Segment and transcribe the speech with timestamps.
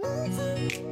[0.00, 0.91] 你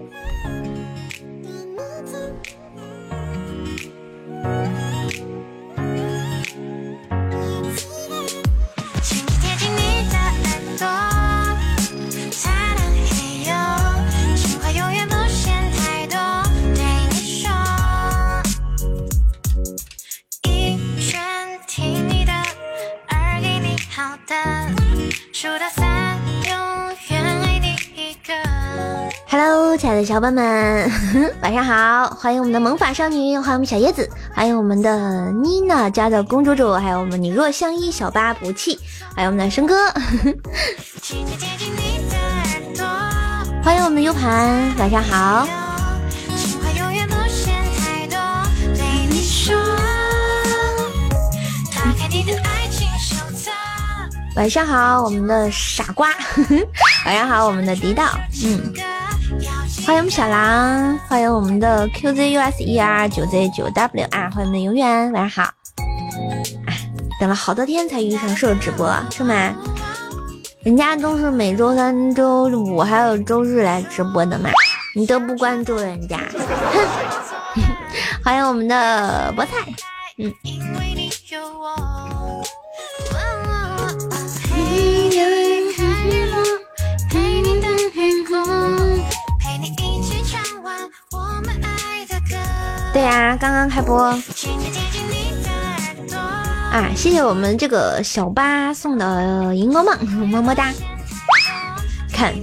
[29.91, 30.89] 爱的小伙伴们，
[31.43, 32.11] 晚上好！
[32.11, 38.79] 欢迎我们的萌法少女，欢迎我们小叶子，欢迎我们的妮娜家的公主主，还有我们你若相依小八不弃，
[39.17, 39.75] 还有我们的生哥，
[43.65, 45.49] 欢迎我们的 U 盘，晚上好。
[54.37, 56.11] 晚上好，我们的傻瓜。
[57.05, 58.05] 晚上好，我们的迪道。
[58.45, 58.73] 嗯，
[59.87, 65.13] 欢迎我们小狼，欢迎我们的 QZUSER 九 Z 九 W 啊，欢迎我们永远。
[65.13, 65.53] 晚上好。
[66.67, 66.77] 哎，
[67.19, 69.55] 等了好多天才遇上兽直播，是吗？
[70.63, 74.51] 人家都是每周三、周五还有周日来直播的嘛，
[74.95, 76.19] 你都不关注人家。
[77.55, 77.63] 哼！
[78.23, 79.51] 欢迎我们的菠菜。
[80.19, 80.33] 嗯。
[92.93, 94.03] 对呀，刚刚开播。
[96.71, 100.73] 啊，谢谢我们这个小八送的荧光棒，么么哒。
[102.13, 102.35] 看，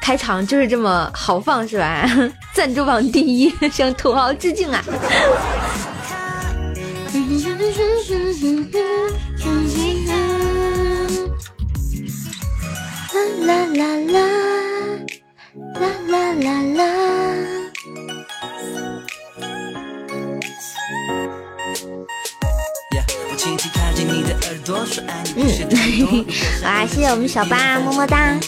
[0.00, 2.08] 开场就是这么豪放是吧？
[2.52, 4.82] 赞助榜第一， 向土豪致敬啊！
[13.44, 14.18] 啦啦啦
[15.80, 17.13] 啦啦啦啦！
[25.36, 26.24] 嗯，
[26.62, 28.38] 哇，谢谢我们小八，么么哒！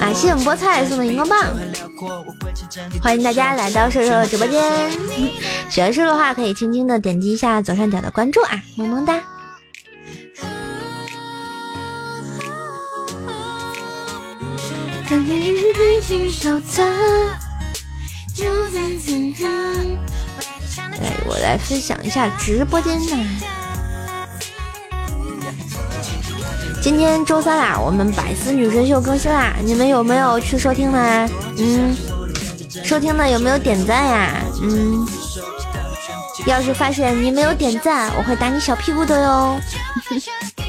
[0.00, 1.54] 啊，谢谢我们菠菜送的荧光棒，
[3.02, 4.62] 欢迎大家来到瘦瘦的直播间。
[5.68, 9.20] 喜欢瘦的话，可以轻轻的点击一下左上角的关注啊，么么哒！
[21.00, 23.59] 来，我来分享一下直播间呢。
[26.82, 31.28] 今天周三啦，我们百思女神秀更新啦，你们有没有去收听呢？
[31.58, 31.94] 嗯，
[32.82, 34.30] 收听的有没有点赞呀？
[34.62, 35.06] 嗯，
[36.46, 39.60] 要是发现你没有点赞，我会打你小屁股的哟。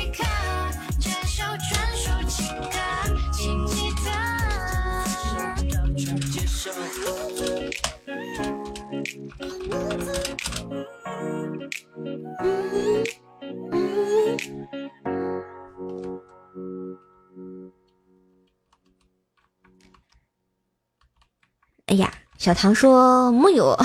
[21.92, 23.78] 哎呀，小唐说木有，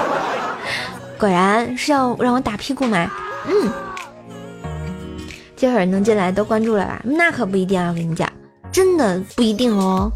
[1.18, 3.10] 果然是要让我打屁股吗？
[3.48, 3.72] 嗯，
[5.56, 7.00] 这会儿能进来都关注了吧？
[7.04, 8.30] 那可不一定啊，我跟你讲，
[8.70, 10.12] 真的不一定哦。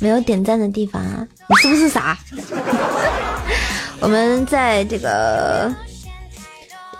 [0.00, 2.16] 没有点赞的地方啊，你是不是傻？
[3.98, 5.74] 我们在这个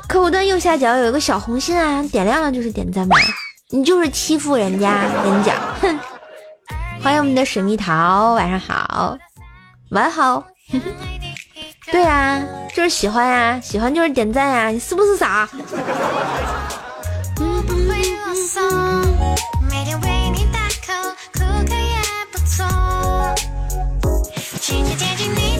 [0.09, 3.17] 客户端右下角有一个小红心啊，点亮了就是点赞嘛。
[3.71, 5.97] 你就是欺负人家，跟你讲，哼！
[7.03, 9.19] 欢迎我们的水蜜桃，晚上好，
[9.91, 10.45] 晚好。
[11.91, 12.41] 对呀，
[12.75, 15.49] 就是喜欢呀，喜欢就是点赞呀，你是不是傻？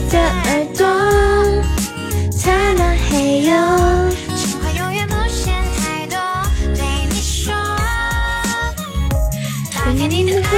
[0.09, 0.85] 的耳朵，
[2.31, 3.53] 灿烂黑夜，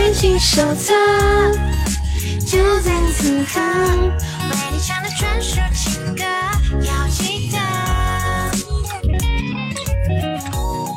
[0.05, 0.93] 你的爱情手册，
[2.45, 6.23] 就在此刻，为你唱的专属情歌，
[6.85, 7.57] 要记得。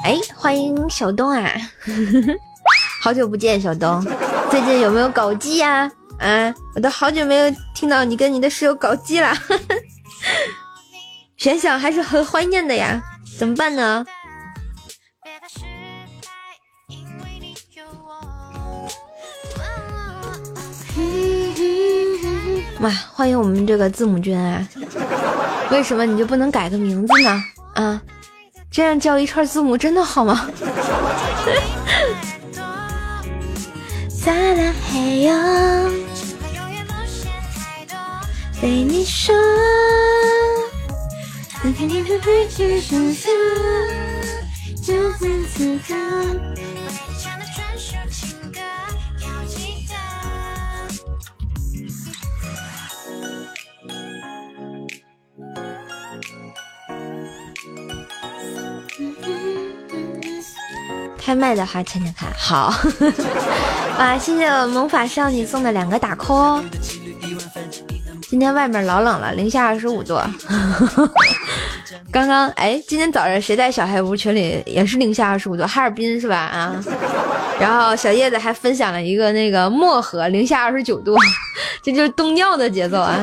[0.05, 1.51] 哎，欢迎小东啊，
[3.01, 4.05] 好久不见，小东，
[4.51, 5.91] 最近有没有搞基呀？
[6.19, 9.35] 啊，我都好久没有听到你跟你的室友搞基了，
[11.39, 13.01] 想想还是很怀念的呀，
[13.39, 14.05] 怎么办呢？
[22.81, 24.67] 哇，欢迎我们这个字母君啊！
[25.71, 27.45] 为什么你就不能改个名字呢？
[27.75, 28.01] 啊，
[28.71, 30.49] 这样叫一串字母真的好吗？
[38.61, 39.35] 对你说，
[41.63, 43.31] 打开你的日记手册，
[44.83, 45.95] 就在此刻，
[61.29, 62.73] 开麦的话，倩倩看好。
[64.01, 66.63] 啊，谢谢魔法少女送的两个打 call。
[68.31, 70.19] 今天外面老冷了，零下二十五度。
[72.11, 75.67] 刚刚哎，今天早上谁在小黑屋群里也是零下二十五度？
[75.67, 76.35] 哈尔滨是吧？
[76.39, 76.83] 啊，
[77.61, 81.15] 然后小叶子还分享了一个那个漠河零下二十九度，
[81.83, 83.21] 这就是冻尿的节奏啊！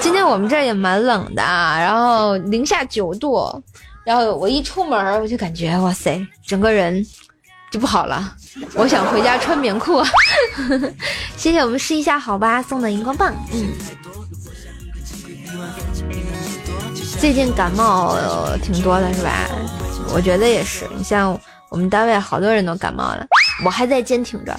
[0.00, 3.62] 今天我们这也蛮冷的啊，然后零下九度，
[4.04, 7.06] 然后我一出门我就感觉哇塞，整个人
[7.72, 8.36] 就不好了，
[8.74, 10.04] 我想回家穿棉裤。
[11.36, 13.72] 谢谢我们试一下好吧送的荧光棒，嗯。
[17.18, 18.14] 最近感冒
[18.62, 19.48] 挺多的，是吧？
[20.14, 20.86] 我觉得也是。
[20.94, 21.38] 你像
[21.70, 23.26] 我们单位好多人都感冒了，
[23.64, 24.54] 我还在坚挺着。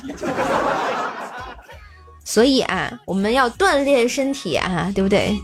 [2.26, 5.40] 所以啊，我们要锻炼身体啊，对不对？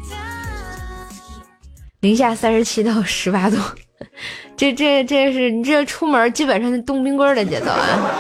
[2.00, 3.58] 零下三十七到十八度，
[4.58, 8.12] 这这这是你这出门基本上是冻冰棍的节奏啊。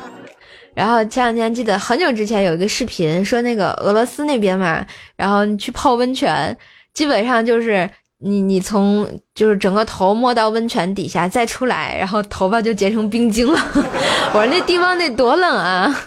[0.74, 4.84] 然后前两天记得很久之前有一个视频，说那个俄罗斯那边嘛，
[5.16, 6.56] 然后你去泡温泉，
[6.94, 7.88] 基本上就是。
[8.18, 13.60] 你你从就是整个头摸到温泉底下再出来，然后头发就结成冰晶了。
[14.32, 16.04] 我说那地方得多冷啊！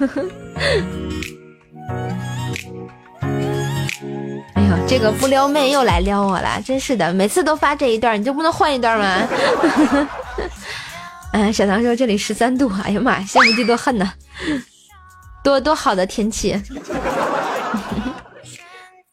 [4.88, 9.28] 这个不撩妹又来撩我了，真是的，每次都发这一段，你就不能换一段吗？
[11.34, 14.12] 嗯， 小唐说这里十三度，哎呀妈，羡慕嫉妒恨呐！
[15.44, 16.62] 多多好的天气。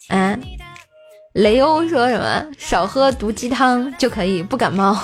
[0.08, 0.41] 嗯。
[1.37, 2.47] 雷欧说什么？
[2.56, 4.97] 少喝毒鸡汤就可以不感冒？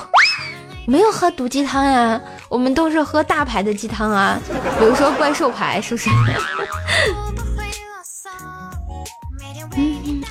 [0.87, 2.19] 没有喝毒鸡汤呀，
[2.49, 4.38] 我们都是喝大牌的鸡汤啊，
[4.78, 6.08] 比如说怪兽牌，是不是？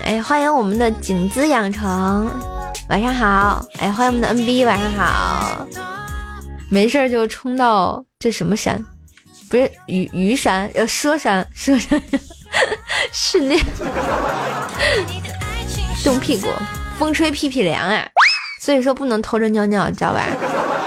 [0.03, 2.29] 哎，欢迎我们的景姿养成，
[2.89, 3.65] 晚上好。
[3.79, 5.65] 哎，欢迎我们的 NB，晚上好。
[6.69, 8.83] 没事就冲到这什么山？
[9.49, 12.01] 不是鱼鱼山，要佘山，佘山
[13.11, 13.63] 训练。
[16.03, 16.47] 冻屁股，
[16.97, 18.07] 风吹屁屁凉啊！
[18.59, 20.25] 所以说不能偷着尿尿，知道吧？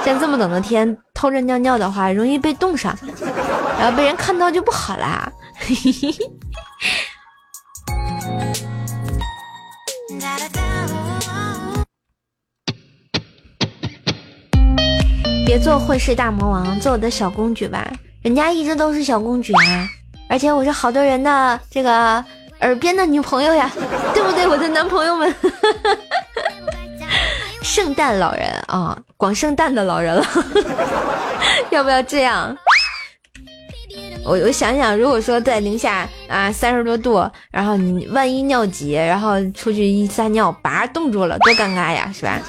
[0.04, 2.96] 像这么冷的天，偷着尿尿的话，容易被冻上，
[3.78, 5.30] 然后被人看到就不好啦。
[15.46, 17.86] 别做混世大魔王，做我的小公举吧。
[18.22, 19.88] 人家一直都是小公举啊，
[20.28, 22.24] 而且我是好多人的这个。
[22.60, 23.70] 耳边的女朋友呀，
[24.14, 24.46] 对不对？
[24.48, 25.34] 我的男朋友们，
[27.62, 30.24] 圣诞老人啊，广圣诞的老人了，
[31.70, 32.56] 要不要这样？
[34.24, 42.40] 我我想想，如果说在零下啊三十多度，然后你万一尿急，然后出去一撒尿，叭冻住了，多尴尬呀，是吧？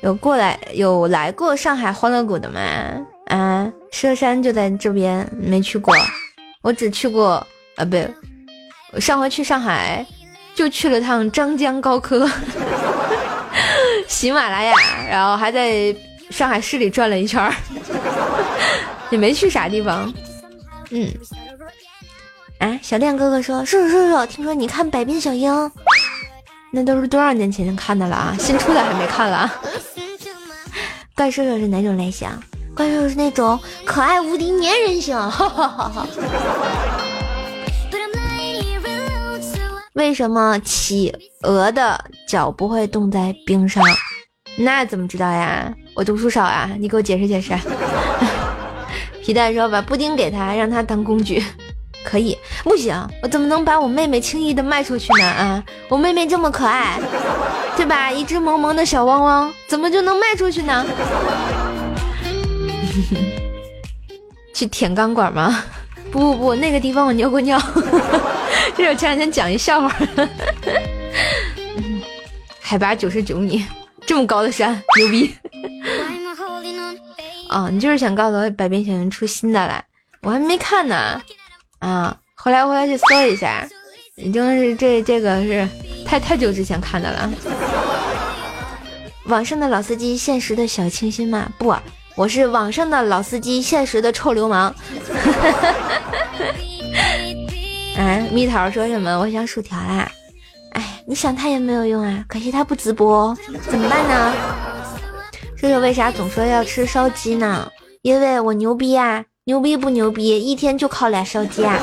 [0.00, 2.60] 有过来有来过上海欢乐谷的吗？
[3.26, 5.94] 啊，佘山就在这边，没去过。
[6.62, 7.44] 我只去过
[7.76, 10.06] 啊，不，上回去上海
[10.54, 12.26] 就去了趟张江高科，
[14.08, 14.72] 喜马拉雅，
[15.08, 15.94] 然后还在
[16.30, 17.54] 上海市里转了一圈儿，
[19.10, 20.12] 也没去啥地方。
[20.90, 21.12] 嗯，
[22.58, 25.52] 啊，小亮哥哥说，叔叔叔叔，听说你看《百变小樱》。
[26.70, 28.36] 那都是多少年前看的了啊！
[28.38, 29.50] 新出的还没看了。
[31.14, 32.28] 怪兽兽是哪种类型？
[32.74, 35.16] 怪兽兽是那种可爱无敌粘人型。
[39.94, 41.10] 为什么企
[41.42, 41.98] 鹅的
[42.28, 43.82] 脚不会冻在冰上？
[44.58, 45.72] 那怎么知道呀？
[45.96, 46.68] 我读书少啊！
[46.78, 47.56] 你给我解释解释。
[49.24, 51.42] 皮蛋说：“把布丁给他，让他当工具。”
[52.04, 55.24] 可以，不行，我怎么能把我妹妹轻易的卖出去呢？
[55.24, 57.00] 啊，我妹妹这么可爱，
[57.76, 58.12] 对吧？
[58.12, 60.84] 一只萌萌的小汪汪，怎么就能卖出去呢？
[64.52, 65.64] 去舔钢管吗？
[66.10, 67.58] 不不不，那个地方我尿过尿。
[68.76, 69.90] 这是我前两天讲一笑话。
[72.68, 73.64] 海拔九十九米，
[74.06, 75.34] 这么高的山，牛逼！
[77.48, 79.82] 哦，你就是想告诉我百变小樱出新的来，
[80.20, 81.18] 我还没看呢。
[81.78, 83.66] 啊，后来我要去搜一下，
[84.16, 85.66] 已经是这这个是
[86.04, 87.32] 太太久之前看的了。
[89.28, 91.50] 网上的老司机，现实的小清新吗？
[91.56, 91.74] 不，
[92.16, 94.74] 我是网上的老司机，现实的臭流氓。
[97.96, 99.18] 哎， 蜜桃说什么？
[99.18, 100.12] 我想薯条啦。
[101.08, 103.34] 你想他也没有用啊，可惜他不直播，
[103.70, 104.34] 怎么办呢？
[105.56, 107.66] 叔叔为啥总说要吃烧鸡呢？
[108.02, 109.24] 因为我牛逼啊。
[109.44, 110.38] 牛逼不牛逼？
[110.38, 111.80] 一天就靠俩烧鸡啊！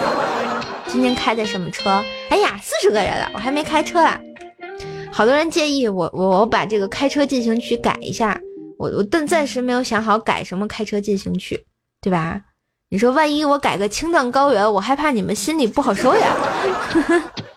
[0.86, 2.06] 今天开的什么车？
[2.30, 4.22] 哎呀，四十个人了，我还没开车啊！
[5.12, 8.40] 好多人建议我，我把这个开车进行曲改一下。
[8.78, 11.66] 我我但暂时没有想好改什么开车进行曲，
[12.00, 12.40] 对吧？
[12.92, 16.28] 你说万一我改个青藏高原，我害怕你们心里不好受呀。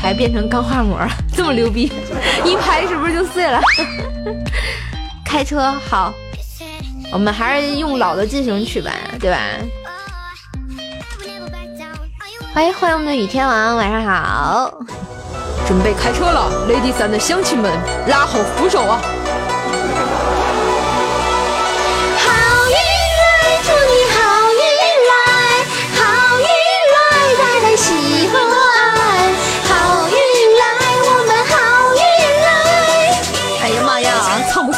[0.00, 0.98] 还变成钢化膜，
[1.34, 1.92] 这么牛逼，
[2.44, 3.60] 一拍是不是就碎了？
[5.24, 6.14] 开车好，
[7.12, 9.38] 我们还是用老的进行曲吧，对吧？
[12.54, 14.72] 欢迎欢迎我们的雨天王，晚上好，
[15.66, 17.70] 准备开车了，Lady 三的乡亲们
[18.08, 19.00] 拉好扶手啊！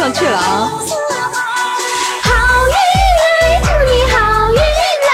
[0.00, 0.72] 上去了啊！
[2.22, 2.30] 好
[2.68, 2.72] 运
[3.20, 4.16] 来，祝你好
[4.50, 4.56] 运
[5.08, 5.12] 来。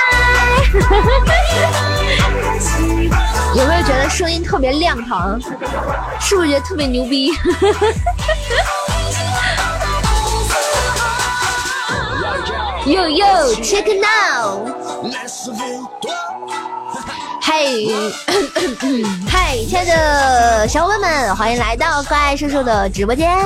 [3.57, 5.41] 有没有觉得声音特别亮堂？
[6.21, 7.33] 是不是觉得特别牛逼
[12.87, 14.69] ？Yo yo, check now！
[17.49, 17.87] 嘿，
[19.29, 23.39] 嗨，亲爱的小伙伴们，欢迎来到怪兽兽的直播间。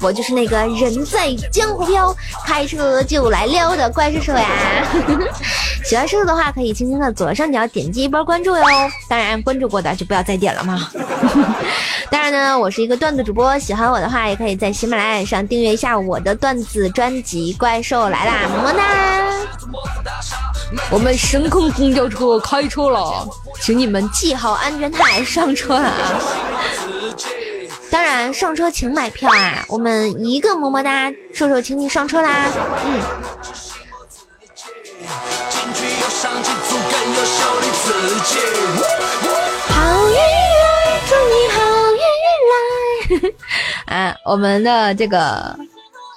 [0.00, 2.14] 我就是那个人在江湖飘，
[2.46, 4.46] 开车就来撩的怪兽兽呀。
[5.84, 8.62] 喜欢兽兽的话，可以轻轻的左上角点击一波关注哟。
[9.08, 10.88] 当然，关注过的就不要再点了嘛。
[12.12, 18.84] 当然呢，我是一个段子主播，喜欢我的话，也可以在喜马拉雅上订阅一下我的段子专辑《怪兽来啦》，么么哒。
[20.90, 23.26] 我们神空公交车开车了，
[23.60, 25.92] 请你们系好安全带，上车啊！
[27.90, 29.64] 当然，上车请买票啊！
[29.68, 32.46] 我们一个么么哒，瘦瘦请你上车啦！
[32.84, 33.00] 嗯。
[39.70, 41.58] 好运来，祝你好
[41.92, 43.22] 运
[43.86, 43.96] 来！
[43.96, 45.56] 啊，我们的这个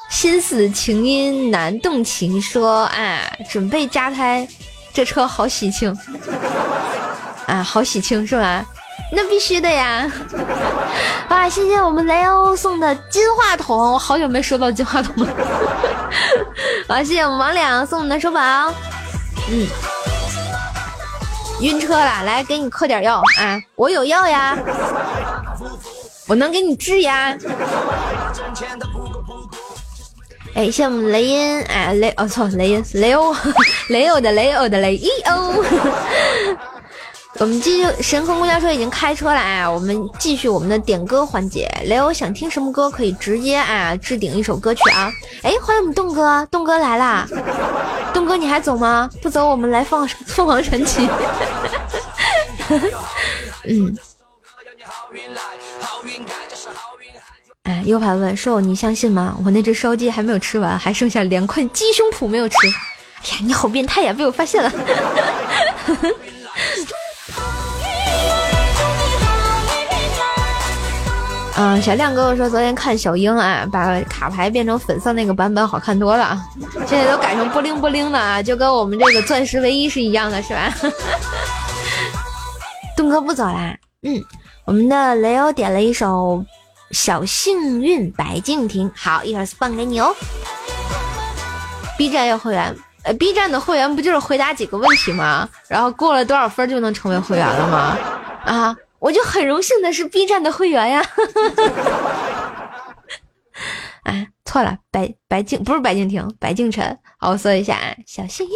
[0.09, 4.47] 心思情音难动情说啊，准备加胎，
[4.93, 5.97] 这车好喜庆
[7.51, 8.65] 啊，好喜庆是吧？
[9.13, 10.09] 那必须的呀！
[11.27, 15.33] 哇，谢谢我们雷欧送的金话筒，我好久没收到金话筒了。
[16.87, 18.39] 啊，谢谢我们王两送的手宝，
[19.49, 19.67] 嗯，
[21.59, 23.59] 晕车了，来给你嗑点药啊！
[23.75, 24.57] 我有药呀，
[26.27, 27.35] 我能给你治呀。
[30.53, 33.35] 哎，谢我们雷音，哎雷，哦错，雷音雷欧，
[33.89, 35.63] 雷欧的雷欧的雷伊欧。
[37.41, 39.67] 我们继续，神空公交车已经开车了啊！
[39.67, 41.67] 我们继续我们的点歌环节。
[41.85, 45.11] 雷欧想听什么歌，可以直接啊置顶一首歌曲啊！
[45.41, 47.27] 哎，欢迎我们栋哥，栋哥来啦！
[48.13, 49.09] 栋哥你还走吗？
[49.23, 51.09] 不走，我们来放凤凰传奇。
[53.63, 53.97] 嗯。
[57.63, 59.35] 哎，U 盘问瘦，你相信吗？
[59.43, 62.55] 我那只烧鸡还没有吃完，还剩下两块鸡胸脯没有吃。
[62.67, 64.13] 哎呀，你好变态呀！
[64.13, 64.71] 被我发现了。
[71.61, 76.35] 嗯，小亮哥哥说昨天看小樱啊，把卡牌变成粉色那个版本好看多了，
[76.87, 80.73] 现在都改成布灵布灵的啊，就跟我们这个钻石唯一是一样的，是吧？
[82.97, 84.19] 东哥不走啦，嗯，
[84.65, 86.43] 我们的雷欧点了一首
[86.89, 90.11] 小幸运白敬亭，好，一会儿放给你哦。
[91.95, 95.47] B 站要会员，呃，B 站的会员不就是回答几个问题吗？
[95.67, 97.95] 然后过了多少分就能成为会员了吗？
[98.45, 98.75] 啊？
[99.01, 101.03] 我就很荣幸的是 B 站的会员呀，
[104.05, 108.53] 哎，错了，白白敬不是白敬亭，白敬晨，好，我搜一下啊，小幸运，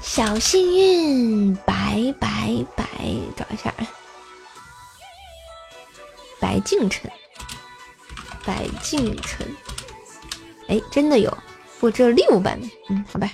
[0.00, 2.84] 小幸运，白白白，
[3.36, 3.86] 找一下啊，
[6.40, 7.10] 白敬晨，
[8.46, 9.46] 白敬晨，
[10.68, 11.36] 哎，真的有，
[11.78, 12.58] 不，只有六版，
[12.88, 13.30] 嗯，好吧。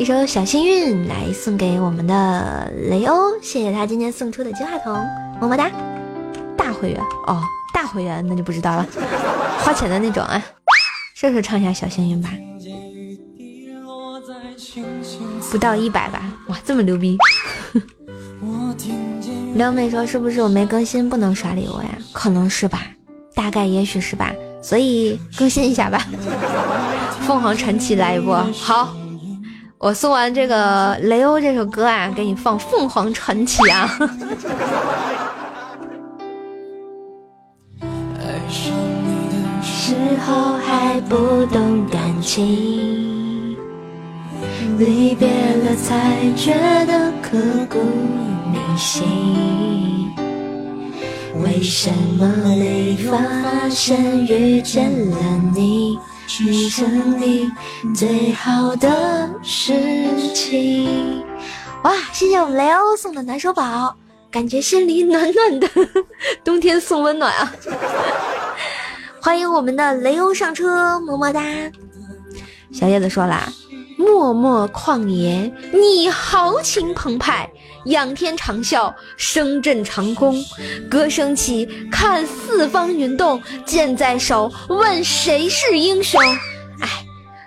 [0.00, 4.94] 一首小幸运来送给我们的雷欧，谢谢他今天送出的金话筒，
[5.38, 5.70] 么么哒！
[6.56, 7.38] 大会员哦，
[7.74, 8.86] 大会员那就不知道了，
[9.60, 10.42] 花钱的那种啊。
[11.14, 12.30] 射手唱一下小幸运吧，
[15.50, 16.22] 不到一百吧？
[16.48, 17.18] 哇，这么牛逼！
[19.54, 21.90] 撩妹说是不是我没更新不能刷礼物呀？
[22.14, 22.86] 可能是吧，
[23.34, 26.08] 大概也许是吧，所以更新一下吧。
[27.20, 28.96] 凤凰传奇来一波，好。
[29.80, 33.90] 我送完这个雷欧这首歌啊，给你放凤凰传奇啊。
[37.80, 37.88] 爱
[38.50, 39.94] 上你的时
[40.26, 43.56] 候还不懂感情，
[44.76, 46.52] 离别了才觉
[46.84, 47.38] 得刻
[47.70, 47.78] 骨
[48.52, 50.12] 铭心。
[51.42, 55.16] 为什么没发现遇见了
[55.54, 55.98] 你
[56.32, 57.50] 是生命
[57.92, 59.72] 最好的事
[60.32, 61.24] 情？
[61.82, 63.96] 哇，谢谢我们雷欧送的暖手宝，
[64.30, 65.68] 感觉心里暖暖的，
[66.44, 67.52] 冬天送温暖啊！
[69.20, 71.42] 欢迎我们的雷欧上车，么么哒。
[72.72, 73.52] 小叶子说啦。
[74.00, 77.46] 默默旷野，你豪情澎湃；
[77.84, 80.42] 仰天长啸，声震长空。
[80.90, 86.18] 歌声起，看四方云动，剑在手，问谁是英雄？
[86.80, 86.88] 哎，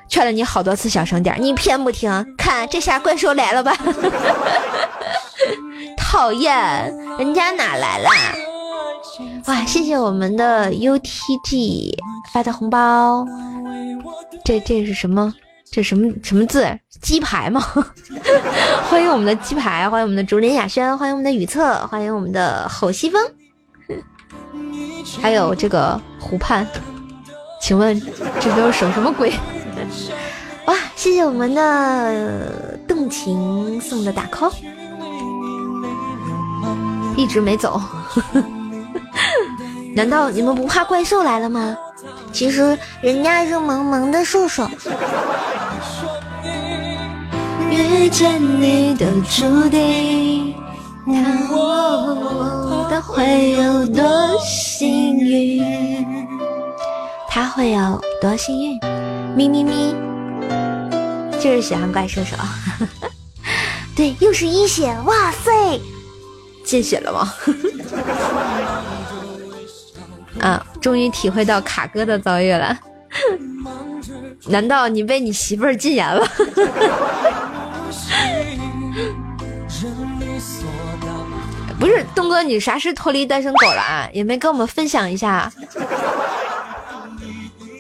[0.08, 2.36] 劝了你好多次，小声点，你偏不听。
[2.38, 3.76] 看这下怪兽来了吧？
[5.98, 6.54] 讨厌，
[7.18, 8.12] 人家哪来啦？
[9.48, 11.98] 哇，谢谢我们的 UTG
[12.32, 13.26] 发的红包。
[14.46, 15.34] 这这是什么？
[15.74, 16.64] 这什么什么字？
[17.02, 17.60] 鸡排吗？
[18.88, 23.20] 欢迎我们的鸡排，欢迎我们的竹林雅轩，欢迎我们的雨策，欢迎我们的吼西风，
[25.20, 26.68] 还有这个湖畔，
[27.60, 28.00] 请问
[28.40, 29.34] 这都是什么鬼？
[30.68, 34.54] 哇，谢谢我们的动情送的大 call，
[37.18, 37.82] 一直没走，
[39.96, 41.76] 难道你们不怕怪兽来了吗？
[42.34, 44.68] 其实人家是萌萌的射手。
[47.70, 50.54] 遇见你的注定，
[51.06, 54.04] 看我的会有多
[54.44, 55.64] 幸运，
[57.30, 58.80] 他会有多幸运？
[59.36, 59.96] 咪咪咪，
[61.40, 62.36] 就是喜欢怪兽手。
[63.96, 65.80] 对，又是一血，哇塞，
[66.66, 67.34] 见血了吗？
[70.40, 72.78] 啊，终于体会到卡哥的遭遇了。
[74.48, 76.28] 难道你被你媳妇儿禁言了？
[81.80, 84.10] 不是东哥，你啥时脱离单身狗了啊？
[84.14, 85.52] 也没跟我们分享一下。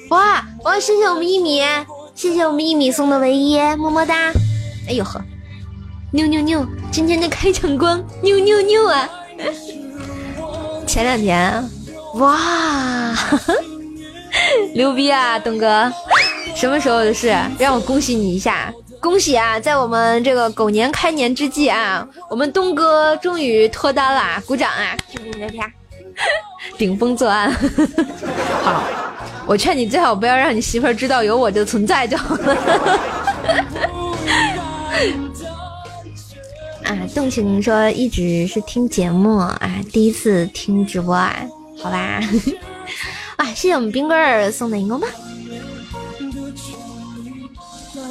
[0.09, 0.79] 哇哇！
[0.79, 1.61] 谢谢我们一米，
[2.13, 4.31] 谢谢我们一米送的唯一，么么哒！
[4.87, 5.19] 哎呦呵，
[6.11, 6.65] 妞妞妞！
[6.91, 9.09] 今天的开场光，妞妞妞啊！
[10.85, 11.67] 前两天，
[12.13, 13.13] 哇，
[14.73, 15.91] 牛逼啊，东哥！
[16.55, 17.35] 什么时候的事？
[17.57, 18.71] 让我恭喜你一下！
[18.99, 24.95] 恭喜啊，在我们这个狗年开年之际啊，我们东哥终于脱单了，鼓掌啊！
[26.77, 27.51] 顶风作案。
[28.61, 28.83] 好，
[29.47, 32.55] 我劝你最好不要让你媳妇儿知道有我的存在就好了。
[36.85, 41.35] 啊，动情说一直是听节目啊，第一次听直播啊，
[41.83, 42.21] 好吧。
[43.35, 45.09] 啊，谢谢我们冰棍儿送的荧光棒。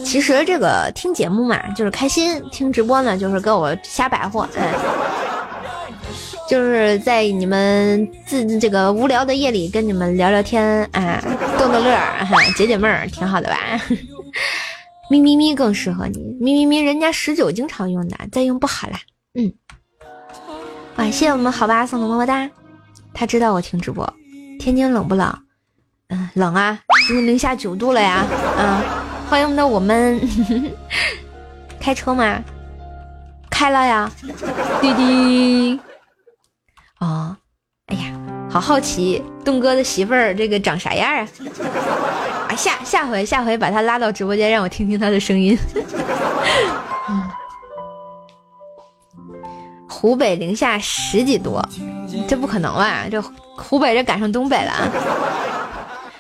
[0.04, 4.46] 其实这个听节目嘛，就是开心；听直播呢，就是跟我瞎白活。
[4.56, 4.74] 哎，
[6.50, 11.22] 就是在你们自这个无聊的夜里跟你们聊聊天，哎，
[11.58, 13.56] 逗逗乐儿，解解闷儿，挺好的吧？
[15.08, 18.98] 咪咪咪更适合你，咪咪咪人家十九经常用的，再用不好啦。
[19.34, 19.52] 嗯，
[20.96, 22.50] 感谢我们好吧送的么么哒。
[23.14, 24.10] 他知道我听直播。
[24.58, 25.36] 天津冷不冷？
[26.08, 28.24] 嗯，冷啊，今天零下九度了呀。
[28.58, 28.82] 嗯。
[29.28, 30.20] 欢迎我们的我们，
[31.80, 32.38] 开车吗？
[33.48, 34.10] 开了呀，
[34.80, 35.80] 滴滴。
[37.00, 37.34] 哦，
[37.86, 38.12] 哎呀，
[38.50, 41.26] 好好奇，东哥的媳妇儿这个长啥样啊？
[42.48, 45.58] 啊，下下回下回把他拉到直播间，让我听听他的声音。
[47.08, 47.30] 嗯
[49.88, 51.60] 湖北零下十几度，
[52.28, 53.04] 这不可能吧？
[53.10, 53.20] 这
[53.56, 54.72] 湖北这赶上东北了。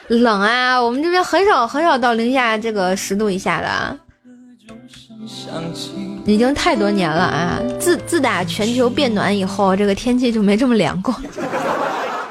[0.08, 3.96] 冷啊，我们这边很少很少到零下这个十度以下的，
[6.26, 7.58] 已经太多年了啊！
[7.80, 11.14] 自自打全球变暖以后，这个天气就没这么凉过。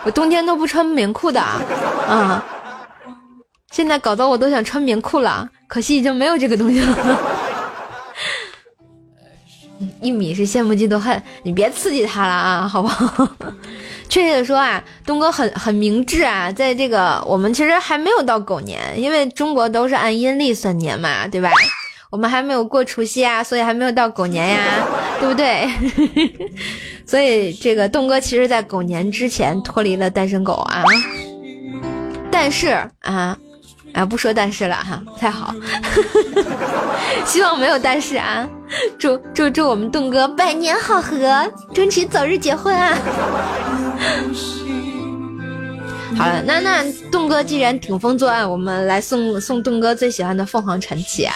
[0.04, 2.44] 我冬天都不穿棉裤的啊，
[3.72, 7.18] 现在搞得我都想穿棉裤了，可惜已经没有这个东西了。
[10.02, 13.28] 一米是羡慕嫉妒恨，你别刺激他了啊，好不好？
[14.10, 21.50] 确切的说啊，东哥很很明智啊，在这个我们其实还没有到狗年，因为中国都是按阴历算年嘛，对吧？
[22.10, 24.86] 我们还没有过除夕啊，所以还没有到狗年呀，
[25.20, 25.70] 对不对？
[27.08, 30.84] 所以这个东哥其实在狗年之前脱离了单身狗啊，
[32.30, 33.38] 但是啊
[33.94, 35.54] 啊不说但是了哈，不太好，
[37.26, 38.48] 希望没有但是啊，
[38.98, 41.18] 祝祝祝我们栋哥百年好合，
[41.74, 42.98] 争取早日结婚啊！
[46.18, 51.36] 好了，那那栋哥既然顶风作案，我们来送送栋哥最喜欢的凤凰传奇啊！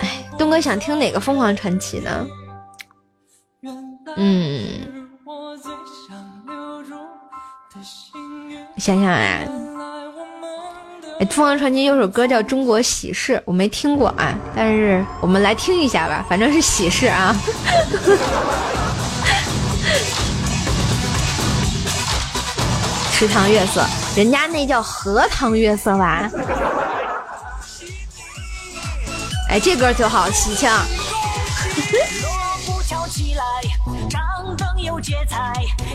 [0.00, 2.26] 哎，栋哥想听哪个凤凰传奇呢？
[4.16, 5.05] 嗯，
[8.78, 9.40] 想想啊，
[11.18, 17.34] 哎，凤凰传奇有首歌叫《中国喜事》，我没听过啊，但是我们来听一下吧，反正是喜事啊。
[23.12, 23.82] 池塘月色，
[24.14, 26.30] 人家那叫荷塘月色吧？
[29.48, 30.68] 哎，这歌就好，喜庆。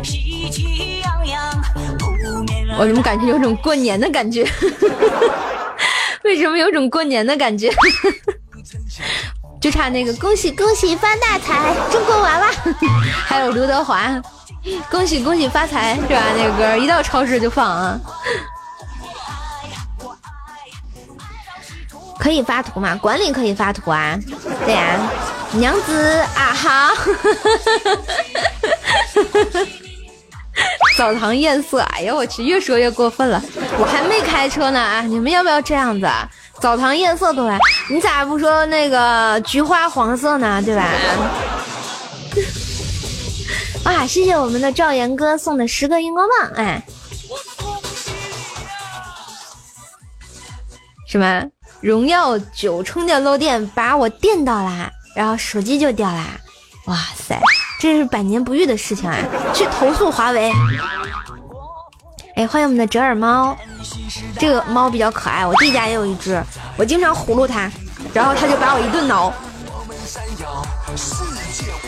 [0.03, 1.63] 喜气洋洋
[2.77, 4.43] 我怎么感觉有种过年的感觉？
[6.23, 7.69] 为什么有种过年的感觉？
[9.61, 12.47] 就差那个恭喜恭喜发大财，中国娃娃，
[13.27, 14.19] 还有刘德华，
[14.89, 16.21] 恭喜恭喜发财是吧？
[16.35, 17.99] 那个歌一到超市就放啊。
[22.21, 22.95] 可以发图吗？
[23.01, 24.15] 管理可以发图啊。
[24.63, 25.09] 对呀，
[25.53, 26.93] 娘子啊哈。
[30.97, 33.41] 澡堂艳色，哎呀我去，越说越过分了。
[33.79, 36.07] 我还没开车呢啊，你们要不要这样子？
[36.59, 37.57] 澡堂艳色都来，
[37.89, 40.61] 你咋不说那个菊花黄色呢？
[40.63, 40.87] 对吧？
[43.85, 46.83] 哇，谢谢我们的赵岩哥送的十个荧光棒，哎，
[51.07, 51.43] 什么？
[51.81, 56.27] 荣耀九充电漏电把我电到啦，然后手机就掉啦，
[56.85, 57.39] 哇塞！
[57.79, 59.17] 这是百年不遇的事情啊！
[59.51, 60.51] 去投诉华为。
[62.35, 63.57] 哎，欢迎我们的折耳猫，
[64.37, 66.41] 这个猫比较可爱，我弟家也有一只，
[66.77, 67.69] 我经常呼噜它，
[68.13, 69.33] 然后它就把我一顿挠。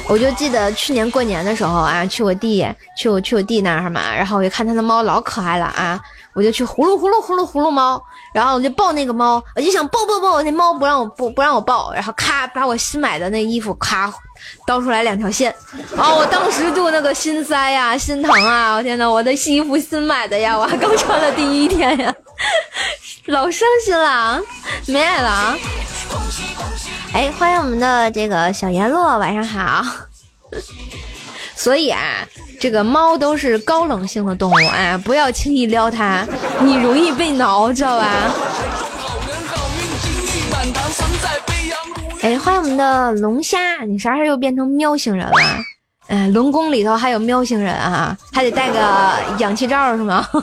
[0.07, 6.01] 我就记得去年过年的时候啊，去我弟去我去我弟那儿嘛，然后我就看他的猫老可爱了啊，
[6.33, 14.13] 我就去呼噜呼噜呼噜呼噜猫，然后我就抱那个猫，我就想抱抱抱，那猫不让我不不让我抱，然后咔把我新买的那衣服咔。
[14.67, 15.49] 倒出来两条线，
[15.95, 16.13] 啊！
[16.13, 18.73] 我当时就那个心塞呀，心疼啊！
[18.75, 22.13] 我天呐，我的新衣服新买的呀，我还刚穿了第一天呀，
[23.27, 24.41] 老伤心了，
[24.85, 25.57] 没爱了！
[27.13, 29.85] 哎，欢迎我们的这个小阎罗，晚上好。
[31.55, 32.27] 所以啊，
[32.63, 36.25] 这个猫都是高冷性的动物哎，不要轻易撩它，
[36.61, 38.33] 你容易被挠，知道吧？
[42.21, 43.81] 哎，欢迎我们的龙虾！
[43.85, 45.33] 你啥时候又变成喵星人了？
[46.07, 48.79] 哎，龙宫里头还有喵星人啊，还得带个
[49.39, 50.25] 氧气罩是吗？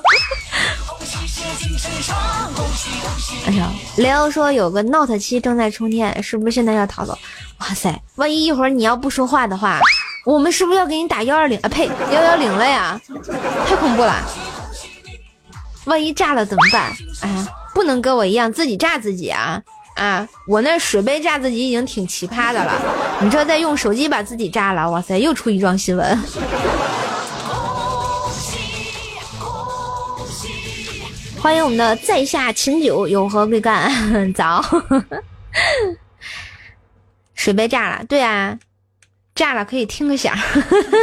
[3.46, 7.16] 哎呀，雷欧说有个 Note 七正在充电，是不是现在要逃走？
[7.61, 9.80] 哇塞，万一一会儿你要不说话的话，
[10.31, 11.69] 我们是不是要给你打幺二零啊？
[11.69, 13.01] 呸，幺幺零了呀！
[13.66, 14.14] 太恐怖了，
[15.87, 16.93] 万一炸了怎么办？
[17.23, 19.61] 哎，不能跟我一样自己炸自己啊！
[19.97, 22.81] 啊，我那水杯炸自己已经挺奇葩的了，
[23.21, 26.16] 你这再用手机把自己炸了，哇塞，又出一桩新闻。
[31.43, 33.90] 欢迎我们的在下秦九，有何贵干？
[34.33, 34.64] 早。
[37.35, 38.57] 水杯炸了，对啊，
[39.35, 40.35] 炸了可以听个响。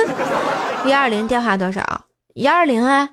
[0.86, 2.06] 幺二零电话多少？
[2.36, 3.10] 幺二零啊，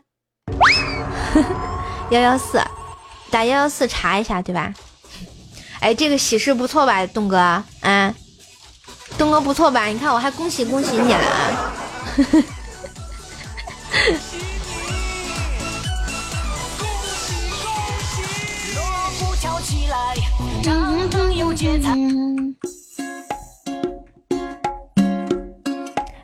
[2.11, 2.63] 幺幺四，
[3.31, 4.73] 打幺幺四查一下，对吧？
[5.81, 7.37] 哎，这个喜事不错吧，东哥？
[7.81, 8.15] 啊，
[9.19, 9.87] 东哥不错吧？
[9.87, 11.21] 你看我还恭喜恭喜你了。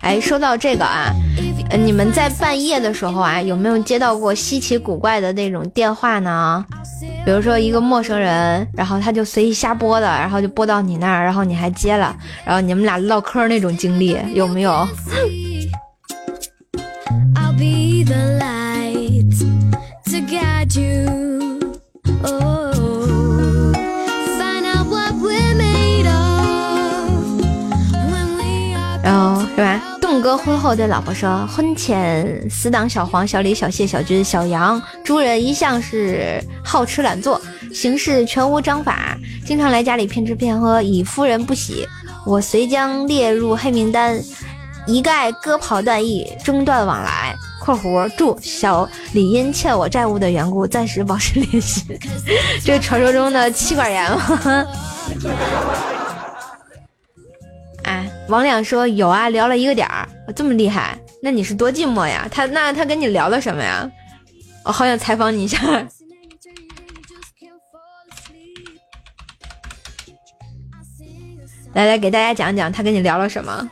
[0.00, 1.14] 哎，说到这个啊。
[1.78, 6.64] 你们在半夜的时候啊，有没有接到过稀奇古怪的那种电话呢？
[7.24, 14.88] 比如说一个陌生人，然后他就随意瞎拨的，然后就拨到你那儿，然后你还接了，然后你们俩唠嗑那种经历有没有？
[29.02, 29.80] 然后是吧？
[30.10, 37.40] 栋哥婚后对老婆说：“婚前死党小黄、小李、小谢、小军、小杨诸人一向是好吃懒做，
[37.72, 41.86] 行事全无章法，经常来家里骗吃骗喝，以夫人不喜，
[42.26, 44.20] 我遂将列入黑名单，
[44.84, 47.32] 一概割袍断义，中断往来。
[47.64, 51.84] （括弧祝小李因欠我债务的缘故，暂时保持联系。）
[52.64, 54.66] 这传说中的妻管严吗？
[57.90, 62.28] 哎，王亮说有啊，聊了一个点儿，这么厉害，那你是多寂寞呀？
[62.30, 63.90] 他那他跟你聊了什么呀？
[64.64, 65.58] 我好想采访你一下。
[71.74, 73.68] 来来，给大家讲讲他跟你聊了什么。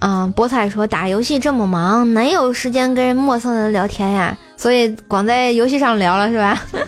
[0.00, 4.36] 嗯，菠菜说打游戏这么忙，哪有时间跟陌生人聊天呀？
[4.56, 6.62] 所以光在游戏上聊了是吧？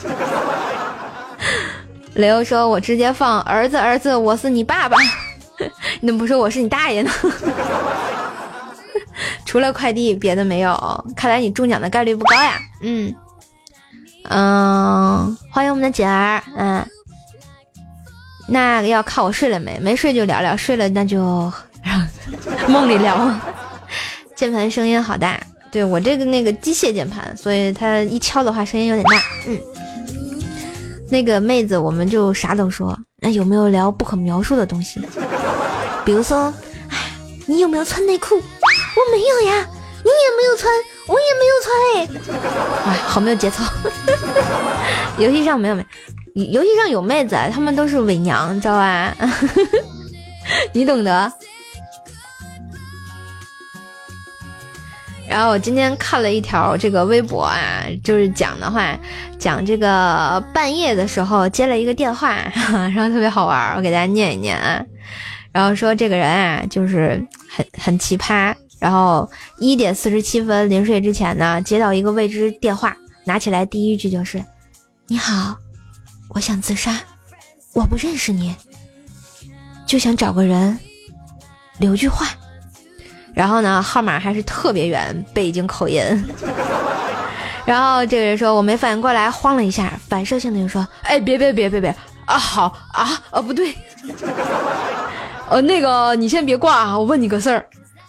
[2.14, 4.96] 雷欧说：“我直接放儿子，儿子，我是你爸爸。
[6.01, 7.11] 你怎么不说我是你大爷呢？
[9.46, 11.05] 除了快递，别的没有。
[11.16, 12.59] 看来你中奖的概率不高呀。
[12.83, 13.14] 嗯
[14.29, 16.42] 嗯，欢迎我们的姐儿。
[16.57, 16.85] 嗯，
[18.49, 21.53] 那要看我睡了没，没睡就聊聊，睡了那就。”
[22.68, 23.30] 梦里聊，
[24.35, 29.22] 键盘声音好大，对我这个那个机械键盘，所以它一敲的话声音有点大。
[29.46, 29.59] 嗯，
[31.11, 32.96] 那个妹子，我们就啥都说。
[33.22, 35.00] 那有没有聊不可描述的东西？
[36.04, 36.52] 比如说，
[36.88, 36.96] 哎，
[37.46, 38.35] 你有没有穿内裤？
[38.37, 39.66] 我没有呀。
[40.02, 40.72] 你也没有穿，
[41.09, 42.90] 我也没有穿哎。
[42.90, 43.62] 哎，好没有节操。
[45.18, 45.85] 游戏上没有没，
[46.35, 49.14] 游戏上有妹子，她们都是伪娘，知道吧？
[50.72, 51.30] 你懂得。
[55.30, 58.98] 然后我今天看了一条这个微博啊，就是讲的话，
[59.38, 62.34] 讲这个半夜的时候接了一个电话，
[62.92, 64.84] 然后特别好玩，我给大家念一念啊。
[65.52, 68.52] 然后说这个人啊，就是很很奇葩。
[68.80, 74.44] 然后一点四十七分临睡之前呢，接到一个未知电话，拿起来第一句就是
[75.06, 75.56] ：“你好，
[76.30, 76.98] 我想自杀，
[77.72, 78.52] 我不认识你，
[79.86, 80.76] 就想找个人
[81.78, 82.26] 留句话。”
[83.34, 86.02] 然后呢，号码还是特别远，北京口音。
[87.64, 93.74] 然后这个人说：“我没反应过来，慌了一下，反射性的就说：‘哎，别别别别别啊，好啊，啊，不对，
[95.48, 97.64] 呃，那个你先别挂啊，我问你个事儿。’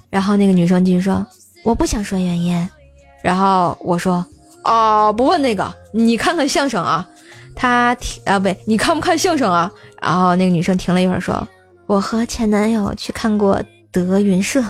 [0.09, 1.25] 然后那个女生继续说
[1.63, 2.69] ：‘我不想说原因。’
[3.21, 4.25] 然后我说
[4.63, 7.07] ：‘啊，不问那个，你看看相声啊。’
[7.53, 9.69] 他停啊，不，你看不看相声啊？
[10.01, 11.47] 然后那个女生停了一会儿说
[11.85, 14.63] ：‘我和前男友去看过德云社。’”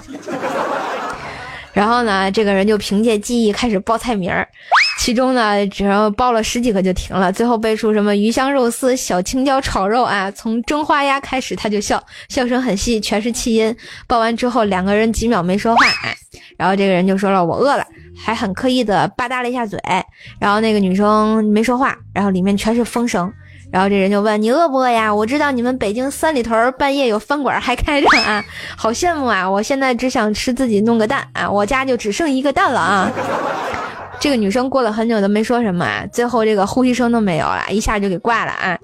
[1.74, 4.46] 然后呢，这个人就凭借记忆开始报菜名儿，
[5.00, 13.74] 其中呢，只要报了十几个就停了，最后背出什么鱼香肉丝、小青椒炒肉啊，从蒸花鸭开始他就笑，笑声很细，全是气音。
[14.06, 16.14] 报完之后，两个人几秒没说话，哎，
[16.58, 19.80] 然后这个人就说了我饿了，还很刻意的吧嗒了一下嘴，
[20.42, 23.32] 然后那个女生没说话，然后里面全是风声。
[23.72, 25.14] 然后这人就问你饿不饿呀？
[25.14, 28.44] 我知道你们北京三里屯半夜有饭馆还开着啊，
[28.76, 29.50] 好羡慕啊！
[29.50, 33.10] 我现在只想吃自己弄个蛋啊，我家就只剩一个蛋了啊。
[34.20, 38.78] 这个女生过了很久都没说什么啊，最后这个呼吸声都没有了，一下就给挂了啊。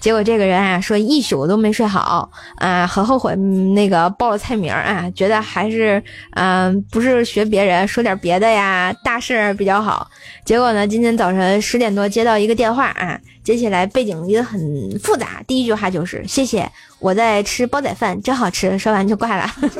[0.00, 10.08] 结果这个人啊说一宿都没睡好啊，很后悔那个报了菜名啊，觉得还是嗯不是学别人说点别的呀，大事比较好。
[10.44, 14.58] 结果呢，今天早晨十点多接到一个电话啊，接起来背景音很
[15.02, 18.78] 复杂，第一句话就是谢谢，我在吃煲仔饭，真好吃。
[18.78, 19.50] 说完就挂了。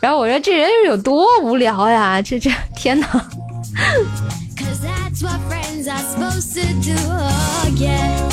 [0.00, 3.06] 然后我说这人有多无聊呀，这这天哪！
[5.22, 6.94] What friends are supposed to do
[7.66, 8.28] again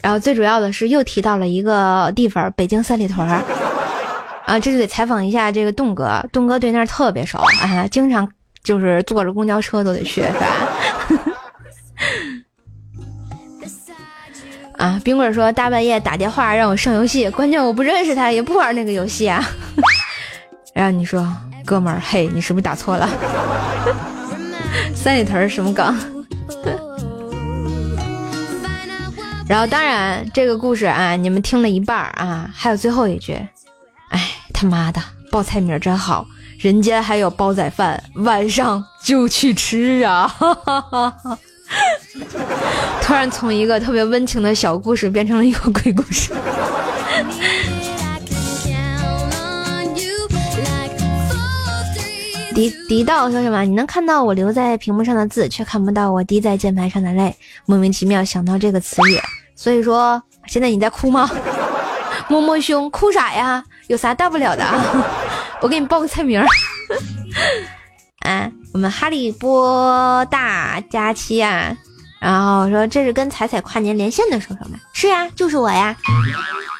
[0.00, 3.42] 然后最主要的是又提到了一个地方，北京三里屯儿
[4.46, 8.26] 啊，这就得采访一下这个栋哥，栋哥对那儿特别熟啊，经常
[8.62, 10.46] 就是坐着公交车都得去，是吧？
[14.78, 19.44] 啊，冰棍说大半夜打电话让我上游戏，关键我不认识他，也不玩那个游戏啊。
[20.72, 21.26] 然后你说。
[21.68, 23.06] 哥们儿，嘿，你是不是打错了？
[24.96, 25.84] 三里屯什么梗？
[29.46, 33.34] 然后当然这个故事啊，你们听了一半啊，还有最后一句，
[34.08, 34.98] 哎，他妈的，
[35.30, 36.26] 报菜名真好，
[36.58, 40.34] 人间还有煲仔饭，晚上就去吃啊！
[43.02, 46.32] 突然从一个特别温情的小故事变成了一个鬼故事。
[52.58, 53.62] 迪迪道说什么？
[53.62, 57.32] 你能看到我留在屏幕上的字，却看不到我滴在键盘上的泪。
[57.66, 59.16] 莫名其妙想到这个词语，
[59.54, 61.30] 所以说现在你在哭吗？
[62.26, 63.62] 摸摸胸，哭啥呀？
[63.86, 65.06] 有啥大不了的啊？
[65.62, 66.44] 我给你报个菜名。
[68.26, 71.72] 啊， 我们哈利波大假期啊，
[72.18, 74.80] 然后说这是跟彩彩跨年连线的瘦瘦吗？
[74.92, 75.96] 是呀，就是我呀，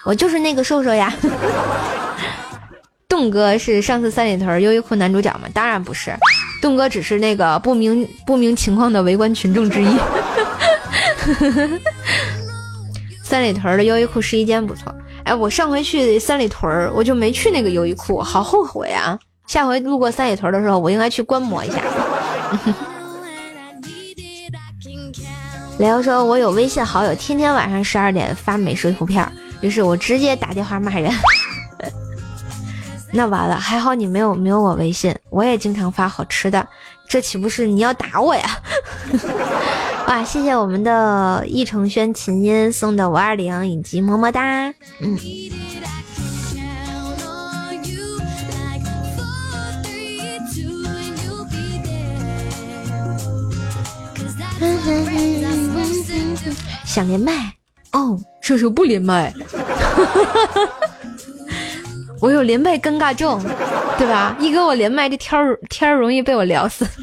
[0.05, 1.15] 我就是那个瘦瘦呀。
[3.19, 5.49] 栋哥是上次三里屯优衣库男主角吗？
[5.53, 6.15] 当然不是，
[6.63, 9.89] 栋哥只是那个不明不明情况的围观群众之一。
[13.25, 14.95] 三里屯的优衣库试衣间不错。
[15.25, 19.19] 哎，我上回去三里屯，我就没去那个优衣库，好后悔啊！
[19.49, 21.83] 下回路过三里屯的时候，我应该去观摩一下。
[25.81, 29.29] 雷欧说：“我有微信好友，天天晚上十二点发美食图片，
[29.61, 31.13] 于是我直接打电话骂人。
[33.13, 36.67] 那完了，还好你没有没有我微信，我也经常发好吃的，
[37.09, 38.61] 这岂不是你要打我呀？”
[40.07, 45.19] 哇，谢谢我们的易成轩琴音送的五二零以及么么哒，嗯。
[56.85, 57.53] 想连麦
[57.93, 59.33] 哦，射手不连麦，
[62.21, 63.41] 我有连麦尴尬症，
[63.97, 64.37] 对吧？
[64.41, 66.85] 一跟我连麦，这天儿天儿容易被我聊死。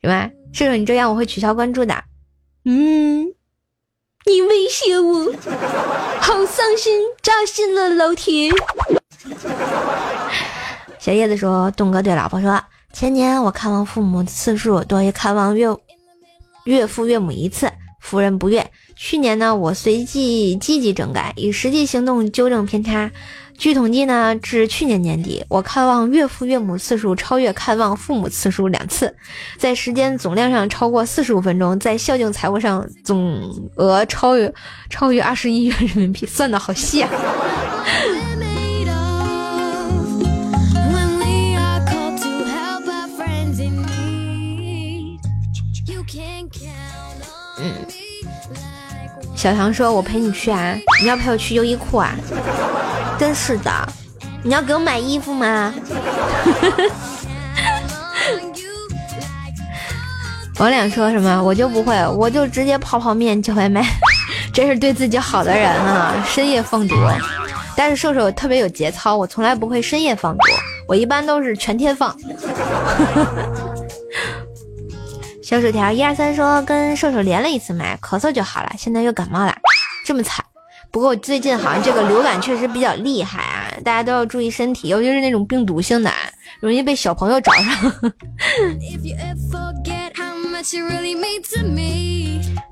[0.00, 0.30] 什么？
[0.52, 1.94] 射手，你这样我会取消关注的。
[2.64, 3.24] 嗯，
[4.26, 5.32] 你威胁我，
[6.20, 8.50] 好伤心，扎心了，老铁。
[10.98, 15.66] 小叶子说：“东哥对老婆说，前年我看望父母次数多于看望岳
[16.64, 17.68] 岳父岳母一次，
[18.00, 18.64] 夫人不悦。
[18.96, 23.10] 去年呢，我随即积极整改，以实际行动纠正偏差。”
[23.58, 29.14] 据统计呢，至去年年底，我看望岳父岳母次数超越看望父母次数两次，
[29.56, 34.52] 在时间总量上超过四十五分钟，在孝敬财务上总额超越
[34.90, 37.10] 超越二十亿元人民币，算的好细啊！
[49.42, 52.14] 小唐说：“我陪你去啊，你要陪我去优衣库啊。”
[53.18, 53.72] 真是的，
[54.40, 55.74] 你要给我买衣服吗？
[60.60, 61.42] 王俩说什么？
[61.42, 63.84] 我就不会，我就直接泡泡面叫外卖。
[64.54, 66.94] 这是对自己好的人啊，深夜放毒。
[67.74, 70.44] 但是瘦瘦特别有节操，我从来不会深夜放毒，
[70.86, 72.16] 我一般都是全天放。
[75.52, 79.54] 小薯条一二三说跟瘦瘦连了一次麦，咳嗽就好了，现在又感冒了，
[80.02, 80.42] 这么惨。
[80.90, 86.10] 不过最近好像这个流感确实比较厉害啊，大家都要注意身体，尤其是那种病毒性的，
[86.60, 87.74] 容易被小朋友找上。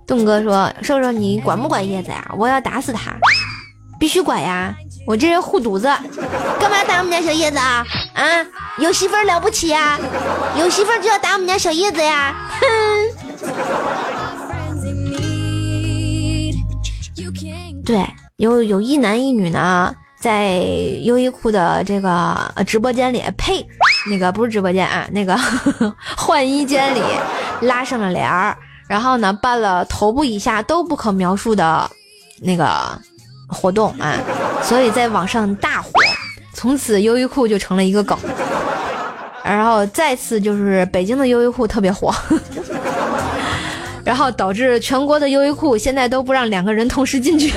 [0.07, 2.35] 栋哥说：“瘦瘦，你管不管叶子呀？
[2.39, 3.15] 我要打死他，
[3.99, 4.75] 必须管呀！
[5.11, 5.89] 我这人护犊子，
[6.61, 7.85] 干嘛打我们家小叶子啊？
[8.15, 8.47] 啊，
[8.79, 9.99] 有媳妇儿了不起呀？
[10.57, 12.33] 有媳妇儿就要打我们家小叶子呀？
[12.61, 12.67] 哼！”
[17.85, 20.59] 对，有有一男一女呢，在
[21.03, 23.67] 优衣库的这个直播间里，呸，
[24.09, 25.37] 那个不是直播间啊，那个
[26.17, 27.01] 换衣间里
[27.63, 31.91] 拉上了帘儿，然后呢办了头部以下都不可描述的
[32.41, 32.97] 那个
[33.51, 34.17] 活动啊，
[34.63, 35.91] 所以在网上大火，
[36.55, 38.17] 从此优衣库就成了一个梗，
[39.45, 42.15] 然后再次就是北京的优衣库特别火。
[44.03, 47.53] 然后导致全国的优衣库现在都不让两个人同时进去。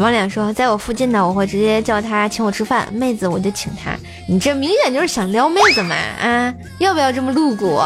[0.00, 3.94] 王脸说，在我附近的我会直接叫他请我吃饭，妹子我就请他。
[4.28, 6.54] 你这明显就是想撩妹子嘛啊？
[6.78, 7.80] 要不要这么露骨？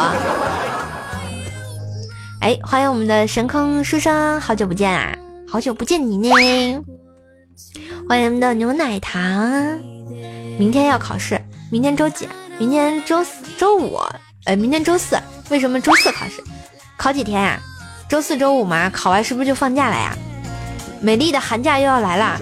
[2.41, 5.17] 哎，欢迎我们的神坑书生，好久不见啊！
[5.49, 6.31] 好久不见你呢，
[8.09, 9.81] 欢迎我们的牛奶糖。
[10.59, 11.41] 明天要考试，
[11.71, 12.29] 明天周几？
[12.59, 13.99] 明天周四、周五。
[14.45, 16.43] 哎，明天周四，为什么周四考试？
[16.97, 17.59] 考几天呀？
[18.09, 20.17] 周四周五嘛，考完是不是就放假了呀？
[21.05, 22.39] 美丽的寒假又要来了，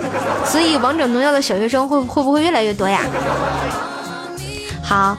[0.46, 3.00] 所以王者荣耀的小学生会会不会越来越多呀？
[4.82, 5.18] 好。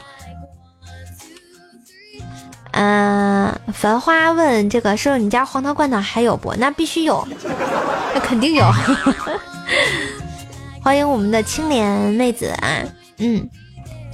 [2.76, 6.52] 嗯，繁花问这个说你家黄桃罐头还有不？
[6.54, 7.24] 那必须有，
[8.12, 8.64] 那肯定有。
[10.82, 12.82] 欢迎我们的青莲妹子啊，
[13.18, 13.48] 嗯，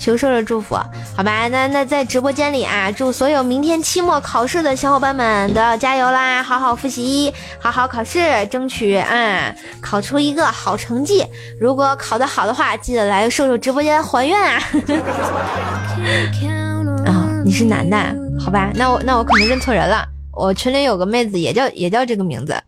[0.00, 0.74] 求兽兽祝福，
[1.14, 1.46] 好吧？
[1.48, 7.30] 那那在直播间里啊，祝所有明天期末考试的小伙伴们都要加油啦，好好复习，
[7.60, 11.22] 好好考试，争取啊考出一个好成绩。
[11.60, 14.62] 如果考得好的话，记得来瘦瘦直播间还愿啊。
[17.04, 17.96] 啊， 你是男的。
[18.42, 20.08] 好吧，那我那我可能认错人了。
[20.32, 22.54] 我群里有个妹子也叫也叫这个名字。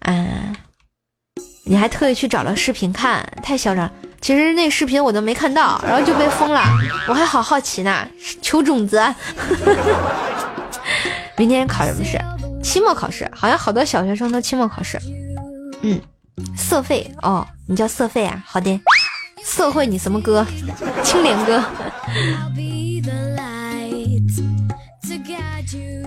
[0.00, 0.56] 啊，
[1.64, 3.90] 你还特意去找了视频看，太嚣张！
[4.22, 6.62] 其实那视频我都没看到，然后就被封了。
[7.08, 8.06] 我还好好奇呢，
[8.40, 9.02] 求种子。
[11.36, 12.16] 明天考什么试？
[12.62, 14.96] 期末考试，好像好多小学生都期末考试。
[15.80, 16.00] 嗯，
[16.56, 18.40] 色费哦，你叫色费啊？
[18.46, 18.80] 好的，
[19.44, 20.46] 社会你什么哥？
[21.02, 21.60] 青莲哥。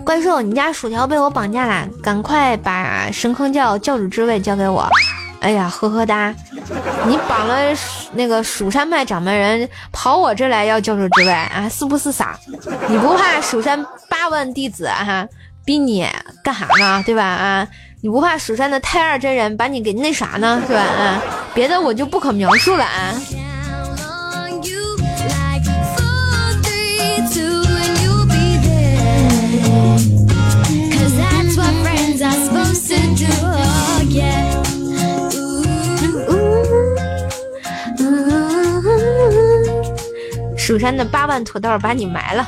[0.06, 4.88] 怪兽，你家薯条被我绑架了，赶快把神坑教教主之位交给我。
[5.42, 6.34] 哎呀，呵呵哒，
[7.08, 7.56] 你绑了
[8.14, 11.70] 那个蜀山派掌门人，跑我这来要教主之位啊？
[11.70, 12.38] 是不是傻？
[12.88, 15.28] 你不怕蜀山八万弟子啊
[15.64, 16.08] 逼你
[16.44, 17.04] 干啥呢？
[17.06, 17.24] 对吧？
[17.24, 17.68] 啊，
[18.02, 20.62] 你不怕蜀山的太二真人把你给那啥呢？
[20.68, 20.80] 是吧？
[20.80, 21.22] 啊，
[21.54, 23.14] 别的我就不可描述了啊。
[40.66, 42.44] 蜀山的八万土豆把你埋了，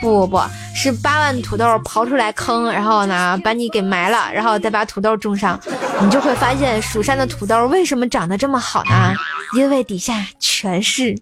[0.00, 0.42] 不不不
[0.74, 5.56] 是八万土豆刨出来坑，然后呢把你给埋了，然后再把土豆种上，
[6.00, 9.14] 你就会发现蜀山的土豆为什么长得这么好呢？
[9.56, 11.16] 因为底下全是，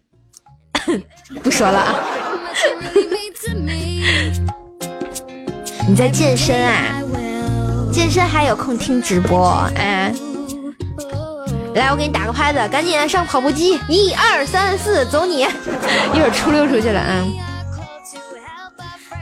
[1.45, 1.95] 不说了啊。
[5.87, 7.03] 你在健身啊？
[7.93, 9.71] 健身还有空听直播啊？
[11.75, 15.43] 来，我给你打个拍子，赶紧上跑步机，一二三四，走你！
[16.13, 17.25] 一会儿出溜出去了啊！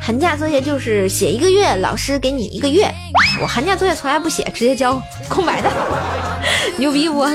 [0.00, 2.88] 寒假作业就是写一个月，老师给你一个月。
[3.42, 5.70] 我寒假作业从来不写，直接交空白的，
[6.78, 7.26] 牛逼不？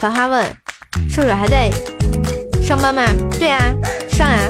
[0.00, 0.56] 嗯，繁花问，
[1.10, 1.70] 瘦瘦还在
[2.62, 3.04] 上班吗？
[3.38, 3.70] 对啊，
[4.08, 4.48] 上啊。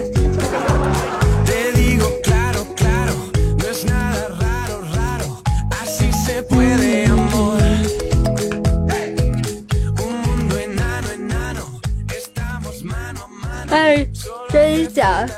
[13.70, 14.06] 哎，
[14.50, 15.28] 真想，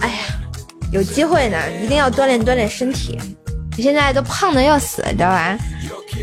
[0.00, 0.18] 哎呀，
[0.90, 3.20] 有机会呢，一定要锻炼锻炼身体。
[3.76, 5.56] 你现在都胖的要死，你知道吧？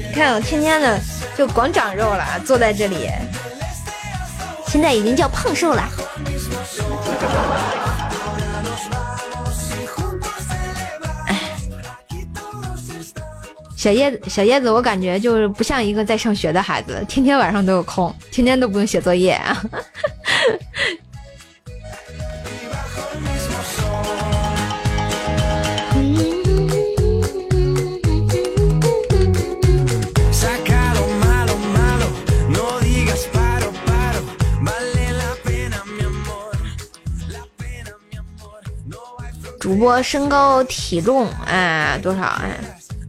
[0.10, 1.00] 你看我天天的。
[1.38, 3.08] 就光长肉了，坐在这里，
[4.78, 5.90] 现在已经叫胖瘦了。
[13.76, 19.42] 小叶子，小叶子，我感觉就是不像一个在上学的孩子，天天晚上都有空，天天都不用写作业。
[39.68, 42.42] 主播身高体重啊多少啊？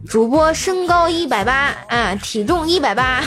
[0.09, 3.23] 主播身高一百八啊，体重一百八。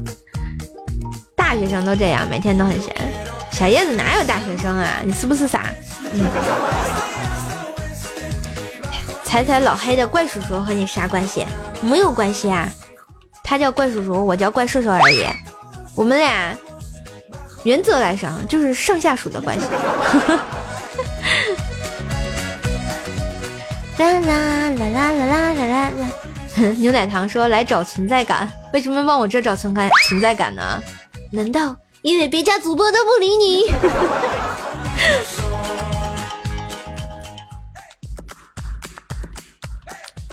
[1.34, 2.94] 大学生都这样，每天都很闲。
[3.50, 5.00] 小叶子哪有大学生啊？
[5.02, 5.70] 你是不是傻？
[6.12, 6.26] 嗯。
[9.24, 11.46] 猜猜老黑的怪叔叔和你啥关系？
[11.80, 12.68] 没有关系啊，
[13.42, 15.24] 他叫怪叔叔，我叫怪兽兽而已。
[15.94, 16.54] 我们俩
[17.62, 19.64] 原则来上就是上下属的关系。
[24.00, 26.08] 啦啦啦啦啦啦啦啦啦！
[26.78, 30.82] 牛奶糖说来找存在感，为什么往我这找存感存在感呢？
[31.30, 33.70] 难道因为别家主播都不理你？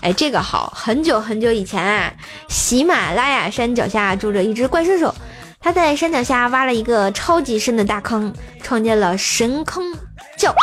[0.00, 2.10] 哎，这个好，很久很久以前啊，
[2.48, 5.14] 喜马拉雅山脚下住着一只怪兽兽，
[5.60, 9.92] 他在山脚下挖了一个超级深的大坑，创建了神坑
[10.38, 10.54] 教。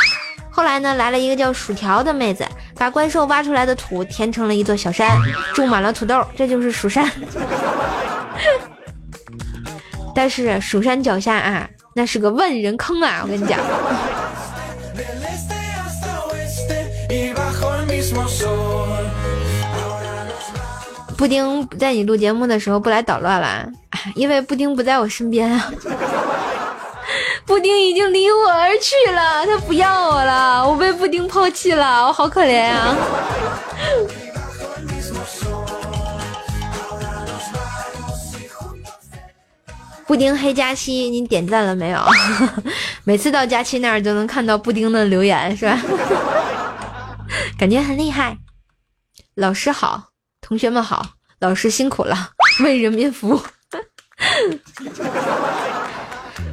[0.50, 2.46] 后来呢，来了一个叫薯条的妹子，
[2.76, 5.18] 把怪兽挖出来的土填成了一座小山，
[5.54, 7.10] 种满了土豆，这就是蜀山。
[10.14, 13.20] 但是蜀山脚下啊，那是个万人坑啊！
[13.22, 13.58] 我跟你讲。
[21.16, 23.66] 布丁在你录节目的时候不来捣乱了，
[24.14, 25.72] 因为布丁不在我身边啊。
[27.46, 32.96] 布丁已经离我而去了，他不要我了，我被布丁抛弃了，我好可怜啊！
[40.06, 42.00] 布丁黑佳期，你点赞了没有？
[43.04, 45.80] 每次到佳期那儿都能看到布丁的留言，是吧？
[47.58, 48.36] 感觉很厉害。
[49.34, 50.08] 老师好，
[50.40, 51.04] 同学们好，
[51.40, 52.30] 老师辛苦了，
[52.64, 53.40] 为人民服务。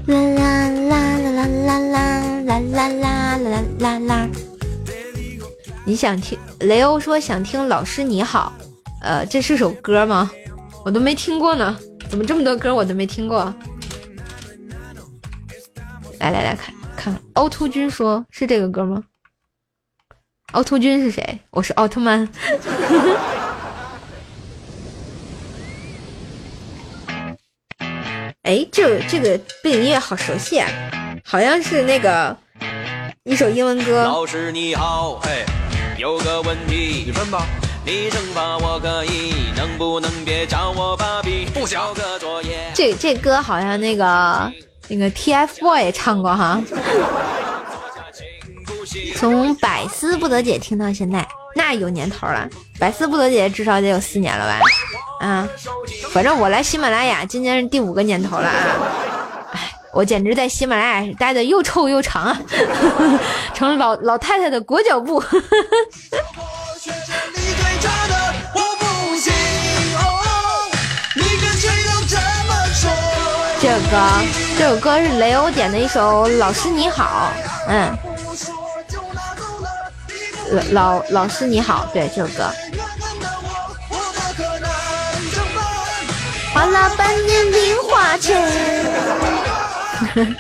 [0.06, 4.30] 啦啦啦啦啦啦啦啦啦啦啦啦！
[5.86, 6.38] 你想听？
[6.60, 8.52] 雷欧说想听《老师你好》，
[9.02, 10.30] 呃，这是首歌吗？
[10.84, 11.78] 我都没听过呢，
[12.10, 13.54] 怎么这么多歌我都没听过？
[16.20, 19.02] 来来来看看，凹凸君说是这个歌吗？
[20.52, 21.40] 凹凸君是谁？
[21.50, 22.28] 我是奥特曼。
[28.44, 30.68] 哎，这这个背景音乐好熟悉啊，
[31.24, 32.36] 好像是那个
[33.24, 34.04] 一首英文歌。
[34.04, 35.46] 老师你好，嘿，
[35.98, 37.48] 有个问题，你问吧。
[37.86, 41.46] 你惩罚我可以，能不能别叫我爸比？
[41.54, 42.70] 不交个作业。
[42.74, 44.52] 这这歌好像那个
[44.90, 46.62] 那个 TFBOY 唱过哈。
[49.16, 52.48] 从百思不得解听到现在，那有年头了。
[52.80, 54.60] 百思不得解至少得有四年了吧？
[55.26, 55.48] 啊，
[56.12, 59.56] 反正我来喜马拉雅今年是第五个年头了啊！
[59.94, 62.42] 我简直在喜马拉雅待的又臭又长啊，
[63.54, 65.24] 成了老老太太的裹脚布。
[73.62, 74.10] 这首歌，
[74.60, 77.32] 这首歌是雷欧点的一首《老师你好》，
[77.70, 77.98] 嗯，
[80.72, 82.50] 老老师你好，对这首歌。
[86.54, 88.42] 花了半年零花钱。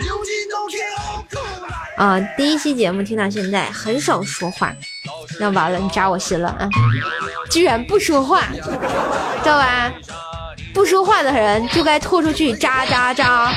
[1.95, 4.73] 啊，第一期节目听到现在很少说话，
[5.39, 6.67] 那完了，你扎我心了啊！
[7.49, 9.91] 居然不说话，知道吧？
[10.73, 13.53] 不说话的人就该拖出去扎扎扎。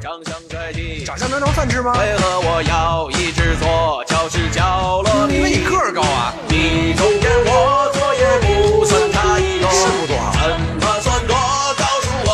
[0.00, 1.92] 长相帅气，长相能当饭吃吗？
[1.98, 5.36] 为何我要一直坐教室角落里？
[5.36, 6.34] 因为你个儿高啊。
[6.48, 11.36] 你中间我坐也不算太多，是不多，怎么算多？
[11.78, 12.30] 告诉我。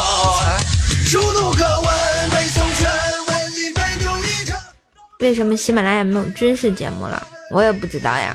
[1.04, 2.90] 书读课文背诵全
[3.26, 4.58] 文，一杯酒一场。
[5.20, 7.26] 为什么喜马拉雅没有军事节目了？
[7.50, 8.34] 我也不知道呀。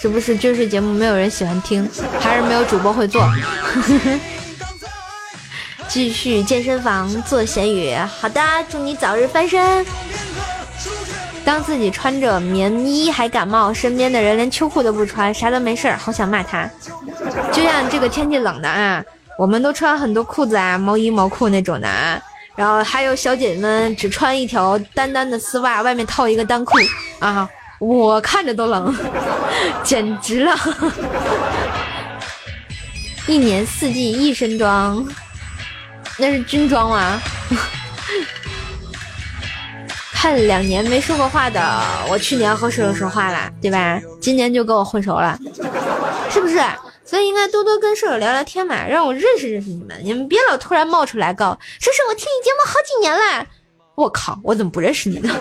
[0.00, 1.86] 是不是军事节目没有人喜欢听，
[2.20, 3.22] 还是没有主播会做？
[5.90, 9.84] 继续健身房做咸鱼，好的，祝你早日翻身。
[11.44, 16.70] 当自己穿着棉衣还感冒，身边的人连秋裤都不穿，啥都没事儿，好想骂他。
[17.52, 19.02] 就像这个天气冷的啊，
[19.36, 22.22] 我们都穿很多裤子啊，毛衣毛裤那种的啊，
[22.54, 26.78] 然后还有小姐姐们只穿一条单单的丝袜，外面套一个单裤
[27.18, 27.48] 啊，
[27.80, 28.96] 我看着都冷，
[29.82, 30.54] 简直了。
[33.26, 35.04] 一年四季一身装。
[36.20, 37.20] 那是军装吗？
[40.12, 43.98] 看两年没说过话的，我去年和舍友说话了，对吧？
[44.20, 45.38] 今年就跟我混熟了，
[46.30, 46.60] 是不是？
[47.06, 49.98] 所以应该多多跟舍友聊聊天嘛，让我认识认识你们。
[50.04, 53.46] 你们别老突然冒出来告，说是我听你节目好几年了。
[53.94, 55.34] 我靠，我怎么不认识你呢？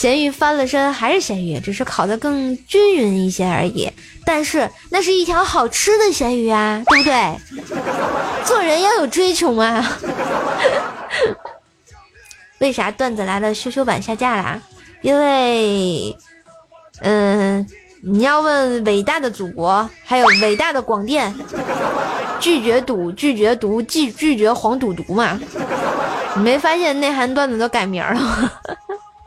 [0.00, 3.92] 咸鱼翻了身还是咸鱼，只是烤的更均匀一些而已。
[4.24, 7.36] 但是那是一条好吃的咸鱼啊，对不对？
[8.46, 9.86] 做人要有追求嘛。
[12.60, 14.58] 为啥段子来了羞羞版下架啦？
[15.02, 16.16] 因为，
[17.02, 17.66] 嗯，
[18.02, 21.34] 你要问伟大的祖国，还有伟大的广电，
[22.40, 25.38] 拒绝赌，拒绝毒，拒拒绝黄赌毒嘛。
[26.36, 28.50] 你没发现内涵段子都改名了吗？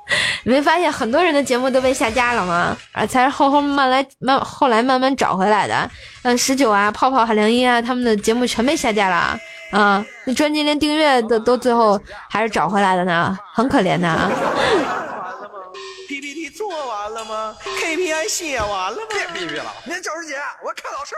[0.43, 2.75] 你没发现很多人的节目都被下架了吗？
[2.91, 5.89] 啊，才是后后慢来慢后来慢慢找回来的。
[6.23, 9.39] 嗯，十九啊，泡泡、海良音啊，他们的节目全被下架了
[9.71, 10.05] 啊！
[10.25, 11.99] 那专辑连订阅都都最后
[12.29, 14.07] 还是找回来的呢，很可怜的。
[14.07, 15.59] 完了吗
[16.07, 19.03] ？PPT 做完了吗？KPI 写完了吗？
[19.09, 21.15] 别逼逼了，明天教师节我要看老师。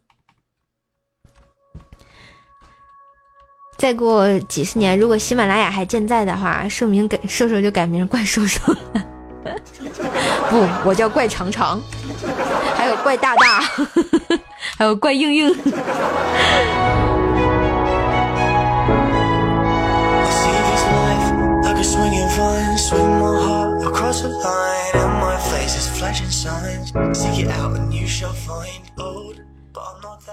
[3.76, 8.78] 再过几十年，如果喜马拉雅还健在的话，寿名改兽兽就改名怪兽兽了。
[10.48, 11.80] 不，我叫怪长长，
[12.74, 13.60] 还有怪大大，
[14.78, 15.56] 还有怪硬硬。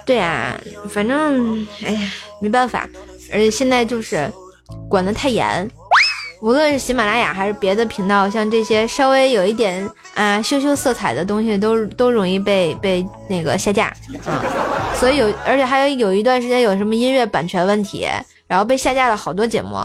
[0.06, 0.58] 对啊，
[0.90, 2.00] 反正哎呀，
[2.40, 2.88] 没办法。
[3.32, 4.32] 而且现在就是
[4.90, 5.70] 管得太严，
[6.42, 13.94] 无论是喜马拉雅还是别的频道，像这些稍微有一点啊羞羞色彩的东西，都都容易被被那个下架
[14.26, 14.44] 啊。
[14.96, 18.08] 所以有，而且还有有一段时间有什么音乐版权问题，
[18.48, 19.78] 然后被下架了好多节目，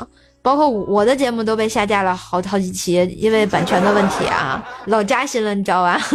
[0.42, 6.00] 包括我的节目都被下架了好好几期，因为版权的问题啊，老扎心了，你知道吧？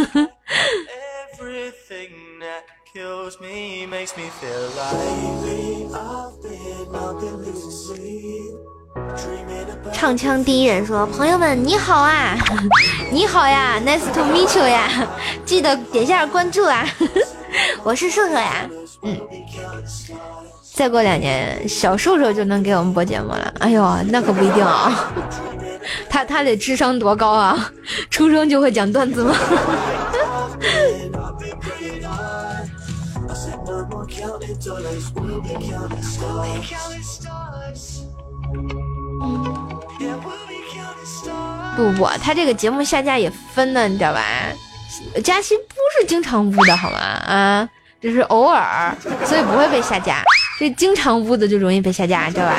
[9.94, 12.36] 唱腔第一人说：“朋友们，你好啊，
[13.10, 14.90] 你好呀，Nice to meet you 呀，
[15.46, 16.86] 记得点下关注啊，
[17.82, 18.68] 我是瘦瘦呀，
[19.00, 19.18] 嗯，
[20.74, 25.10] 再过两年小瘦瘦就能给我们播节目了，哎呦，那可不一定啊，
[26.10, 27.72] 他他得智商多高啊，
[28.10, 29.34] 出生就会讲段子吗？”
[41.76, 44.22] 不不，他这个节目下架也分的，你知道吧？
[45.24, 46.98] 佳期不是经常污的好吗？
[46.98, 47.68] 啊，
[48.00, 50.22] 就是偶尔，所以不会被下架。
[50.60, 52.54] 这经常污的就容易被下架，知道吧？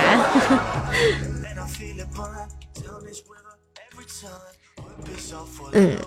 [5.72, 5.98] 嗯。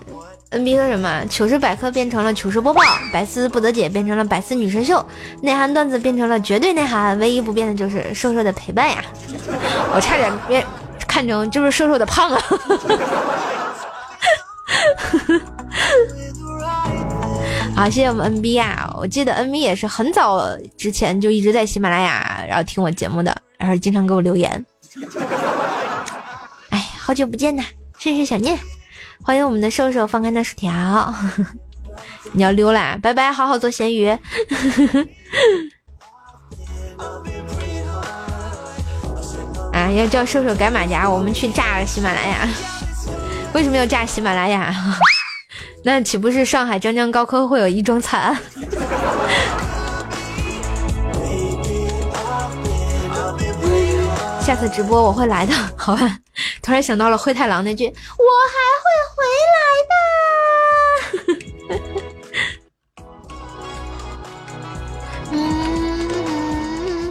[0.57, 1.23] N B 说什么？
[1.29, 2.81] 糗事百科变成了糗事播报，
[3.13, 5.07] 百思不得解变成了百思女神秀，
[5.43, 9.05] 内涵段子变成了绝对内涵，唯一不变的就是瘦瘦的陪伴呀！
[9.95, 10.65] 我差点变
[11.07, 12.43] 看成就是瘦瘦的胖啊！
[17.77, 18.91] 好，谢谢我们 N B 啊！
[18.99, 20.49] 我记得 N B 也是很早
[20.79, 24.65] 之前就一直在喜马拉雅，然后听我节目的，然后经常给我留言。
[26.71, 27.63] 哎，好久不见呐，
[27.99, 28.59] 甚是想念。
[29.23, 31.15] 欢迎我们的瘦瘦，放开那薯条，
[32.33, 34.09] 你要溜啦，拜拜，好好做咸鱼。
[39.73, 42.49] 啊，要叫瘦瘦改马甲，我们去炸喜马拉雅。
[43.53, 44.75] 为什么要炸喜马拉雅？
[45.85, 48.37] 那岂不是上海张江高科会有一桩惨？
[54.47, 56.19] 下次直播我会来的， 好吧？
[56.63, 57.87] 突然想到了灰太狼那句
[58.17, 59.25] “我还会回
[59.57, 59.59] 来
[59.91, 59.95] 的”。
[65.33, 67.11] 嗯，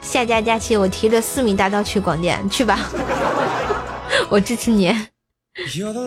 [0.00, 2.78] 下架假期我提着四米大刀去广电，去吧，
[4.30, 4.94] 我支持你。
[5.56, 6.06] You're the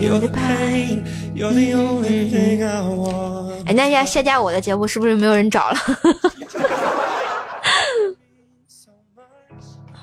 [0.00, 1.04] You're the pain.
[1.34, 3.66] You're the only thing I want.
[3.66, 5.76] 哎，那要下架我的节目，是不是没有人找了？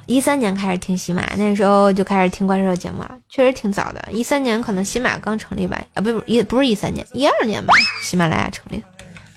[0.05, 4.07] 一三年开始听喜马，那时候就开始听怪兽节目了，确实挺早的。
[4.11, 5.83] 一三年可能喜马刚成立吧？
[5.95, 7.73] 啊，不不，一不是一三年，一二年吧，
[8.03, 8.83] 喜马拉雅成立。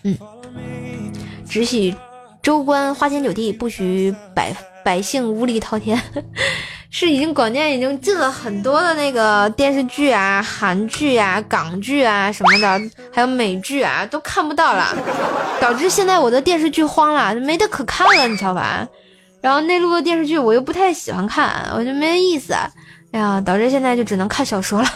[0.05, 0.17] 嗯，
[1.49, 1.95] 只许
[2.43, 4.55] 州官花天酒地，不许百。
[4.83, 6.01] 百姓无力滔天，
[6.93, 14.95] 是已经广电已经进了很多的那个电视剧啊、韩剧啊、港剧啊什么的，还有美剧啊，都看不到了，
[15.61, 18.87] 导致现在我的电视剧荒了，没得可看了，你知道吧？
[19.41, 22.53] 然后内陆的电视剧我又不太喜欢看，我就没意思，
[23.13, 24.89] 哎呀，导致现在就只能看小说了，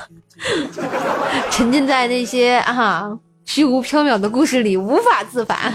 [1.50, 3.08] 沉浸在那些啊
[3.44, 5.72] 虚无缥缈的故事里无法自拔。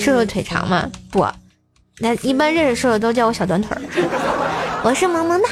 [0.00, 0.90] 瘦瘦腿长吗？
[1.10, 1.24] 不，
[1.98, 3.80] 那一般认识瘦瘦都叫我小短腿儿。
[4.82, 5.48] 我是萌萌的。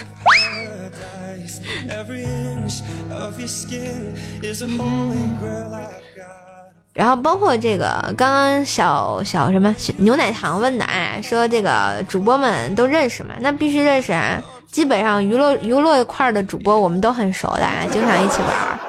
[6.93, 7.86] 然后包括这个
[8.16, 13.34] 刚刚小小什么牛奶糖问的，哎，说这个主播们都认识吗？
[13.41, 14.43] 那必须认识啊！
[14.70, 18.80] 基本上娱乐娱乐块的主播我们都很熟的，经常一起玩。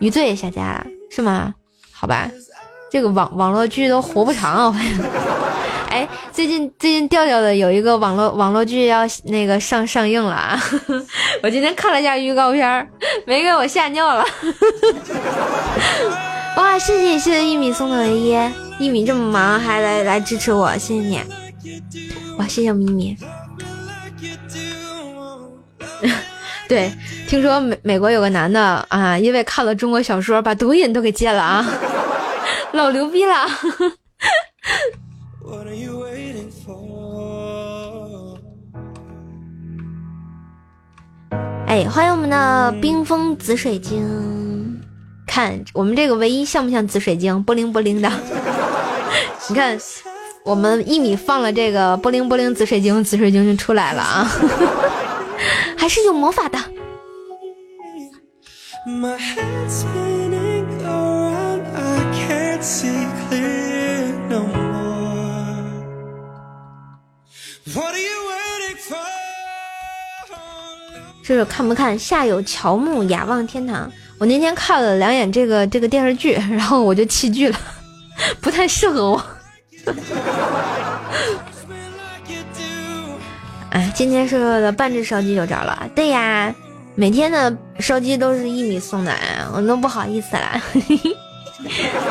[0.00, 1.54] 余罪下架了是吗？
[1.92, 2.30] 好吧。
[2.90, 4.76] 这个网网络剧都活不长啊！
[6.04, 10.60] 哎，最近最近调调的有一个网络网络剧要那个上上映了啊！
[11.42, 12.86] 我今天看了一下预告片，
[13.26, 14.22] 没给我吓尿了。
[16.56, 18.36] 哇，谢谢谢谢一米送的唯一，
[18.78, 21.22] 一米这么忙还来来支持我，谢谢你。
[22.38, 23.16] 哇，谢谢我们一米。
[26.68, 26.92] 对，
[27.26, 31.66] 听说美美国有个男的啊，因为看了中国小说，把毒瘾都给戒了啊。
[32.72, 33.46] 老牛逼了！
[41.74, 44.80] 哎，欢迎我们的冰封紫水晶，
[45.26, 47.42] 看我们这个唯一像不像紫水晶？
[47.42, 48.08] 波灵波灵的。
[49.50, 49.76] 你看，
[50.44, 54.30] 我们一米放了这个波灵波灵紫水晶，紫水晶就出来了啊！
[55.76, 56.56] 还是有魔法的。
[67.66, 68.13] What are you
[71.24, 71.98] 说说看不看？
[71.98, 73.90] 下有乔木，雅望天堂。
[74.18, 77.58] 我那天看了两眼这个这个电视剧， 然后我就弃剧了，
[78.42, 79.24] 不太适合我。
[83.70, 85.88] 哎，今天说说的半只烧鸡就着了。
[85.94, 86.54] 对呀，
[86.94, 89.12] 每天的烧鸡都是一米送的，
[89.54, 90.60] 我都不好意思了。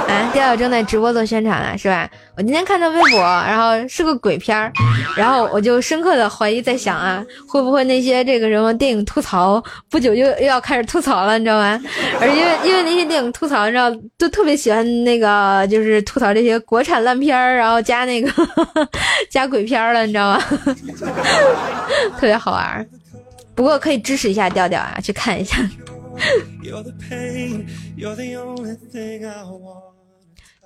[0.07, 2.09] 啊， 调调正在直播做宣传了，是吧？
[2.35, 4.71] 我今天看到微博，然后是个鬼片儿，
[5.15, 11.79] 然后我就深刻的怀疑，在想啊，会不会那些这个什么电影吐槽，不久又又要开始吐槽了，你知道吗？
[12.19, 18.31] 而因为因为那些电影吐槽，你知道，都特别喜欢那个，就是吐槽这些国产烂片儿，然后加那个
[19.29, 20.43] 加鬼片儿了，你知道吗？
[22.19, 22.85] 特别好玩儿。
[23.55, 25.57] 不过可以支持一下调调啊，去看一下。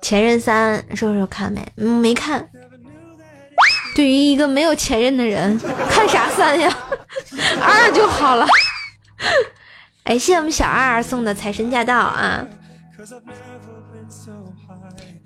[0.00, 1.72] 前任三，说说看没？
[1.76, 2.48] 嗯，没看。
[3.94, 5.58] 对于一个没有前任的人，
[5.90, 6.72] 看啥三呀？
[7.60, 8.46] 二就好了。
[10.04, 12.46] 哎，谢我们小二送的财神驾到啊！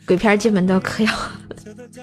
[0.06, 1.12] 鬼片基本都嗑药。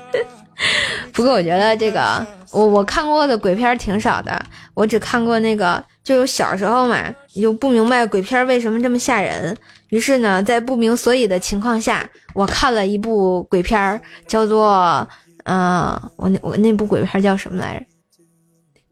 [1.11, 5.83] 不过我觉得这个，我我看过的鬼片挺少的，我只看过那个。
[6.01, 6.97] 就是小时候嘛，
[7.39, 9.55] 就不明白鬼片为什么这么吓人。
[9.89, 15.07] 于是呢，在不明所以的情况下，我看了一部鬼片，叫做……
[15.45, 17.85] 嗯，我那我那部鬼片叫什么来着？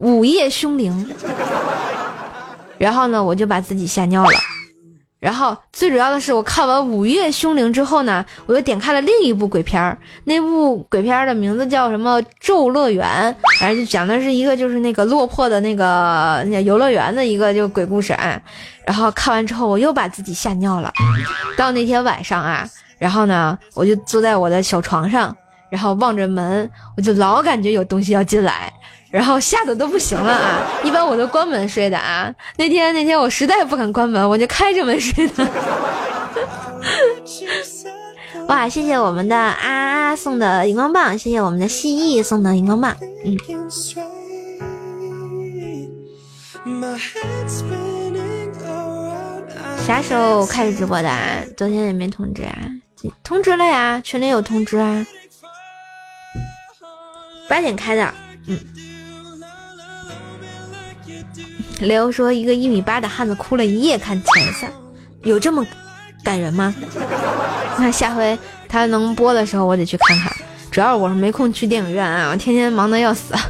[0.10, 1.06] 《午夜凶铃》。
[2.78, 4.38] 然后呢，我就把自己吓尿了。
[5.20, 9.98] 然后最主要的是，我看完《午夜凶铃》之后呢，我又点开了另一部鬼片儿。
[10.24, 12.22] 那部鬼片儿的名字叫什么？
[12.38, 13.04] 《咒乐园》，
[13.60, 18.40] 反正就讲的是一个就是那个落魄的那个那游乐园的一个就鬼故事啊。
[18.86, 20.92] 然后看完之后，我又把自己吓尿了。
[21.58, 22.64] 到那天晚上啊，
[22.96, 25.36] 然后呢，我就坐在我的小床上，
[25.68, 28.72] 然后望着门，我就老感觉有东西要进来。
[29.10, 30.80] 然后吓得都不行了啊！
[30.84, 32.32] 一般我都关门睡的啊。
[32.56, 35.48] 那天那天我实在不敢关门，我就开着门睡的。
[38.48, 38.68] 哇！
[38.68, 42.96] 谢谢我们的啊啊送的荧光棒，谢谢我们的蜥蜴送的荧光棒。
[43.24, 43.36] 嗯。
[49.86, 51.38] 啥时候开始直播的啊？
[51.56, 52.54] 昨天也没通知啊？
[53.22, 55.06] 通知了呀，群里有通知啊。
[57.48, 58.12] 八点开的，
[58.46, 58.58] 嗯。
[61.80, 64.70] 雷欧说：“一个一米八的汉子哭了一夜看前三，
[65.22, 65.66] 有这么
[66.24, 66.74] 感人吗？
[67.78, 70.32] 那下回他能播的时候，我得去看看。
[70.70, 73.34] 主要我是没空去电影院啊，我天天忙的要死。”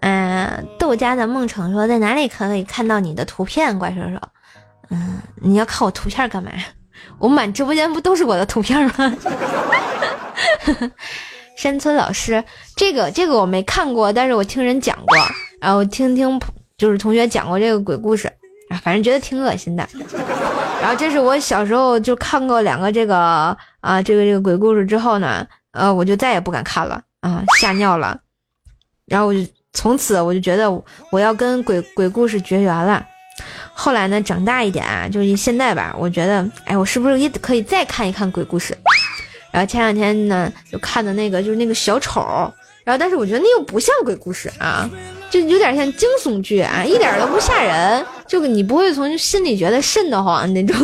[0.00, 4.20] 嗯，豆家的梦城说：“在哪里可以看到你的图片？”怪兽兽，
[4.90, 6.50] 嗯，你要看我图片干嘛？
[7.18, 9.12] 我满直播间不都是我的图片吗？
[11.58, 12.42] 山村老师，
[12.76, 15.16] 这个这个我没看过，但是我听人讲过。
[15.60, 16.40] 然后听听
[16.76, 18.28] 就是同学讲过这个鬼故事，
[18.70, 19.84] 啊，反正觉得挺恶心的。
[20.80, 28.16] 然后这是我小时候就看过两个这个啊这个这个鬼故事之后呢，呃，我就再也不敢看了啊，吓尿了。
[29.06, 29.40] 然后我就
[29.72, 30.70] 从此我就觉得
[31.10, 33.04] 我要跟鬼鬼故事绝缘了。
[33.74, 38.78] 后来呢，长大一点啊，就是现在吧，我觉得，哎，我是不是也可以再看一看鬼故事？
[39.50, 42.20] 然后前两天呢，就看的那个就是那个小丑，
[42.84, 44.88] 然后但是我觉得那又不像鬼故事啊。
[45.30, 50.74] 就有点像惊悚剧啊，一点都不吓人，就你不会从心里觉得瘆得慌那种。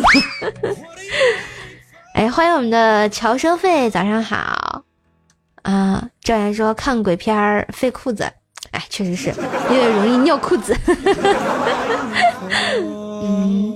[2.13, 4.85] 哎，欢迎我们的乔生费，早上好
[5.63, 6.07] 啊！
[6.23, 8.31] 赵岩说看鬼片儿费裤子，
[8.73, 9.33] 哎，确实是
[9.71, 10.77] 因为容易尿裤子。
[13.27, 13.74] 嗯，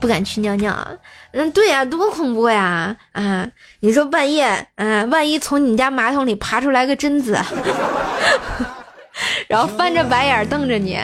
[0.00, 0.76] 不敢去尿尿。
[1.32, 2.96] 嗯，对呀，多恐怖呀！
[3.12, 3.46] 啊，
[3.80, 7.38] 你说半夜，嗯，万一从你家马桶里爬出来个贞子。
[9.48, 10.98] 然后翻着白眼瞪着你，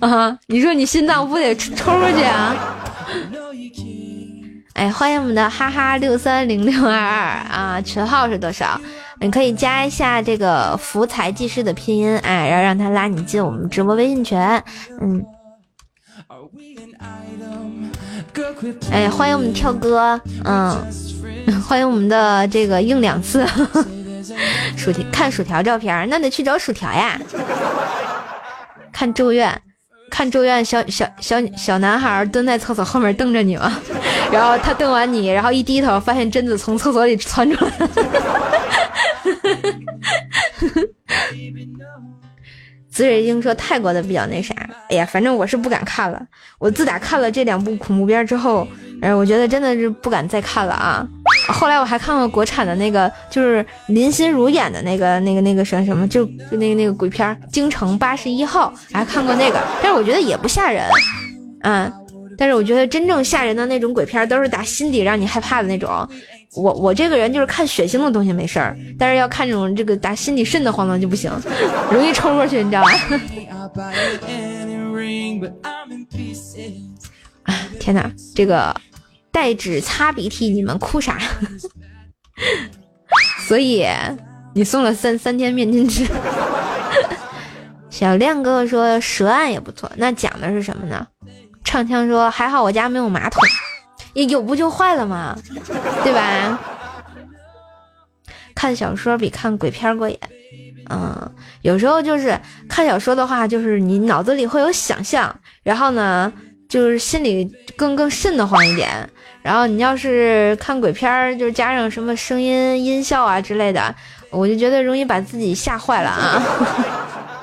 [0.00, 0.38] 啊！
[0.46, 2.56] 你说你心脏不得抽出去啊？
[4.74, 8.80] 哎，欢迎我们的哈哈六三零六二二啊，群号是多少？
[9.20, 14.38] 你可以加一下这个福财技师的拼音，哎，然后让他拉你进我们直播微信群。
[15.00, 15.24] 嗯，
[18.90, 20.76] 哎，欢迎我们跳哥，嗯，
[21.66, 23.46] 欢迎我们的这个应两次。
[24.76, 27.20] 薯条看薯条照片，那得去找薯条呀。
[28.92, 29.60] 看咒怨，
[30.10, 33.72] 看咒怨，小小小小男孩蹲在厕所后面瞪着你吗？
[34.30, 37.72] 然后他瞪完你，然后一低头，发现贞子从厕所里窜出来。
[42.92, 44.54] 紫水晶说泰国的比较那啥，
[44.90, 46.22] 哎呀，反正我是不敢看了。
[46.58, 48.68] 我自打看了这两部恐怖片之后，
[49.00, 51.08] 哎，我觉得真的是不敢再看了啊。
[51.48, 60.84] 后来我还看过国产的那个，就是林心如演的那个、那个、那个什么什么，就就那个那个鬼片《京城八十一号》，还看过那个，但是我觉得也不吓人，
[61.62, 61.90] 嗯。
[62.38, 66.08] 但是我觉得真正吓人的那种鬼片，都是打心底让你害怕的那种。
[66.54, 71.30] 我我这个人就是看血腥的东西没事儿，但是要看这种这个打心里瘆得慌的就不行，
[71.90, 72.90] 容易抽过去，你知道吧？
[77.44, 78.74] 啊天哪，这个
[79.30, 81.18] 带纸擦鼻涕，你们哭啥？
[83.48, 83.86] 所以
[84.54, 86.06] 你送了三三天面巾纸。
[87.90, 91.06] 小亮哥哥说蛇案也不错，那讲的是什么呢？
[91.64, 93.42] 唱腔说还好我家没有马桶，
[94.14, 95.36] 有不就坏了吗？
[96.04, 96.60] 对吧？
[98.54, 100.18] 看小说比看鬼片过瘾。
[100.90, 102.38] 嗯，有时候就是
[102.68, 106.32] 看小说的话，就是你脑子里会有想象，然后呢，
[106.68, 109.08] 就是心里更更瘆得慌一点。
[109.42, 113.94] 然后你要是看鬼片，就是加上什么声音音效啊之类的，
[114.30, 116.42] 我就觉得容易把自己吓坏了啊。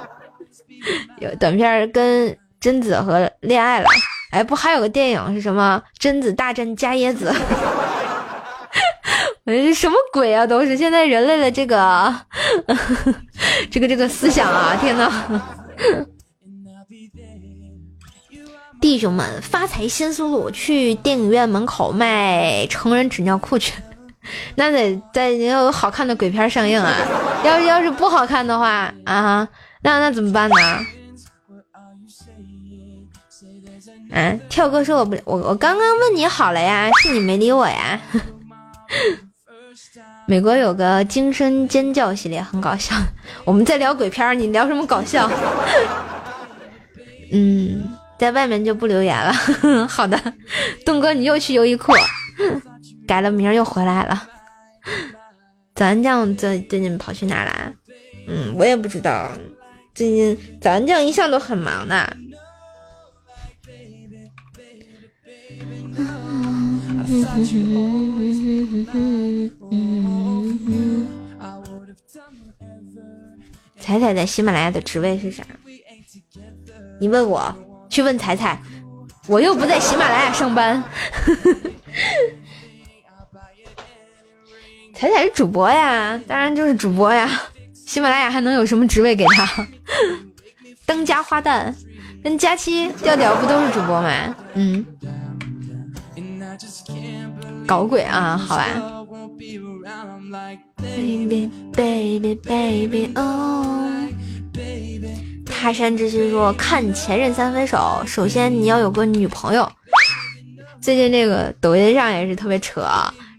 [1.19, 3.87] 有短片跟贞子和恋爱了。
[4.31, 5.81] 哎，不还有个电影是什么？
[5.97, 7.33] 贞子大战伽椰子？
[9.45, 10.45] 哎， 什么鬼啊？
[10.45, 12.13] 都是现在人类的这个，
[13.71, 14.77] 这个这个思想啊！
[14.79, 15.11] 天呐！
[18.79, 23.73] 弟兄们，发财新思路，去电影院门口卖成人纸尿裤去。
[24.55, 26.93] 那得在要有好看的鬼片上映啊！
[27.43, 29.47] 要是要是不好看的话啊，
[29.81, 30.55] 那那怎么办呢？
[34.11, 37.99] 嗯，跳哥说我不我我刚刚问你好了呀，是你没理我呀。
[40.27, 42.95] 美国有个惊声尖叫系列很搞笑，
[43.45, 45.29] 我们在聊鬼片，你聊什么搞笑？
[47.31, 47.87] 嗯，
[48.17, 49.31] 在外面就不留言了。
[49.87, 50.19] 好的，
[50.85, 51.93] 东哥你又去优衣库，
[53.07, 54.27] 改了名又回来了。
[55.75, 57.73] 早安酱最最近跑去哪了？
[58.27, 59.29] 嗯，我也不知道，
[59.95, 62.17] 最近早安酱一向都很忙的。
[73.79, 75.43] 彩彩在喜马拉雅的职位是啥？
[76.99, 77.51] 你问我，
[77.89, 78.61] 去问彩彩，
[79.27, 80.83] 我又不在喜马拉雅上班。
[84.93, 87.27] 彩彩是主播呀，当然就是主播呀。
[87.73, 89.67] 喜马拉雅还能有什么职位给他？
[90.85, 91.73] 当家花旦，
[92.23, 94.35] 跟佳期调调不都是主播吗？
[94.53, 94.85] 嗯。
[97.69, 98.65] 搞鬼啊，好吧。
[100.77, 103.67] baby baby baby oh。
[105.45, 109.71] 他山之心说看前任三分手，首先你要有个女朋友。
[110.81, 112.81] 最近这个抖音上也是特别扯，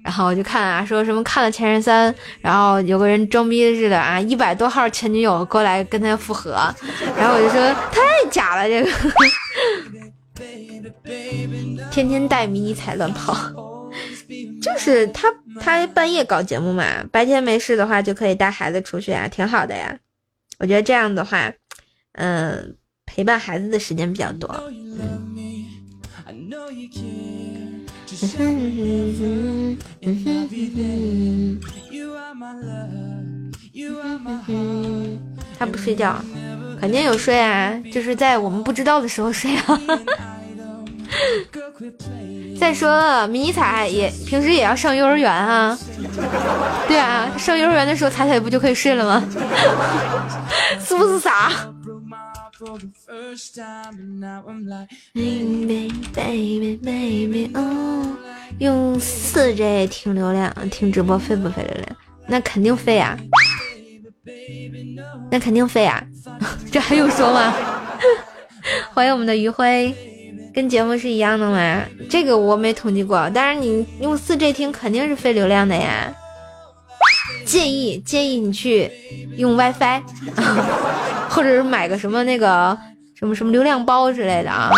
[0.04, 6.52] 然后我就看啊，说什么看了前任三，然后有个人装逼似的啊，一百多号前女友过来跟他复合，
[7.18, 7.60] 然后我就说
[7.90, 8.00] 太
[8.30, 8.90] 假了，这个。
[11.90, 13.34] 天天带迷你彩乱跑，
[14.60, 15.28] 就是他
[15.60, 19.98] 他半夜搞节目嘛，白天没事的话就可以带孩子出去啊，挺好的呀。
[20.58, 21.52] 我觉得这样的话，
[22.12, 22.76] 嗯，
[23.06, 24.48] 陪伴孩子的时间比较多。
[35.58, 36.22] 他不睡觉，
[36.80, 39.80] 肯定有睡啊，就是在我们不知道的时候睡啊。
[42.58, 45.76] 再说了，迷彩也平时也要上幼儿园啊。
[46.86, 49.24] 对啊，上幼儿园的时候，彩彩不就可以睡了吗？
[50.80, 51.50] 是不是傻，
[58.58, 61.96] 用四 G 听流量，听直播费不费流量？
[62.26, 63.18] 那肯定费啊，
[65.30, 66.02] 那肯定费啊，
[66.70, 67.54] 这还用说吗？
[68.92, 69.94] 欢迎我们的余辉。
[70.52, 71.84] 跟节目是一样的吗？
[72.08, 76.14] 这个我没统计过，但是你用四 G 听肯定是费流量的呀。
[77.44, 78.90] 建议建议你去
[79.36, 80.02] 用 WiFi，
[81.30, 82.76] 或者是买个什么那个
[83.14, 84.70] 什么什么流量包之类的啊。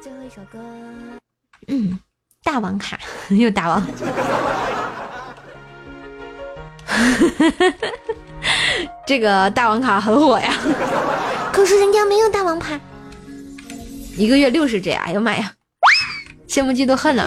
[0.00, 0.58] 最后一首歌，
[1.68, 1.98] 嗯。
[2.44, 2.98] 大王卡
[3.30, 3.82] 又大王，
[9.06, 10.52] 这个大王卡很火呀。
[11.50, 12.78] 可是人家没有大王牌，
[14.16, 15.50] 一个月六十 G，哎呀妈呀，
[16.46, 17.26] 羡慕嫉妒恨呢。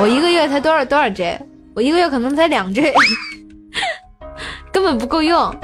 [0.00, 1.38] 我一个月才多少多少 G？
[1.74, 2.80] 我一个月可能才两 G，
[4.72, 5.54] 根本不够用。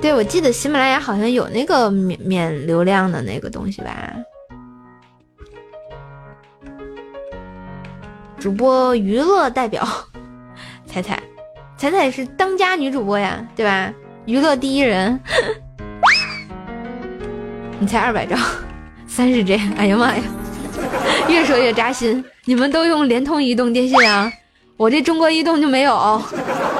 [0.00, 4.14] 对，我记得喜马拉雅好像有那个免免流量的那个东西吧。
[8.46, 9.84] 主播娱乐代表，
[10.86, 11.20] 彩彩，
[11.76, 13.92] 彩彩是当家女主播呀，对吧？
[14.24, 15.20] 娱乐第一人。
[17.80, 18.36] 你才二百兆，
[19.08, 20.22] 三十 G，哎呀妈呀，
[21.28, 22.24] 越说越扎心。
[22.44, 24.32] 你们都用联通、移动、电信啊，
[24.76, 26.22] 我这中国移动就没有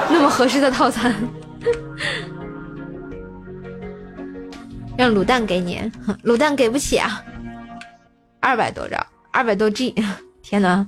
[0.09, 1.13] 那么合适的套餐。
[4.97, 5.81] 让卤蛋给你，
[6.23, 7.21] 卤蛋给不起啊，
[8.39, 9.93] 二百多兆，二百多 G，
[10.41, 10.87] 天哪！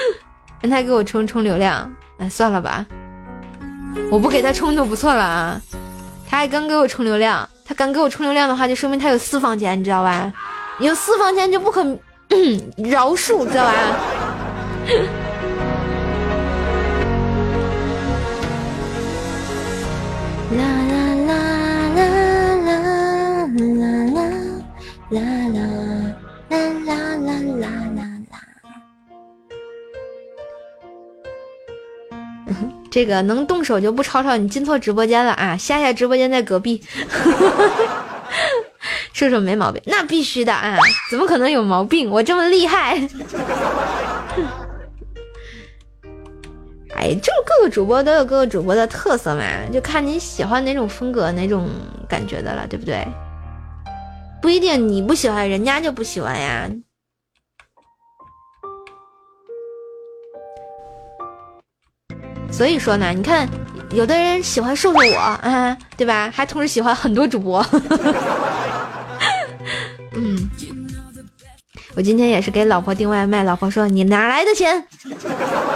[0.62, 2.84] 让他给我充充流量，哎，算了吧，
[4.10, 5.60] 我不给他充就不错了啊。
[6.28, 10.32] 他还刚给我充流量，他刚给我充流量的话，就说明他有私房钱，你知道吧？
[10.80, 11.82] 有私房钱就不可
[12.76, 13.72] 饶恕，知道吧？
[32.96, 35.54] 这个能动手就不吵吵，你进错直播间了啊！
[35.54, 36.82] 夏夏直播间在隔壁，
[39.12, 40.78] 射手没毛病，那必须的啊！
[41.10, 42.10] 怎么可能有毛病？
[42.10, 42.96] 我这么厉害！
[46.96, 51.68] 哎，就各个主播都有各个主播的特色嘛，就看你喜欢哪种风格、哪种
[52.08, 53.06] 感觉的了，对不对？
[54.40, 56.66] 不一定你不喜欢，人家就不喜欢呀。
[62.56, 63.46] 所以说呢，你看，
[63.90, 66.32] 有的人喜欢瘦瘦我啊，对吧？
[66.34, 67.62] 还同时喜欢很多主播。
[70.16, 70.48] 嗯，
[71.94, 74.82] 我今天也是给老婆订外卖，老婆说你哪来的钱，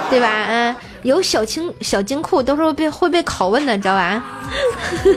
[0.08, 0.46] 对吧？
[0.48, 4.24] 嗯，有小金小金库都是被会被拷问的，知道吧？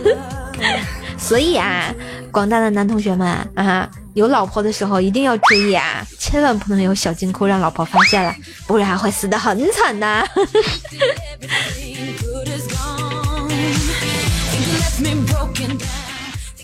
[1.18, 1.96] 所以啊，
[2.30, 8.36] 广大的男同学们啊，有老婆的时候一定要注意啊，千万不能有小金库让老婆发现了，
[8.68, 10.08] 不然会死的很惨的。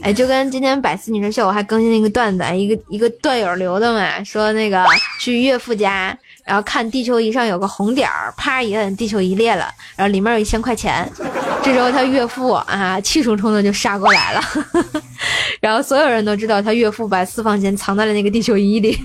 [0.01, 4.85] 哎，就跟今天百思女神秀我还更新了一个段子，一个一个段友留的嘛，说那个
[5.19, 6.17] 去岳父家，
[6.49, 11.07] 然后看地球仪上有个红点儿，啪一摁，地球仪裂了，然后里面有一千块钱。
[11.61, 14.41] 这时候他岳父啊，气冲冲的就杀过来了，
[15.61, 18.99] 然后所有人都知道他岳父把私房钱藏在了那个地球仪里。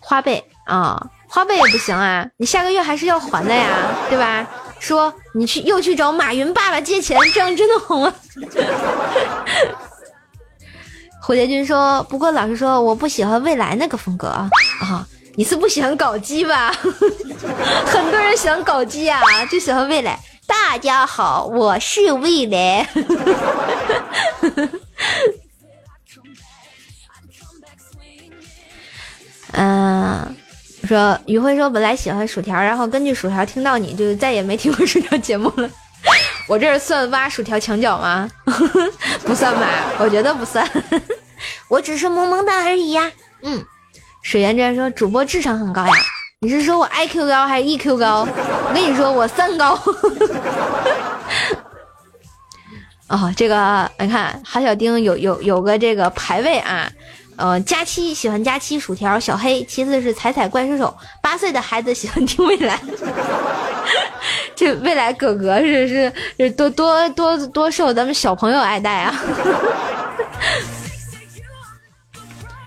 [0.00, 3.68] 花呗啊，花呗也不行啊，你下个月还是要还的呀，
[4.08, 4.46] 对吧？
[4.80, 8.14] 说你去又去找马云爸爸借钱，这样真的红吗？
[11.22, 14.48] 蝴蝶君说，不过老实说，我不喜欢未来那个风格啊。
[15.36, 16.72] 你是不喜欢搞基吧？
[17.86, 19.20] 很多人喜欢搞基啊，
[19.50, 20.18] 就喜欢未来。
[20.46, 22.88] 大家好，我是未来。
[29.52, 30.36] 嗯，
[30.84, 35.68] 说于辉说本来喜欢薯条，然后根据薯条听到你就再也没听过薯条节目了。
[36.48, 38.28] 我这是算挖薯条墙角吗？
[39.24, 39.68] 不算吧，
[39.98, 40.66] 我觉得不算。
[41.68, 43.10] 我只是萌萌哒而已呀。
[43.42, 43.62] 嗯，
[44.22, 45.92] 水源这说主播智商很高呀。
[46.40, 48.26] 你是说我 IQ 高还是 EQ 高？
[48.68, 49.78] 我跟你说我三高。
[53.08, 56.90] 哦，这个你看韩小丁有有有个这个排位啊。
[57.38, 62.78] 呃，佳期喜欢佳期薯条小黑，其次是彩彩怪兽手，八岁的孩子喜欢听未来，
[64.56, 69.14] 这未来哥哥是是是多多多多受咱们小朋友爱戴啊！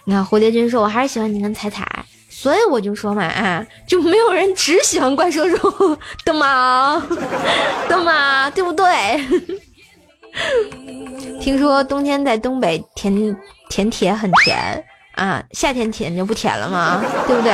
[0.05, 1.85] 你看蝴蝶君说，我还是喜欢你跟彩彩，
[2.29, 7.05] 所以我就说嘛啊，就没有人只喜欢怪兽手的吗？
[7.89, 8.49] 的吗？
[8.49, 8.85] 对不对？
[11.41, 12.81] 听说冬天在东北
[13.71, 14.83] 甜甜很甜
[15.15, 17.01] 啊，夏天甜就不甜了吗？
[17.25, 17.51] 对不对？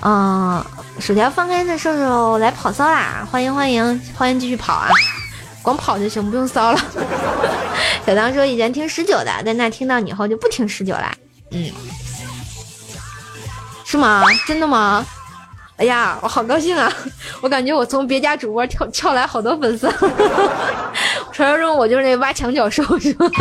[0.00, 0.66] 啊，
[0.98, 3.26] 薯条放开的瘦瘦来跑骚啦！
[3.30, 4.88] 欢迎欢迎欢迎继续跑啊！
[5.62, 6.78] 光跑就行，不用骚了。
[8.04, 11.14] 小唐说以前听十九的，但那听到你后就不听十九啦。
[11.52, 11.70] 嗯，
[13.84, 14.24] 是吗？
[14.44, 15.06] 真的吗？
[15.82, 16.88] 哎呀，我好高兴啊！
[17.40, 19.92] 我感觉我从别家主播跳跳来好多粉丝。
[21.32, 23.28] 传说中我就是那挖墙脚兽是吗？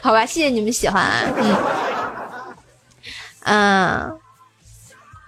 [0.00, 1.04] 好吧，谢谢你们喜欢。
[1.36, 1.56] 嗯，
[3.46, 4.16] 嗯，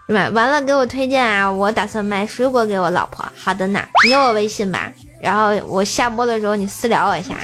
[0.06, 1.50] 买完了给我推荐啊！
[1.50, 3.24] 我打算买水果给我老婆。
[3.36, 4.92] 好的呢，你有我微信吧？
[5.20, 7.34] 然后我下播的时候你私聊我一下。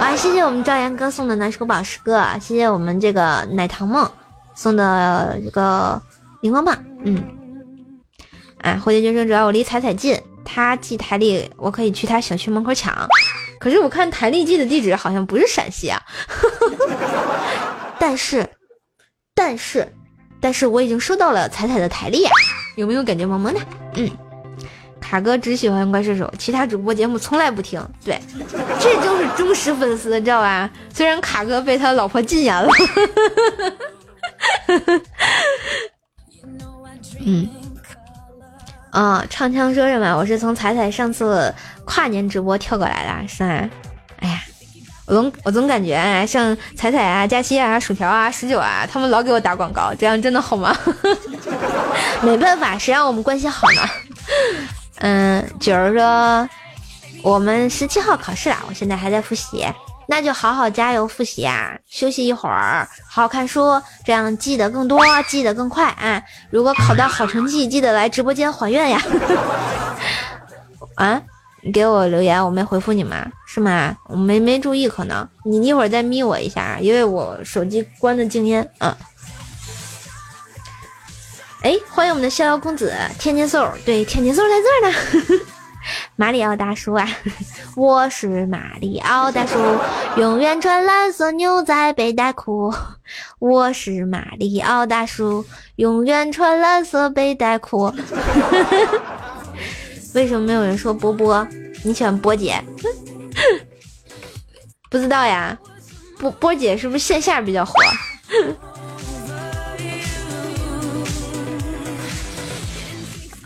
[0.00, 4.10] 啊，谢谢我们赵岩哥送的暖手宝十个，谢谢我们这个奶糖梦
[4.56, 6.02] 送的这个
[6.46, 6.76] 荧光棒。
[7.04, 7.22] 嗯，
[8.58, 13.08] 哎，火箭军生主要我离彩彩近，他寄台历，我可以去他小区门口抢。
[13.58, 16.00] 可是我看台历寄的地址好像不是陕西啊。
[17.98, 18.48] 但是，
[19.34, 19.92] 但是，
[20.40, 22.24] 但是我已经收到了彩彩的台历，
[22.76, 23.60] 有没有感觉萌萌的？
[23.94, 24.10] 嗯。
[24.98, 27.80] 卡哥只喜欢怪兽手，其他主播节目从来不听。
[28.04, 28.20] 对，
[28.80, 30.68] 这就是忠实粉丝，知道吧？
[30.92, 32.68] 虽然卡哥被他老婆禁言了。
[37.24, 37.48] 嗯，
[38.90, 40.16] 啊，唱腔说什么？
[40.16, 41.52] 我是从彩彩上次
[41.84, 43.68] 跨年直播跳过来的，是吧？
[44.20, 44.40] 哎呀，
[45.06, 50.76] 我总我总感觉像彩彩啊、佳期啊、薯条啊、十九啊，他们老给我打广告，这样真的好吗？
[52.22, 53.82] 没办法，谁让我们关系好呢？
[54.98, 56.48] 嗯，九儿说
[57.22, 59.66] 我们十七号考试了，我现在还在复习，
[60.08, 66.22] 那就好好加油复习啊，休息一会儿，好好看书，这样记得更多，记得更快啊！
[66.50, 69.02] 如果考到好成绩，记得来直播间还愿呀！
[70.94, 71.20] 啊，
[71.62, 73.26] 你给我留言，我没回复你吗？
[73.46, 73.96] 是吗？
[74.08, 78.94] 我没没注意，可能你一会儿再眯我一下，因为我手机关的静音，嗯。
[81.62, 85.46] 哎，欢迎我们的逍遥公子天津嗖，对，天津嗖在这儿呢。
[86.16, 87.08] 马里奥大叔啊，
[87.76, 89.58] 我是马里奥大叔，
[90.16, 92.72] 永远穿蓝色牛仔背带裤。
[93.38, 95.44] 我是马里奥大叔，
[95.76, 97.92] 永远穿蓝色背带裤。
[100.14, 101.46] 为什么没有人说波波？
[101.84, 102.62] 你喜欢波姐？
[104.90, 105.56] 不知道呀，
[106.18, 107.74] 波波姐是不是线下比较火？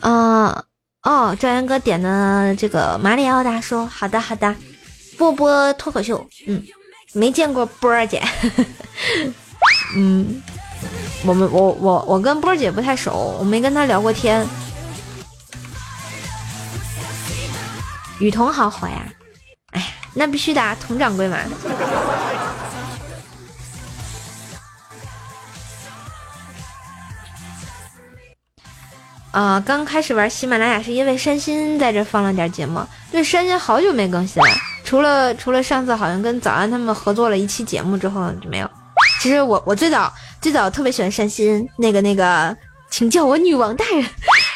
[0.01, 0.65] 啊
[1.03, 4.55] 哦，赵岩哥点的这个马里奥大叔，好的好的，
[5.17, 6.63] 波波脱口秀，嗯，
[7.15, 8.23] 没见过波儿姐，
[9.97, 10.43] 嗯，
[11.25, 14.47] 我们我我我跟波儿姐不太熟，我没跟她聊过天。
[18.19, 19.03] 雨桐好火呀，
[19.73, 21.39] 哎，那必须的，佟掌柜嘛。
[29.33, 32.81] 啊，刚开始玩喜马拉雅是因为山新在这放了点节目。
[33.13, 34.49] 对，山新好久没更新了，
[34.85, 38.69] 除了除了上次好像跟早安他们合作了一期节目之后就没有。
[39.23, 42.57] 其实我我最早最早特别喜欢山新那个那个，
[42.91, 44.05] 请叫我女王大人。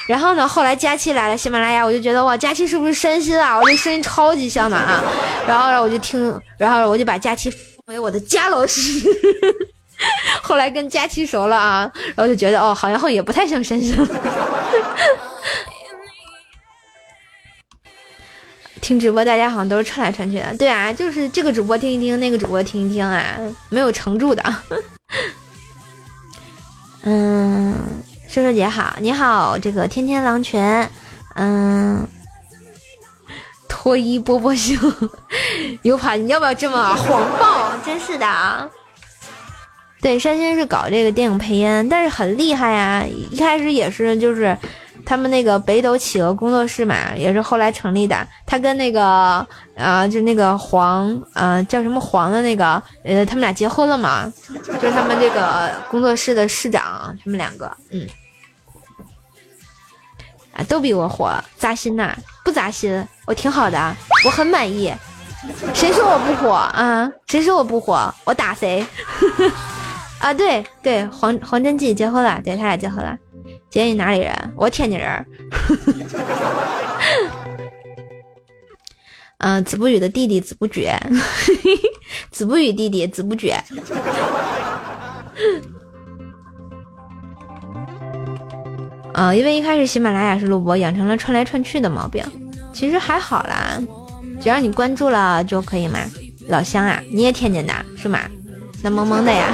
[0.09, 3.57] 然后呢，后来佳期来了喜马拉雅，我就觉得哇，佳期是不是山新啊？
[3.57, 5.03] 我这声音超级像的啊。
[5.47, 8.81] 然后我就听，然后我就把佳期封为我的佳老师。
[10.43, 13.97] 后来跟佳期熟了啊，然后就觉得哦，好像也不太像山新。
[18.81, 23.39] 听直播大家好像都是串来串去的，对啊，就是这个主播听一听，那个主播听一听啊，
[23.71, 24.43] 没有成住的。
[27.05, 27.75] 嗯，
[28.29, 30.61] 瘦瘦姐好，你好，这个天天狼群，
[31.37, 32.07] 嗯，
[33.69, 34.75] 脱衣波波秀，
[35.81, 37.73] 有盘你要不要这么黄暴？
[37.87, 38.69] 真是的啊。
[40.05, 43.02] 对，山新是搞这个电影配音，但是很厉害呀。
[43.31, 44.55] 一开始也是就是
[45.02, 48.14] 他们那个北斗企鹅工作室嘛，也是后来成立的。
[48.44, 49.02] 他跟那个
[49.74, 54.31] 啊，就那个黄啊，叫什么黄的那个，呃，他们俩结婚了嘛，
[54.66, 58.06] 就是他们这个工作室的市长，他们两个，嗯，
[60.52, 62.14] 啊，都比我火，扎心呐？
[62.44, 64.93] 不扎心，我挺好的，我很满意。
[65.72, 67.10] 谁说我不火啊？
[67.26, 68.14] 谁说我不火？
[68.24, 68.85] 我打谁？
[70.25, 73.15] 啊，对对，黄黄真纪结婚了，对他俩结婚了。
[73.69, 74.33] 姐，你哪里人？
[74.57, 75.27] 我天津人。
[79.37, 80.99] 嗯，子不语的弟弟子不觉，
[82.33, 83.63] 子不语弟弟子不觉。
[89.13, 92.25] 嗯， 因为一开始喜马拉雅是录播，养成了串来串去的毛病。
[92.73, 93.79] 其实还好啦，
[94.41, 95.99] 只要你关注了就可以嘛。
[96.49, 98.21] 老乡啊，你也天津的是吗？
[98.83, 99.53] 那萌萌的呀。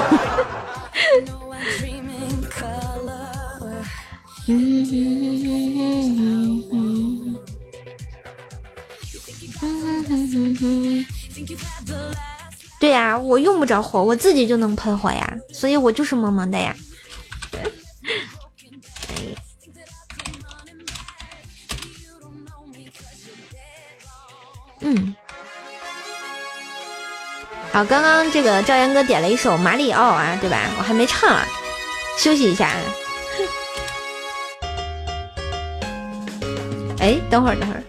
[12.81, 16.75] 对呀，我用不着火，我自己就能喷火呀，所以我就是萌萌的呀。
[24.81, 25.15] 嗯。
[27.71, 30.59] 好，刚刚这个赵岩哥点了一首马里奥啊，对吧？
[30.79, 31.47] 我还没唱啊，
[32.19, 32.81] 休息一下啊。
[37.01, 37.83] 哎，等会儿，等会儿。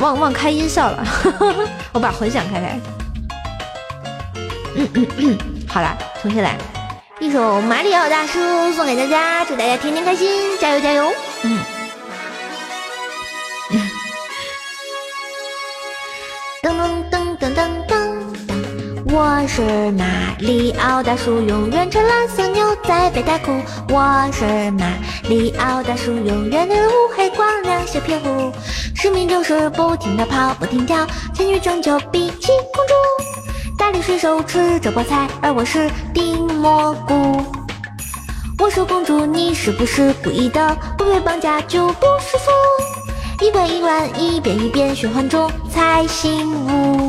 [0.00, 1.04] 忘忘开音效了，
[1.92, 2.78] 我把混响开开。
[4.76, 6.56] 嗯嗯，好了，重新来，
[7.18, 8.38] 一首《马里奥大叔》
[8.74, 11.12] 送给大家，祝大家天天开心，加油加油！
[11.42, 11.77] 嗯。
[19.10, 19.62] 我是
[19.92, 20.04] 马
[20.38, 23.52] 里奥大叔，永远穿蓝色牛仔背带裤。
[23.88, 24.86] 我是马
[25.28, 28.52] 里奥大叔，永远的乌黑光亮小屁股。
[28.94, 32.94] 使命就是不停的跑，不停跳，前去拯救碧琪公主。
[33.78, 37.42] 大力水手吃着菠菜，而我是顶蘑菇。
[38.58, 40.76] 我说公主，你是不是故意的？
[40.98, 43.44] 不被绑架就不舒服。
[43.44, 47.07] 一关一关，一遍一遍循环中才醒悟。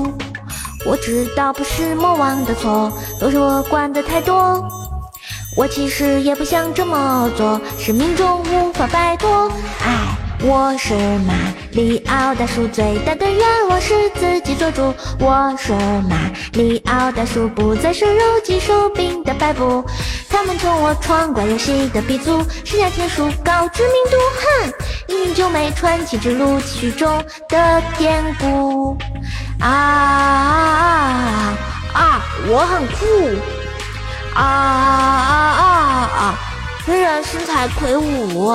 [0.85, 4.63] 我知道不是魔王的错，都是我管的太多。
[5.57, 9.51] 我其实也不想这么做，是命中无法摆脱。
[9.81, 10.18] 唉。
[10.41, 11.33] 我是马
[11.71, 14.93] 里奥大叔，最大的愿望是自己做主。
[15.19, 16.15] 我是马
[16.53, 19.83] 里奥大叔，不再是肉鸡手柄的摆布。
[20.29, 24.71] 他们称我闯关游戏的鼻祖，身价天数高知名度，哼！
[25.07, 28.97] 英雄救美传奇之路剧中的典故。
[29.59, 29.67] 啊
[31.93, 32.21] 啊！
[32.47, 33.05] 我很酷！
[34.35, 35.67] 啊啊啊
[36.17, 36.39] 啊！
[36.85, 38.53] 虽然身材魁梧。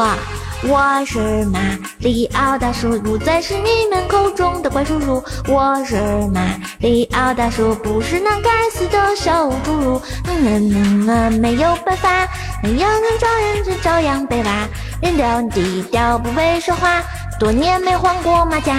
[0.62, 1.58] 我是马
[1.98, 5.22] 里奥大叔，不再是你们口中的怪叔叔。
[5.46, 5.96] 我是
[6.32, 6.40] 马
[6.78, 10.00] 里奥大叔，不是那该死的小侏儒。
[10.26, 12.26] 嗯嗯嗯，没有办法，
[12.62, 14.68] 那样能照样就照样被挖。
[15.02, 17.02] 人调低调，不会说话，
[17.38, 18.74] 多年没换过马甲。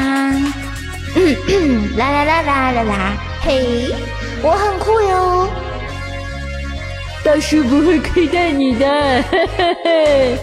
[1.97, 3.93] 啦啦啦啦啦啦，嘿，
[4.41, 5.47] 我很酷哟，
[7.23, 8.87] 大叔不会亏待你的，
[9.29, 10.39] 嘿嘿嘿。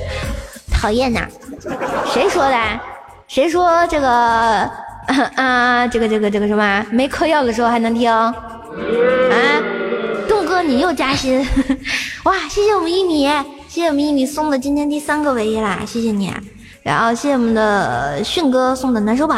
[0.82, 1.20] 讨厌呐！
[2.12, 2.56] 谁说的？
[3.28, 4.68] 谁说这个
[5.36, 5.86] 啊？
[5.86, 6.84] 这个这个这个什么？
[6.90, 8.10] 没嗑药的时候还能听？
[8.10, 8.34] 啊？
[10.28, 11.38] 栋哥，你又加薪！
[12.26, 13.28] 哇，谢谢我们一米，
[13.68, 16.34] 谢谢我们一米送的今天第三个唯一啦，谢谢你。
[16.82, 19.36] 然后谢谢我们的迅哥送的暖手宝，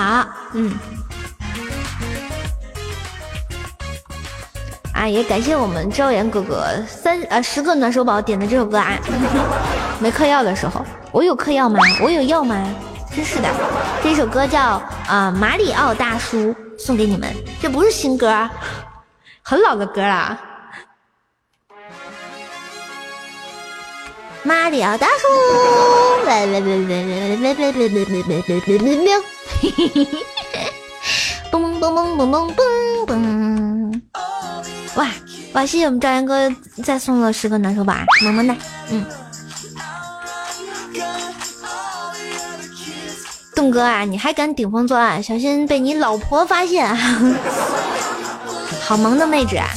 [0.54, 0.72] 嗯。
[4.94, 8.98] 啊，也感谢我们昭言哥哥三呃十个暖手宝点的这首歌啊。
[10.00, 10.82] 没嗑药的时候。
[11.14, 11.78] 我有嗑药吗？
[12.02, 12.60] 我有药吗？
[13.14, 13.48] 真是的，
[14.02, 17.32] 这首歌叫啊马里奥大叔送给你们，
[17.62, 18.50] 这不是新歌，
[19.40, 20.36] 很老的歌了。
[24.42, 29.12] 马里奥大叔，来来来来来来来来来来来来，
[31.52, 31.86] 嘣嘣嘣
[32.16, 34.00] 嘣嘣嘣嘣！
[34.96, 35.06] 哇
[35.52, 35.64] 哇！
[35.64, 38.56] 谢谢我们朝阳哥再送了十个暖手宝，么么哒，
[38.90, 39.06] 嗯。
[43.54, 46.94] 栋哥啊，你还敢顶风作案，小心被你老婆发现！
[48.82, 49.68] 好萌的妹纸啊，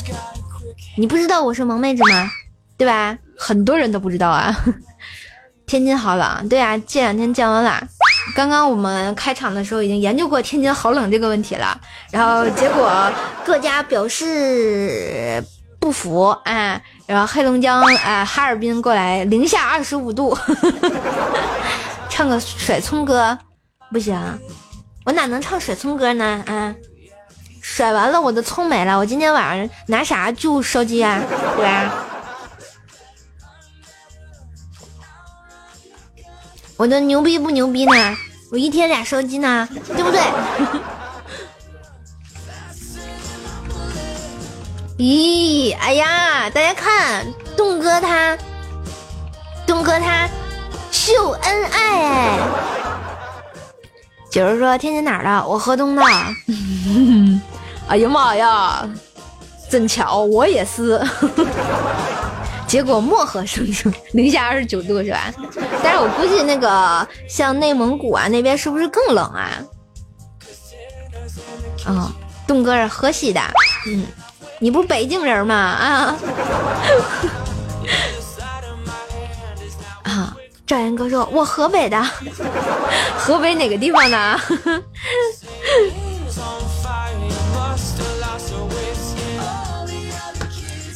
[0.97, 2.29] 你不知道我是萌妹纸吗？
[2.77, 3.17] 对吧？
[3.37, 4.55] 很多人都不知道啊。
[5.65, 7.81] 天津好冷，对啊，这两天降温了。
[8.35, 11.79] 刚刚我们开场的时候已经研究过天津好冷这个问题了，
[12.11, 13.11] 然后结果
[13.45, 15.43] 各家表示
[15.79, 20.37] 不服啊，然后黑龙江啊哈尔滨过来零下二十五度，
[22.09, 23.37] 唱个甩葱歌。
[23.91, 24.15] 不行，
[25.05, 26.43] 我哪能唱甩葱歌呢？
[26.45, 26.75] 啊，
[27.61, 31.21] 甩完了我的葱没了，我今天晚上拿啥救烧鸡啊？
[31.55, 31.93] 对吧？
[36.75, 38.17] 我的牛逼不牛逼呢？
[38.51, 40.21] 我一天俩烧鸡呢，对不对？
[44.97, 48.37] 咦，哎呀，大家看，东哥他，
[49.65, 50.27] 东哥他
[50.91, 52.39] 秀恩爱哎。
[54.29, 55.47] 就是说天津哪儿的？
[55.47, 56.03] 我河东的。
[57.87, 58.87] 哎呀妈呀，
[59.69, 61.01] 真巧，我也是。
[62.67, 65.33] 结果漠河生生零下二十九度是吧？
[65.81, 69.51] 但是我估计那个像内蒙古啊那边是不是更冷啊？
[71.85, 72.11] 啊，
[72.45, 73.39] 东哥是河西的，
[73.87, 74.05] 嗯，
[74.59, 75.55] 你不北京人吗？
[75.55, 76.17] 啊。
[80.67, 81.97] 赵岩哥说：“我河北的，
[83.17, 84.39] 河北哪个地方的？”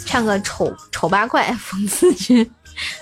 [0.05, 2.51] 唱个丑丑八怪讽刺句，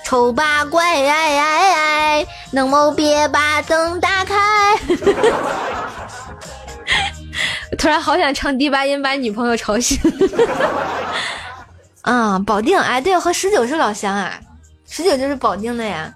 [0.05, 4.77] 丑八怪，哎哎哎，能否别把灯打开？
[7.79, 9.97] 突然好想唱低八音把女朋友吵醒。
[12.01, 14.39] 啊，保定，哎，对，和十九是老乡啊，
[14.87, 16.13] 十九就是保定的呀。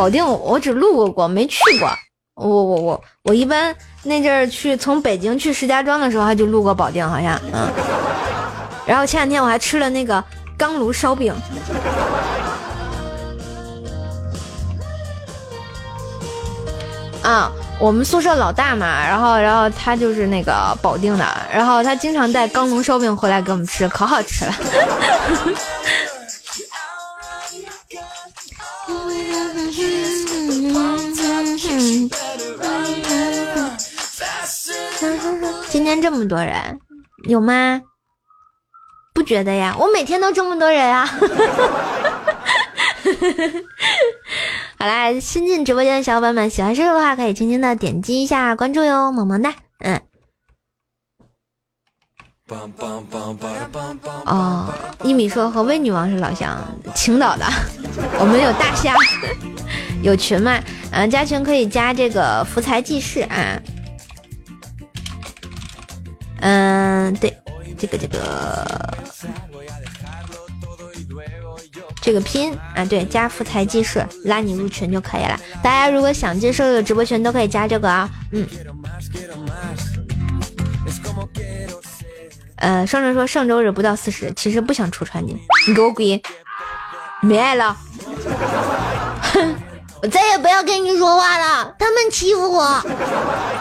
[0.00, 1.86] 保定我只路过过，没去过。
[2.34, 7.68] 我我我我一般那阵儿去从北京去石家庄的时候，还就路过保定，好像嗯。
[8.86, 10.24] 然后前两天我还吃了那个
[10.56, 11.34] 钢炉烧饼。
[17.22, 24.54] 啊，我们宿舍老大嘛，然后然后他就是那个保定的，然后他经常带钢炉烧饼回来给我们吃，可好吃了。
[35.68, 36.80] 今天这么多人，
[37.28, 37.80] 有吗？
[39.14, 41.06] 不觉得呀，我每天都这么多人啊。
[44.78, 49.54] 好啦，新进直播间的小伙伴们，喜欢瘦瘦的话，可以轻轻的点击一下关注哟，萌萌哒。
[49.78, 50.00] 嗯。
[54.24, 54.72] 哦，
[55.04, 56.58] 一米说和魏女王是老乡，
[56.94, 57.44] 青岛的。
[58.18, 58.94] 我们有大虾，
[60.02, 60.58] 有群吗？
[60.90, 63.60] 嗯，加群可以加这个福财济世啊。
[66.40, 67.36] 嗯，对，
[67.78, 68.94] 这个这个
[72.02, 75.38] 这个拼啊，对，加福财济世拉你入群就可以了。
[75.62, 78.10] 大家如果想进瘦瘦的直播群，都可以加这个啊。
[78.32, 78.46] 嗯。
[82.60, 86.06] 呃，上周说上周日不到四十，其实不想戳穿你，你给我滚，
[87.22, 87.76] 没爱了，
[89.32, 89.54] 哼，
[90.02, 91.74] 我再也不要跟你说话了。
[91.78, 92.82] 他们欺负我，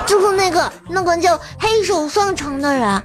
[0.05, 3.01] 就是那个那个叫黑手双城的人，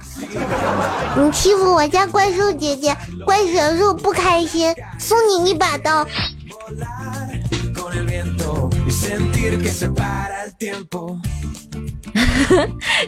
[1.15, 2.95] 你欺负我家怪兽姐姐，
[3.25, 6.05] 怪神兽不开心，送你一把刀。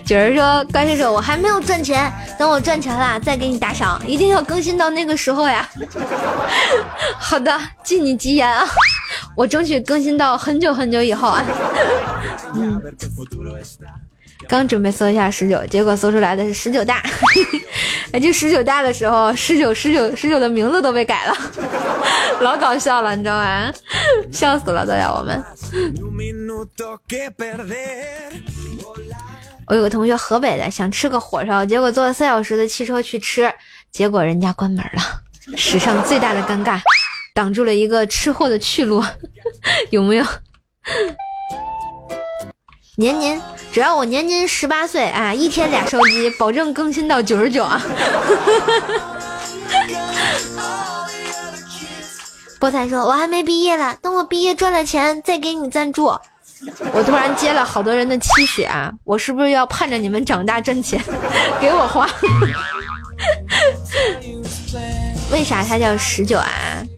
[0.06, 5.68] 九儿 说：“关先生，我还没有赚钱，等我赚钱了再给你打赏，一定要更新到那个时候呀。
[7.20, 8.66] ”好的，敬你吉言啊，
[9.36, 11.44] 我争取更新到很久很久以后啊。
[12.56, 12.82] 嗯。
[14.48, 17.02] 刚准备搜一下十九，结果搜出来的是十九大。
[18.14, 21.36] 哎，就十九大的时候，十九十九十九的名字都被改了，
[22.40, 23.74] 老搞笑了，你知道吗？
[24.32, 25.44] 笑死了都要我们。
[29.68, 33.54] 我有个同学河北的，想吃个火烧，结果坐了三小时的汽车去吃，
[33.92, 35.02] 结果人家关门了，
[35.58, 36.80] 史上最大的尴尬，
[37.34, 39.04] 挡住了一个吃货的去路，
[39.92, 40.26] 有没有？
[43.00, 43.40] 年年，
[43.72, 47.80] 只要我年年十八岁啊，一天俩烧鸡，保证更新到九十九啊！
[52.60, 56.06] 菠菜说：“我还没毕业了，等我毕业赚了钱再给你赞助。”
[56.92, 58.92] 我突然接了好多人的期许啊！
[59.04, 61.00] 我是不是要盼着你们长大挣钱
[61.62, 62.10] 给我花？
[65.32, 66.50] 为啥它叫十九啊？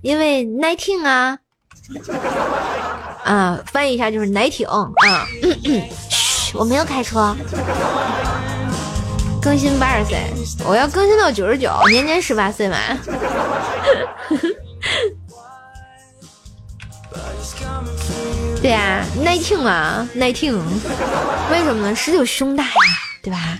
[0.01, 1.37] 因为 nineteen 啊。
[3.29, 4.91] 啊，翻译一下就是奶挺啊！
[6.09, 7.35] 嘘，我没有开车。
[9.39, 10.19] 更新八十岁，
[10.65, 12.75] 我要更新到九十九，年年十八岁嘛。
[18.63, 20.57] 对呀，耐听啊，耐听。
[21.51, 21.95] 为什么呢？
[21.95, 22.71] 十九胸大呀，
[23.21, 23.59] 对吧？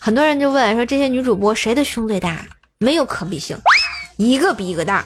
[0.00, 2.44] 很多人就问说，这些女主播谁的胸最大？
[2.78, 3.56] 没有可比性，
[4.16, 5.04] 一个比一个大。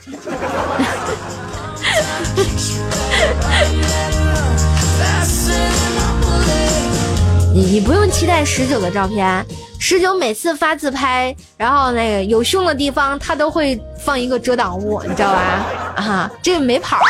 [7.59, 9.45] 你你不用期待十九的照片，
[9.81, 15.67] 十九每次发自拍，然后那个有胸的地方，他都会放一个遮挡物，你知道吧？
[15.97, 17.01] 啊，这个没跑，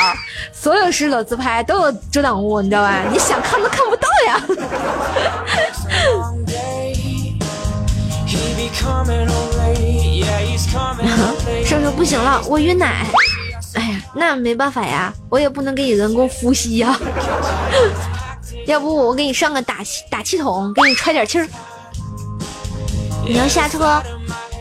[0.50, 3.02] 所有十九自拍都有遮挡物，你知道吧？
[3.12, 4.40] 你想看都看不到呀。
[11.66, 13.04] 瘦瘦不行了，我晕奶。
[13.74, 16.98] 哎呀，那没办法呀，我也不能给你人工呼吸呀。
[18.68, 21.48] 要不我给你上个打气打气筒，给你揣点气儿。
[23.26, 23.98] 你要下车？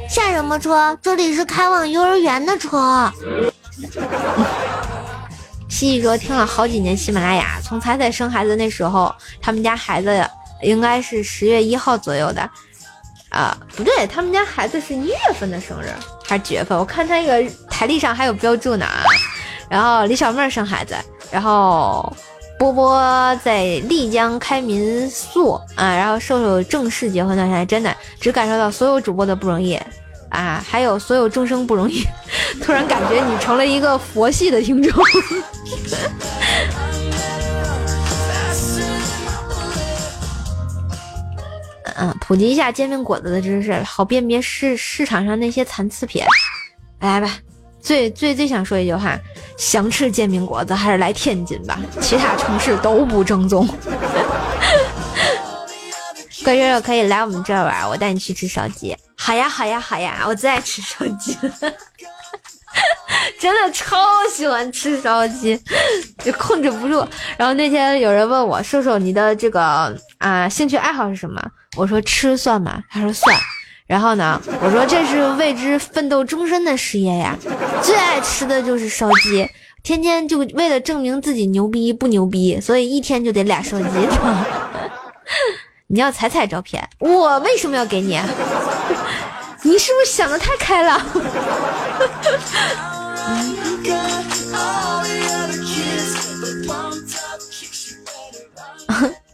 [0.10, 0.98] 下什么车？
[1.02, 3.12] 这里是开往幼儿园的车。
[5.68, 10.26] 西西说听了好几年喜马拉雅，从彩彩生孩子那时候，他们家孩子
[10.62, 12.50] 应该是十月一号左右的。
[13.28, 15.94] 啊，不对，他们家孩子是一月份的生日
[16.26, 16.78] 还是几月份？
[16.78, 18.86] 我看他那个台历上还有标注呢。
[19.70, 20.96] 然后李小妹生孩子，
[21.30, 22.16] 然后
[22.60, 29.80] 波波在丽江开民宿啊，然后瘦瘦正式结婚那天，真的只感受到所有主播的不容易
[30.30, 32.04] 啊，还有所有众生不容易。
[32.62, 34.92] 突然感觉你成了一个佛系的听众。
[41.96, 46.24] 嗯 普及一下煎饼果子的知识，好辨别市市场上那些残次品。
[47.00, 47.38] 来吧，
[47.82, 49.18] 最最最想说一句话：
[49.58, 53.68] 想吃煎饼果子还是来天津吧，其他城市都不正宗。
[56.44, 58.96] 怪叔叔可以来我们这玩，我带你去吃烧鸡。
[59.18, 61.52] 好呀，好呀，好呀，我最爱吃烧鸡了。
[63.40, 63.98] 真的超
[64.32, 65.60] 喜欢吃烧鸡，
[66.24, 67.06] 就控制不住。
[67.38, 71.42] 然后那天有人问我，瘦瘦你的这个啊兴趣爱好是什么？
[71.76, 72.82] 我说吃算吗？
[72.90, 73.36] 他说算。
[73.88, 77.36] 然后呢，我说这是为之奋斗终身的事业呀。
[77.82, 79.48] 最爱吃的就是烧鸡，
[79.82, 83.86] 天天就为了证明自己牛逼不牛逼，所以一天就得俩烧鸡。
[85.88, 88.20] 你要彩彩照片，我为什么要给你？
[89.64, 91.02] 你是不是想的太开了？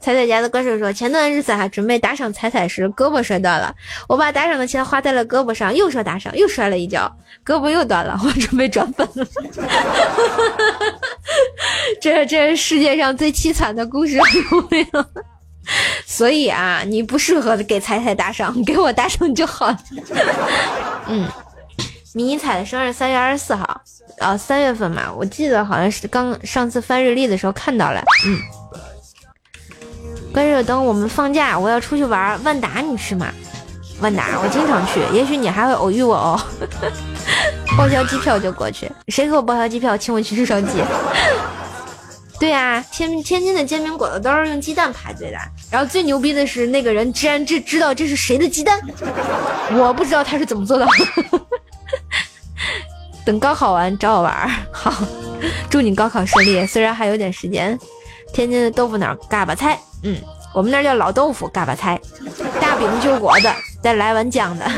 [0.04, 3.74] 彩彩家的歌手说：“前段日子还准备打赏彩彩时，胳膊摔断了。
[4.06, 7.10] 我把打赏的钱花在了胳膊上，又说打赏，又摔了一跤，
[7.46, 8.20] 胳膊又断了。
[8.22, 9.26] 我准备转粉了。
[12.02, 15.06] 这这是世界上最凄惨的故事，有没有？
[16.06, 19.80] 所以啊，你不适合给彩彩打赏，给我打赏就好了。
[21.08, 21.26] 嗯。”
[22.16, 23.82] 迷你彩的生日三月二十四号，
[24.20, 28.04] 啊，三月份嘛，我记得好像是刚上次翻日历的时候看到了。
[28.28, 28.38] 嗯，
[30.34, 32.44] 关着等我们放假，我要出去玩。
[32.44, 33.28] 万达你去吗？
[34.02, 36.42] 万达我经常去，也许你还会偶遇我哦。
[37.78, 40.84] 报销机票就过去，谁给我报销机票，请我去吃烧鸡。
[42.40, 45.38] 对呀，天天津的煎饼果子都是用鸡蛋排队的。
[45.72, 48.78] 然后最牛逼的是，那个人居然知知道这是谁的鸡蛋，
[49.78, 51.42] 我不知道他是怎么做到的。
[53.24, 54.92] 等高考完找我玩儿，好，
[55.70, 56.66] 祝你高考顺利。
[56.66, 57.80] 虽然还有点时间。
[58.34, 60.18] 天津的豆腐脑嘎巴菜，嗯，
[60.54, 62.00] 我们那叫老豆腐嘎巴菜，
[62.60, 64.70] 大饼就裹的，再来碗酱的。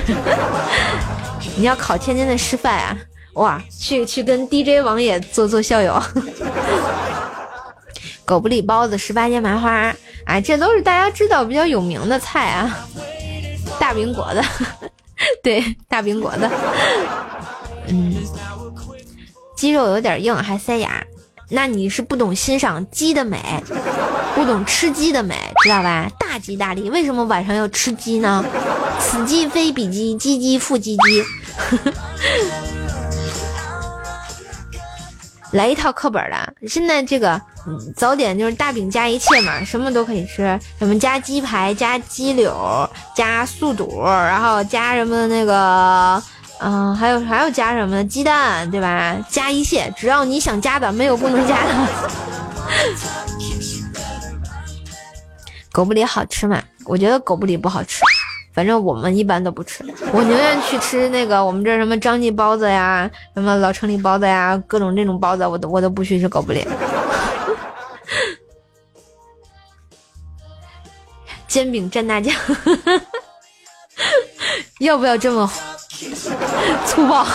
[1.58, 2.98] 你要考天津的师范啊？
[3.36, 6.02] 哇，去去跟 DJ 王爷做做校友。
[8.26, 9.94] 狗不理包子、十八街麻花，
[10.26, 12.76] 哎，这都是大家知道比较有名的菜啊。
[13.80, 14.42] 大饼果子，
[15.44, 16.50] 对，大饼果子。
[17.88, 18.16] 嗯，
[19.56, 21.06] 鸡肉有点硬，还塞牙，
[21.50, 23.40] 那你是不懂欣赏鸡的美，
[24.34, 26.10] 不懂吃鸡的美，知道吧？
[26.20, 28.44] 大吉大利，为什么晚上要吃鸡呢？
[29.00, 31.24] 此鸡非彼鸡，鸡鸡复鸡鸡。
[35.52, 37.40] 来一套课本的，现在这个
[37.96, 46.22] 早点就是大饼加一切嘛，什么都可以吃，什么加鸡排、加鸡柳、加素肚，然后加什么那个。
[46.60, 49.18] 嗯，还有还要加什么鸡蛋，对吧？
[49.30, 51.74] 加一切，只要你想加的，没有不能加的。
[55.72, 56.62] 狗不理好吃吗？
[56.86, 58.02] 我觉得狗不理不好吃，
[58.54, 59.84] 反正我们一般都不吃。
[60.14, 66.66] 我宁愿去吃那个我们这什么张记包子呀，什么老城里包子呀，各种那种包子，我都我都不去吃狗不理。
[71.48, 72.34] 煎饼蘸大酱，
[74.80, 75.52] 要不要这么？
[76.86, 77.26] 粗暴，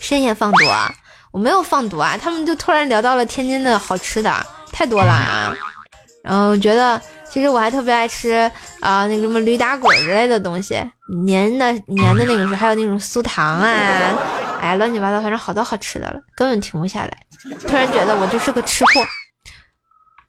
[0.00, 0.92] 深夜放毒啊！
[1.30, 2.16] 我没有放毒啊！
[2.20, 4.34] 他们就突然聊到了天津的好吃的，
[4.70, 5.54] 太多了啊！
[6.22, 8.50] 然后觉得，其实我还特别爱吃
[8.80, 10.74] 啊，那个什么驴打滚之类的东西，
[11.26, 13.66] 粘的粘的那个是，还有那种酥糖啊，
[14.60, 17.16] 哎，乱七八糟，反正好多好吃的了，根本停不下来。
[17.66, 18.90] 突然觉得我就是个吃货。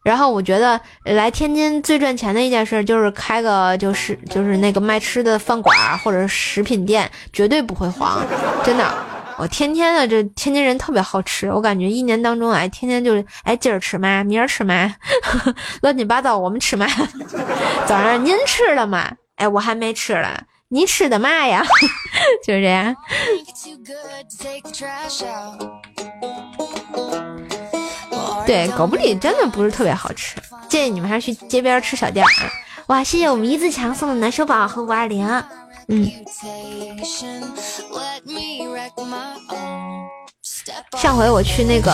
[0.04, 8.22] 然后我觉得来天津最赚钱的一件事就是开个就是就是那个卖吃的饭馆或者食品店，绝对不会黄，
[8.64, 8.94] 真的。
[9.36, 14.96] 我天天的这天津人特别好吃，我感觉一年当中哎，天天就是哎今儿吃嘛，明儿吃嘛，
[15.82, 16.86] 乱七八糟我们吃嘛。
[17.88, 19.10] 早上您吃了吗？
[19.38, 21.66] 哎，我还没吃了，你吃的嘛呀？
[22.46, 22.96] 就是这样。
[28.46, 30.36] 对，狗不理真的不是特别好吃，
[30.70, 32.32] 建议你们还是去街边吃小店啊。
[32.88, 35.28] 哇，谢谢我们一字强送的暖手宝和五二零，
[35.88, 36.10] 嗯。
[40.98, 41.92] 上回我去那个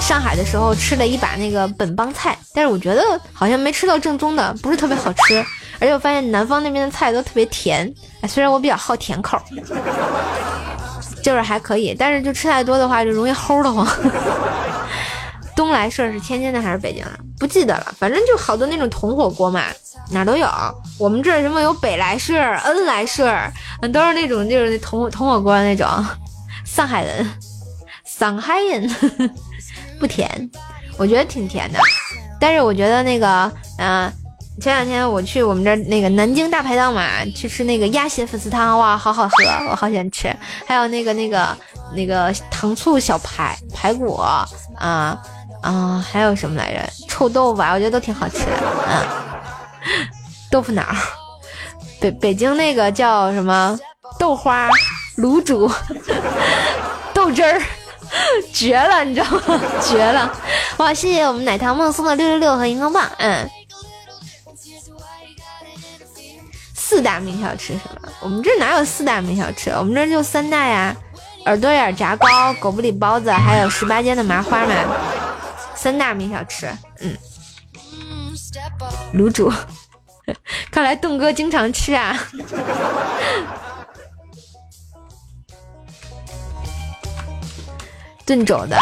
[0.00, 5.44] 上海的时候，吃了一把那个本帮菜，但是我觉得好像没吃到正宗的，不是特别好吃。
[5.78, 7.90] 而且我发现南方那边的菜都特别甜，
[8.22, 9.38] 哎，虽然我比较好甜口，
[11.22, 13.86] 就是还可以，但是就吃太多的话就容易齁的慌。
[15.56, 17.18] 东来顺是天津的还是北京的？
[17.38, 19.62] 不记得了，反正就好多那种铜火锅嘛，
[20.10, 20.48] 哪都有。
[20.98, 23.28] 我们这儿什么有北来顺、恩来顺，
[23.80, 25.88] 嗯，都是那种就是铜铜火锅那种。
[26.64, 27.26] 上海人，
[28.04, 28.88] 上海人
[29.98, 30.28] 不甜，
[30.98, 31.78] 我觉得挺甜的。
[32.38, 34.12] 但是我觉得那个，嗯，
[34.60, 40.34] 前两天我去我们这儿那个南京大排档嘛，去吃那个鸭血粉丝汤，哇，好好喝，我好喜欢吃。
[40.66, 41.56] 还有那个那个
[41.94, 44.46] 那个糖醋小排排骨啊
[45.66, 46.88] 啊，还有什么来着？
[47.08, 48.52] 臭豆腐啊，我觉得都挺好吃的。
[48.88, 50.08] 嗯，
[50.50, 50.84] 豆腐脑，
[52.00, 53.76] 北北京那个叫什么
[54.18, 54.70] 豆花
[55.18, 55.68] 卤煮
[57.12, 57.60] 豆汁儿，
[58.52, 59.60] 绝了，你知道吗？
[59.82, 60.32] 绝了！
[60.76, 63.50] 哇，谢谢我们奶糖梦送的六六六和荧光棒，嗯。
[66.74, 68.08] 四大名小吃是吧？
[68.20, 69.70] 我们这哪有四大名小吃？
[69.70, 70.94] 我们这就三大呀：
[71.46, 74.74] 耳朵眼炸糕、狗不理包子，还有十八间的麻花嘛。
[75.86, 76.66] 三大名小吃，
[76.98, 77.16] 嗯。
[79.14, 79.52] 卤煮，
[80.68, 82.18] 看来栋哥经常吃啊。
[88.26, 88.74] 炖肘子，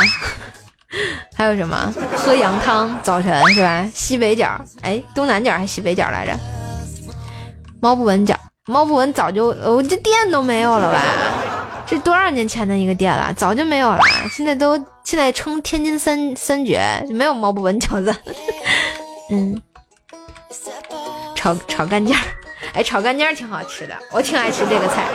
[1.37, 1.93] 还有什么？
[2.17, 3.87] 喝羊汤，早晨是吧？
[3.95, 6.33] 西北角，哎，东南角还是西北角来着？
[7.83, 11.03] 猫不闻脚，猫不闻早就，我这店都没有了吧？
[11.87, 14.01] 这多少年前的一个店了，早就没有了。
[14.31, 16.81] 现在都现在称天津三三绝，
[17.11, 18.15] 没有猫不闻饺子。
[19.31, 19.61] 嗯，
[21.35, 22.23] 炒炒干尖儿，
[22.73, 25.07] 哎，炒干尖儿挺好吃的，我挺爱吃这个菜。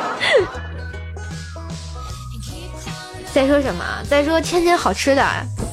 [3.33, 3.83] 再说什么？
[4.09, 5.25] 再说天津好吃的，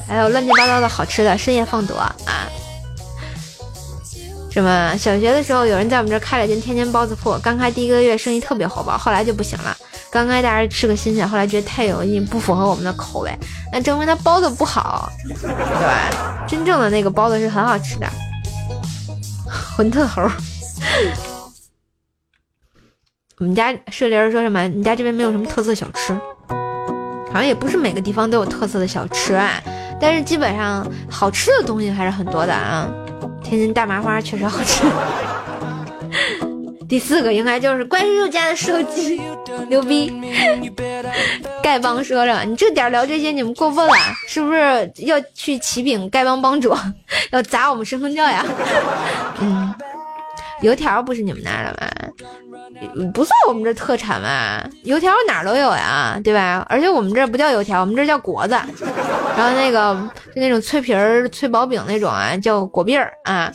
[0.07, 2.15] 还有乱七八糟的好吃的，深夜放毒啊。
[4.51, 4.97] 什么？
[4.97, 9.77] 小学的时候，有人在我们这儿开了间天津包子铺，刚开第一个月生意特别火爆，后来就不行了。
[10.09, 13.31] 刚开大家吃个新鲜，后来觉得太油腻，不符合我们的口味，
[13.71, 16.45] 那证明他包的不好，对吧？
[16.47, 18.07] 真正的那个包子是很好吃的。
[19.75, 20.21] 混特猴，
[23.39, 24.67] 我们家舍莲说什么？
[24.67, 26.13] 你家这边没有什么特色小吃？
[27.27, 29.61] 好像也不是每个地方都有特色的小吃啊，
[29.99, 32.89] 但是基本上好吃的东西还是很多的啊。
[33.43, 34.83] 天津大麻花确实好吃。
[36.87, 39.21] 第四个应该就是怪叔叔家的手机，
[39.67, 40.11] 牛逼。
[41.61, 43.93] 丐帮说着，你这点聊这些，你们过分了，
[44.27, 46.73] 是不是要去启禀丐帮帮主，
[47.31, 48.45] 要砸我们神风教呀？
[49.41, 49.73] 嗯，
[50.61, 51.87] 油条不是你们那儿的吗？
[53.13, 56.65] 不算我们这特产吧，油条哪都有呀，对吧？
[56.69, 58.55] 而且我们这不叫油条，我们这叫果子。
[59.35, 59.93] 然后那个
[60.33, 63.51] 就那种脆皮儿、脆薄饼那种啊，叫果篦儿啊。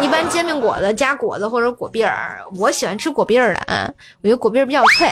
[0.00, 3.90] 一般煎饼果子加果子或者果篦儿，我喜欢吃果篦儿的啊，
[4.22, 5.10] 我觉得果篦儿比较脆，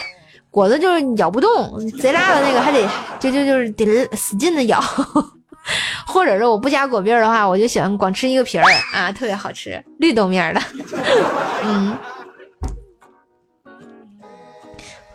[0.50, 2.88] 果子就是咬不动，贼辣的那个还得
[3.18, 4.80] 就就就是得使劲的咬。
[6.06, 10.60] 或者是我不加果篦儿的话，我就喜欢光吃一个皮儿啊，特别好吃，绿豆面的，
[11.64, 11.96] 嗯。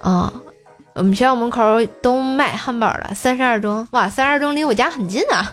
[0.02, 0.32] 啊，
[0.94, 3.12] 我们学校门口都卖汉堡了。
[3.16, 5.52] 三十二中，哇，三十二中离我家很近啊。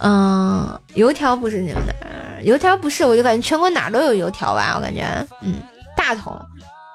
[0.00, 5.04] 嗯，油条不是你们那，油条不是，我就感觉全国哪都有油条吧，我感觉。
[5.42, 5.56] 嗯，
[5.94, 6.40] 大同，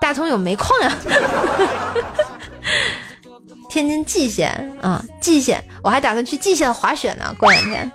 [0.01, 0.91] 大同有煤矿呀。
[3.73, 7.91] 天津蓟县啊，蓟县，我还打算去蓟县滑雪呢，过两天。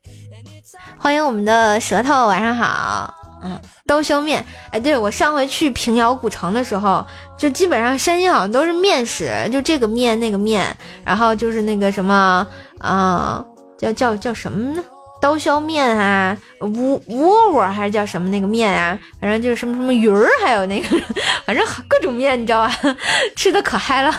[1.00, 3.14] 欢迎我们的舌头，晚上好。
[3.42, 7.02] 嗯，刀削面，哎，对我上回去平遥古城的时候，
[7.38, 12.46] 就基本上山西好像都是面食，就这个面那个面，然后就是那个什么
[12.76, 13.42] 啊，
[13.78, 14.84] 叫叫叫什么呢？
[15.20, 18.98] 刀削面啊，窝窝窝还是叫什么那个面啊？
[19.20, 20.88] 反正就是什么什么鱼儿，还有那个，
[21.44, 22.96] 反正各种面，你知道吧？
[23.36, 24.14] 吃的可嗨了。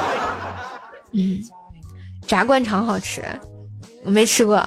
[1.12, 1.40] 嗯，
[2.26, 3.22] 炸灌肠好吃，
[4.04, 4.62] 我没吃过，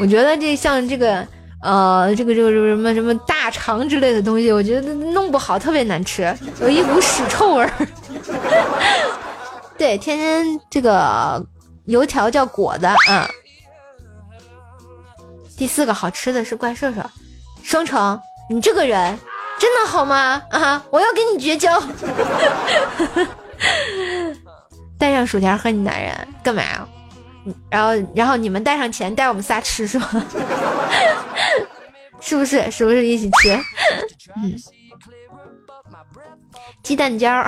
[0.00, 1.26] 我觉得这像这个。
[1.66, 6.22] 呃，这个这个什么什么大肠之类的东西，我觉得弄不好特别难吃，
[6.60, 7.72] 有一股屎臭味儿。
[9.78, 11.42] 对，天津这个
[11.86, 13.26] 油条叫果子，嗯。
[15.56, 17.00] 第四个好吃的是怪兽兽，
[17.62, 18.20] 双城，
[18.50, 19.18] 你这个人
[19.58, 20.42] 真的好吗？
[20.50, 21.78] 啊，我要跟你绝交。
[24.98, 26.12] 带上薯条和你男人
[26.42, 26.86] 干嘛呀？
[27.70, 30.10] 然后，然后你们带上钱带我们仨吃是吧？
[32.20, 32.70] 是不是？
[32.70, 33.54] 是不是一起吃？
[34.36, 34.54] 嗯，
[36.82, 37.46] 鸡蛋饺，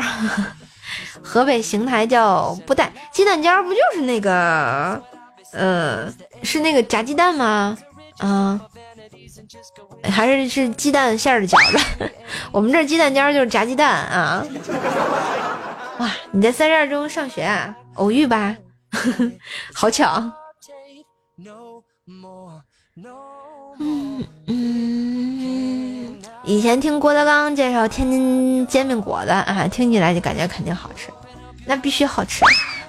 [1.23, 5.03] 河北邢台叫不带鸡蛋饺，不就是那个，
[5.53, 6.13] 呃，
[6.43, 7.77] 是那个炸鸡蛋吗？
[8.19, 8.61] 啊，
[10.05, 12.11] 还是是鸡蛋馅儿的饺子？
[12.53, 14.45] 我们这鸡蛋尖就是炸鸡蛋啊。
[15.99, 17.75] 哇，你在三十二中上学啊？
[17.95, 18.57] 偶遇吧。
[19.75, 20.23] 好巧，
[23.79, 31.11] 嗯嗯，以前听郭德纲介绍天津煎饼果子啊，听起来就感觉肯定好吃，
[31.67, 32.43] 那必须好吃，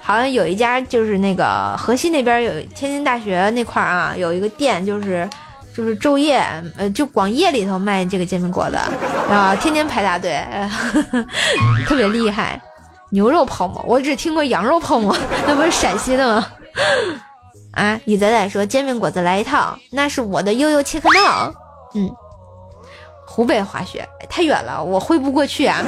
[0.08, 5.28] 好像有一家就是那个河西那边有天津大学那块儿啊，有一个店就是
[5.76, 6.42] 就是昼夜
[6.78, 8.78] 呃就光夜里头卖这个煎饼果子，
[9.28, 10.42] 然后天天排大队，
[11.86, 12.58] 特别厉害。
[13.10, 15.14] 牛肉泡馍，我只听过羊肉泡馍，
[15.46, 16.46] 那不是陕西的吗？
[17.72, 21.52] 啊，李仔仔说煎饼果子来一套，那是我的悠悠切克闹。
[21.94, 22.10] 嗯，
[23.26, 25.84] 湖北滑雪太远了，我挥不过去啊。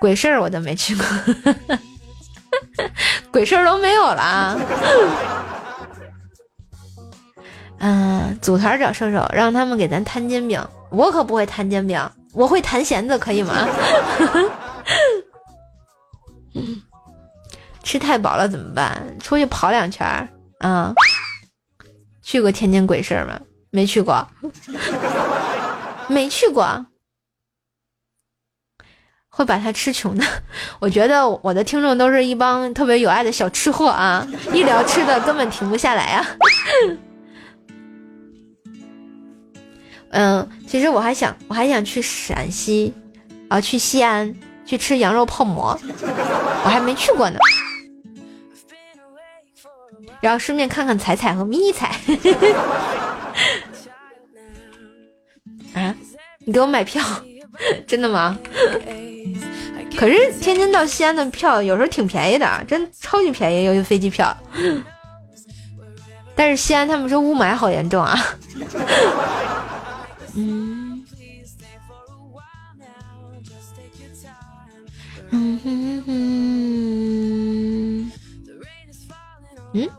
[0.00, 1.04] 鬼市儿我都没去过，
[3.30, 4.58] 鬼事儿都没有了。
[7.80, 10.60] 嗯，组团找射手，让他们给咱摊煎饼。
[10.90, 12.00] 我可不会摊煎饼，
[12.32, 13.54] 我会弹弦子，可以吗？
[17.82, 19.00] 吃太饱了怎么办？
[19.20, 20.28] 出去跑两圈儿
[20.58, 20.92] 啊？
[22.22, 23.38] 去过天津鬼市吗？
[23.70, 24.26] 没去过，
[26.08, 26.84] 没去过。
[29.38, 30.24] 会把他吃穷的。
[30.80, 36.26] 我觉得我的听众都是一帮特别有爱的小吃货啊，一聊吃的根本停不下来啊。
[40.10, 42.92] 嗯，其实我还想，我还想去陕西
[43.48, 44.34] 啊，去西安
[44.66, 45.78] 去吃羊肉泡馍，
[46.64, 47.38] 我还没去过呢。
[50.20, 51.94] 然后顺便看看彩彩和咪彩。
[55.74, 55.94] 啊，
[56.44, 57.00] 你给我买票，
[57.86, 58.36] 真的吗？
[59.98, 64.36] 可是天津到西安的票有时候挺便宜的，真超级便宜，尤其飞机票。
[66.36, 68.16] 但是西安他们说雾霾好严重啊。
[70.36, 71.04] 嗯。
[75.30, 75.60] 嗯。
[79.72, 79.90] 嗯，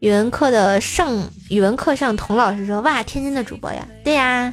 [0.00, 4.52] 语文课的上语文课上，童老师说：“哇，天津的主播呀，对呀。”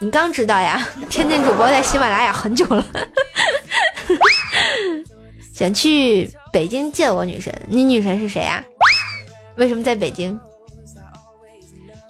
[0.00, 0.86] 你刚知道呀？
[1.10, 2.84] 天津主播在喜马拉雅很久了，
[5.52, 7.52] 想去北京见我女神。
[7.66, 8.62] 你女神是谁呀？
[9.56, 10.38] 为什么在北京？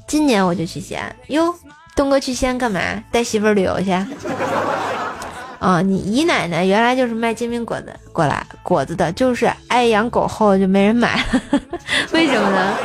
[0.06, 1.14] 今年我就去西安。
[1.28, 1.54] 哟，
[1.96, 2.80] 东哥去西安干嘛？
[3.10, 3.90] 带媳妇儿旅游去？
[5.58, 11.42] 啊， 你姨奶奶原来就是卖煎饼果子过来果子的，就是爱养狗后就没人买了，
[12.12, 12.76] 为什么呢？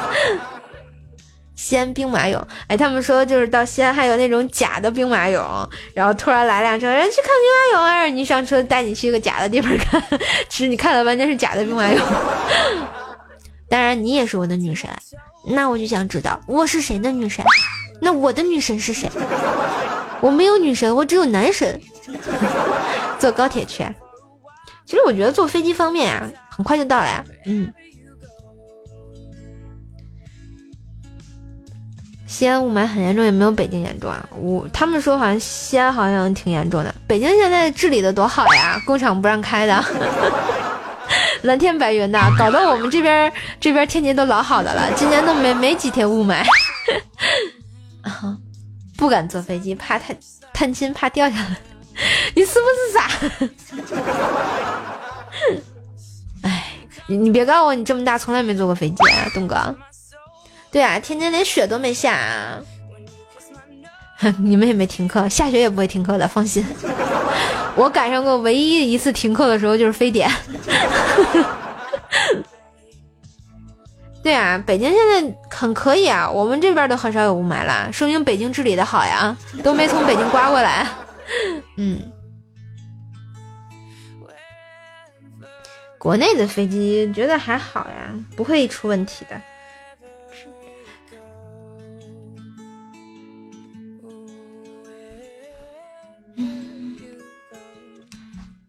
[1.64, 7.28] 西安兵马俑，哎，他们说就是到西安还有那种假的兵马俑，然后突然来辆车，人去看
[7.72, 10.04] 兵马俑，哎，你上车带你去一个假的地方看，
[10.50, 11.98] 其实你看了半天是假的兵马俑。
[13.70, 14.90] 当然你也是我的女神，
[15.48, 17.46] 那我就想知道我是谁的女神？
[18.02, 19.10] 那我的女神是谁？
[20.20, 21.80] 我没有女神，我只有男神。
[23.18, 23.88] 坐高铁去，
[24.86, 27.74] 其实我觉得坐飞机方便啊，很快就到了呀，嗯。
[32.34, 34.28] 西安雾霾很严重，也没有北京严重啊。
[34.36, 39.86] 我他们说好像西安好像挺严重的，北京现在治理的多好呀，工厂不让开的，
[41.44, 46.44] 蓝天白云的，搞得我们这边这边天气都老好的了，今年都没没几天雾霾。
[48.98, 50.18] 不敢坐飞机，怕探
[50.52, 51.56] 探亲，怕掉下来。
[52.34, 53.08] 你是不是傻？
[56.42, 56.64] 哎，
[57.06, 59.56] 你你别告诉我你这么大从来没坐过飞机啊，东哥。
[60.74, 62.60] 对啊，天津连雪都没下，啊，
[64.42, 66.66] 你们也没停课，下雪也不会停课的，放心。
[67.78, 70.28] 我赶上过唯一一次停课的时候就是非典。
[74.24, 80.88] 对啊，北京现在很可以啊，我们这边都很少有雾霾了，说明北京治理的好呀，都没从北京刮过来。
[81.78, 82.00] 嗯，
[86.00, 89.40] 国内的飞机觉得还好呀，不会出问题的。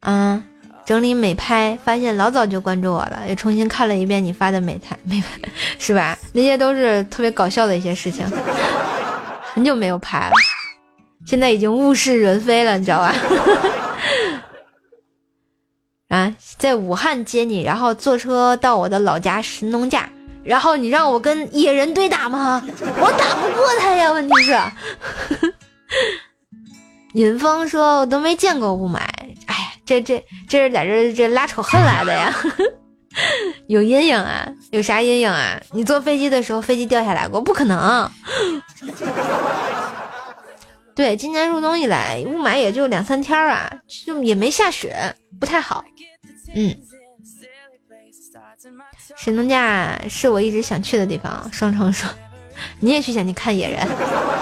[0.05, 0.43] 啊，
[0.87, 5.27] 整理美拍，发现老早就关注我了，又重新看了一遍你发的美 拍，美拍
[5.79, 6.17] 是吧？
[6.33, 8.25] 那些都是特别搞笑的一些事情，
[9.55, 10.33] 很久没有拍了，
[11.27, 13.15] 现在已经物是人非了，你知道吧？
[16.09, 20.09] 啊，在武汉接你，然后坐车到我的老家神农架，
[20.45, 22.63] 然后你让我跟野人对打吗？
[23.01, 24.55] 我打不过他呀，问题是。
[27.15, 28.97] 尹峰说：“我都没见过雾霾。”
[29.47, 32.35] 哎这这这是在这这拉仇恨来的呀？
[33.69, 34.49] 有阴影啊？
[34.71, 35.61] 有啥阴影啊？
[35.73, 37.41] 你坐飞机的时候飞机掉下来过？
[37.41, 38.11] 不可能。
[40.97, 43.71] 对，今年入冬以来雾霾也就两三天啊，
[44.07, 45.85] 就也没下雪，不太好。
[46.55, 46.75] 嗯，
[49.17, 51.49] 神农架是我一直想去的地方。
[51.53, 52.09] 双城说，
[52.81, 53.87] 你也去想去看野人？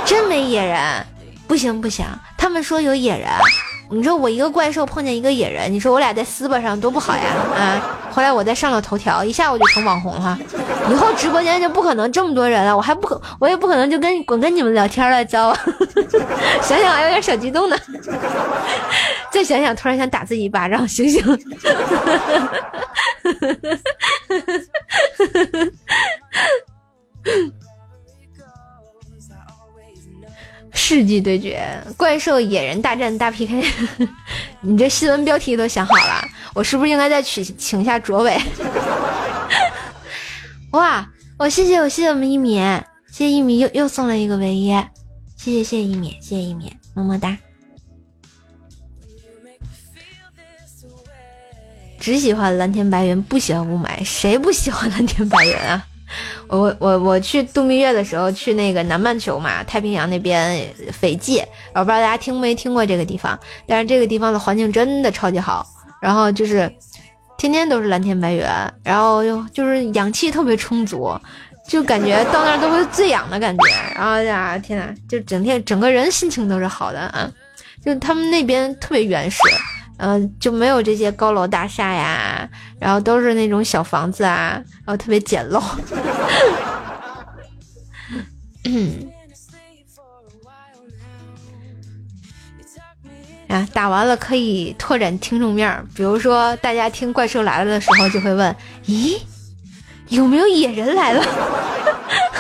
[0.07, 1.07] 真没野人？
[1.49, 2.07] 不行不行，
[2.39, 3.29] 他们说有野人。
[3.95, 7.23] 你说我一个怪兽碰见一个野人，你说我俩在撕巴上多不好呀
[7.55, 7.79] 啊！
[8.11, 10.39] 后来我再上了头条，一下我就成网红了。
[10.91, 15.61] 以后直播间就不可能这么多人了，我还不可，我也不可能就跟滚跟你们聊天了，知道吧？
[16.63, 17.77] 想想还有点小激动呢。
[19.31, 21.23] 再想想，突然想打自己一巴掌，醒醒。
[30.73, 31.63] 世纪对决，
[31.97, 33.63] 怪兽野人大战大 PK，
[34.63, 36.25] 你这新闻标题都想好了，
[36.55, 38.41] 我是不是应该再请请下卓伟？
[40.73, 41.07] 哇，
[41.39, 42.57] 我谢谢我谢谢我们一米，
[43.11, 44.71] 谢谢一米又又送了一个唯一，
[45.37, 47.37] 谢谢谢谢一米，谢谢一米，么么哒。
[52.01, 55.87] 只喜欢蓝天白云，不喜欢雾霾，谁不喜欢蓝天白云啊？
[56.49, 61.43] 我我我去度蜜月的时候去那个南半球嘛，太平洋那边斐济，
[61.75, 65.67] 我不知道大家听没听过这个地方，但是这个地方的环境真的超级好，
[66.01, 66.73] 然后就是
[67.37, 68.45] 天天都是蓝天白云，
[68.85, 71.13] 然后又就是氧气特别充足，
[71.67, 73.65] 就感觉到那儿都会醉氧的感觉，
[73.95, 77.31] 然后呀天呐，就整天整个人心情都是好的啊，
[77.85, 79.39] 就他们那边特别原始。
[80.05, 82.49] 嗯，就没有这些高楼大厦呀，
[82.81, 85.63] 然后都是那种小房子啊，然后特别简陋。
[93.47, 98.57] 啊，打完了可以拓展听众面儿，比如说大家听怪兽来了的时候，就会问：
[98.87, 99.17] 咦，
[100.09, 101.25] 有没有野人来了？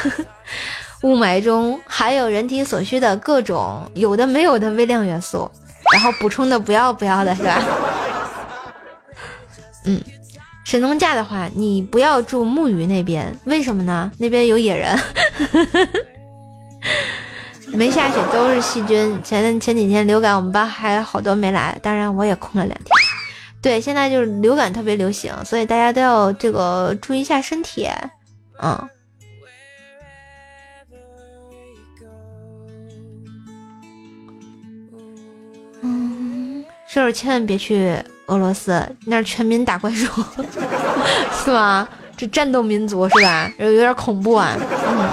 [1.02, 5.48] 雾霾中含有人体所需的各种有的没有的微量元素。
[5.92, 7.62] 然后补充的不要不要的是吧？
[9.84, 10.00] 嗯，
[10.64, 14.10] 神农架的话，你不要住木鱼那边，为什么呢？
[14.18, 14.98] 那边有野人。
[17.74, 19.20] 没下雪都是细菌。
[19.22, 22.86] 前前几天流感，我们班还有好多没来，当然我也空了两天。
[23.62, 27.88] 对，现在就是流感特别流行，所以大家都要这个注意一下身体。
[28.62, 28.88] 嗯。
[36.92, 37.96] 射手千万别去
[38.26, 40.06] 俄罗斯，那儿全民打怪兽，
[41.42, 41.88] 是吗？
[42.18, 43.50] 这战斗民族是吧？
[43.56, 44.54] 有有点恐怖啊。
[44.60, 45.08] 嗯，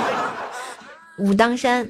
[1.25, 1.89] 武当山，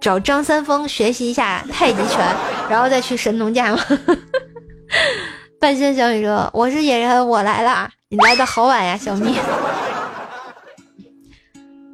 [0.00, 2.34] 找张三丰学习一下太极拳，
[2.70, 3.84] 然后再去神农架吗？
[5.60, 9.36] 半仙小米说：“我是野人，我来了，你来的好晚呀，小蜜。”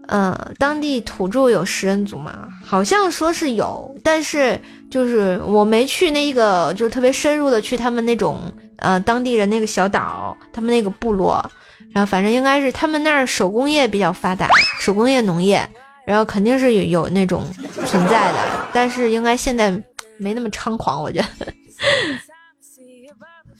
[0.06, 2.46] 嗯，当地土著有食人族吗？
[2.64, 4.60] 好像说是有，但是。
[4.94, 8.38] 就是我没去那个，就是特别深入的去他们那种
[8.76, 11.44] 呃当地人那个小岛，他们那个部落，
[11.92, 14.48] 然后反正应该是他们那儿手工业比较发达，
[14.78, 15.68] 手工业农业，
[16.06, 17.42] 然后肯定是有有那种
[17.86, 18.38] 存在的，
[18.72, 19.68] 但是应该现在
[20.16, 21.52] 没那么猖狂，我觉得。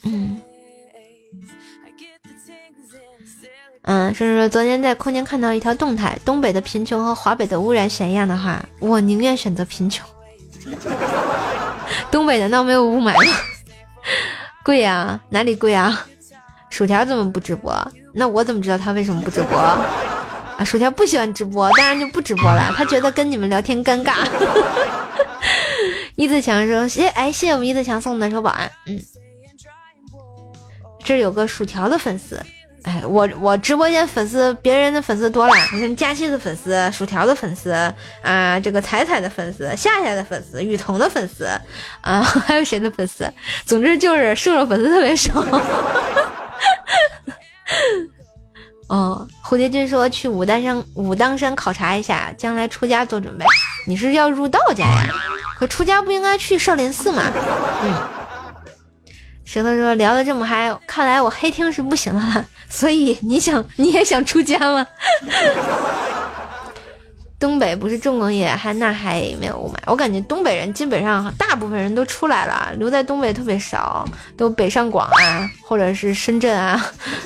[0.04, 0.40] 嗯
[3.82, 10.06] 嗯，甚至说昨天在空间看到一条动态，东北的贫穷和华北的污染选一样的话，我宁愿选择贫穷。
[12.10, 13.32] 东北难道没有雾霾吗？
[14.64, 16.06] 贵呀，哪里贵啊？
[16.70, 17.72] 薯条怎么不直播？
[18.12, 19.58] 那我怎么知道他为什么不直播？
[19.58, 22.72] 啊，薯条不喜欢直播，当然就不直播了。
[22.76, 24.14] 他觉得跟你们聊天尴尬。
[26.16, 29.00] 一字强说：“谢哎，谢谢我们一字强送的手保安。”嗯，
[31.04, 32.40] 这有个薯条的粉丝。
[32.84, 35.54] 哎，我我直播间粉丝，别人的粉丝多了。
[35.72, 37.70] 你看佳期的粉丝，薯条的粉丝
[38.22, 41.48] 啊，这个彩彩的粉丝，夏夏的粉丝，雨桐的粉丝
[42.02, 43.26] 啊， 还有谁的粉丝？
[43.64, 45.32] 总之就是射手粉丝特别少。
[48.88, 53.46] 哦，蝴蝶君说去武当山武当山考察一下，将来出家做准备。
[53.86, 55.08] 你是要入道家呀？
[55.58, 57.22] 可出家不应该去少林寺吗？
[57.82, 58.23] 嗯。
[59.44, 62.44] 石头说聊的这么嗨，看来我黑听是不行了。
[62.68, 64.86] 所以你想你也想出家吗？
[67.38, 69.76] 东北不是重工业，还那还没有雾霾。
[69.84, 76.82] 我感觉东北人基本上大部分人都出来了，留在东北特别少，都北上广啊，或者是深圳啊，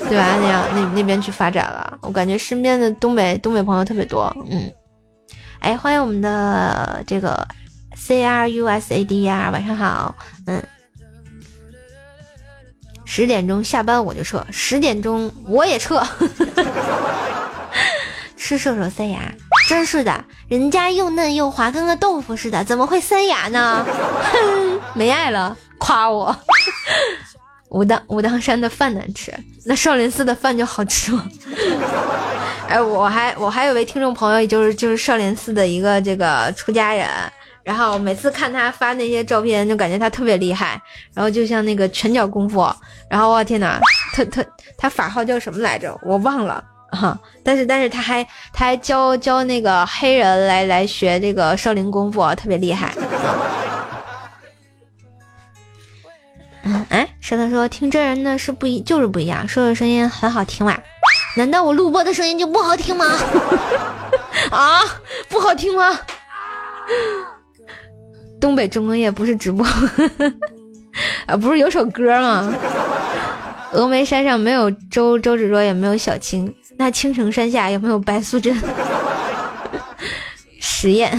[0.09, 0.35] 对吧？
[0.41, 1.97] 那样那那边去发展了。
[2.01, 4.35] 我感觉身边的东北东北朋友特别多。
[4.51, 4.69] 嗯，
[5.59, 7.47] 哎，欢迎我们的这个
[7.95, 10.13] C R U S A D 呀，晚上好。
[10.47, 10.61] 嗯。
[13.11, 15.99] 十点钟下班我就撤，十点钟我也撤。
[18.37, 19.19] 吃射手塞牙，
[19.67, 23.83] 真是的，人家又嫩又滑，跟个豆腐似的，怎么会塞牙呢？
[24.31, 26.35] 哼， 没爱了，夸我。
[27.69, 29.33] 武当武当山的饭难吃，
[29.65, 31.25] 那少林寺的饭就好吃吗？
[32.69, 37.09] 哎，我还我还有位听众朋友，就是就是少林寺的一个这个出家人。
[37.69, 40.81] 然后每次看他发那些照片，就感觉他特别厉害，
[41.13, 42.67] 然后就像那个拳脚功夫，
[43.07, 43.79] 然后我天哪，
[44.11, 44.43] 他他
[44.75, 45.95] 他法号叫什么来着？
[46.01, 47.15] 我忘了哈。
[47.43, 52.91] 但是但是他还他还教教那个黑人来来学这个少林功夫，特别厉害。
[56.63, 60.75] 嗯，哎，舌头说听真人的是不一，就是不一样，说的声音很好听嘛。
[61.37, 63.05] 难道我录播的声音就不好听吗？
[64.49, 64.81] 啊，
[65.29, 65.99] 不好听吗？
[68.39, 69.65] 东北重工业不是直播
[71.27, 72.53] 啊，不是有首歌吗？
[73.71, 78.55] 峨眉山上没有周周芷若，也没有小青，那青城山下有没有白素贞？
[80.59, 81.11] 实验。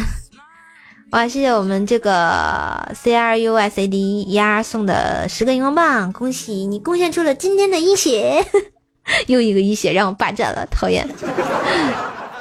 [1.10, 8.44] 哇，谢谢我们这个 C R U S A D E R 送的十个荧光棒，恭喜你贡献出了今天的一血，
[9.26, 11.08] 又一个一血让我霸占了，讨厌。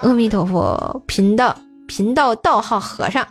[0.02, 1.56] 阿弥陀佛，贫道
[1.88, 3.26] 贫道道号和尚。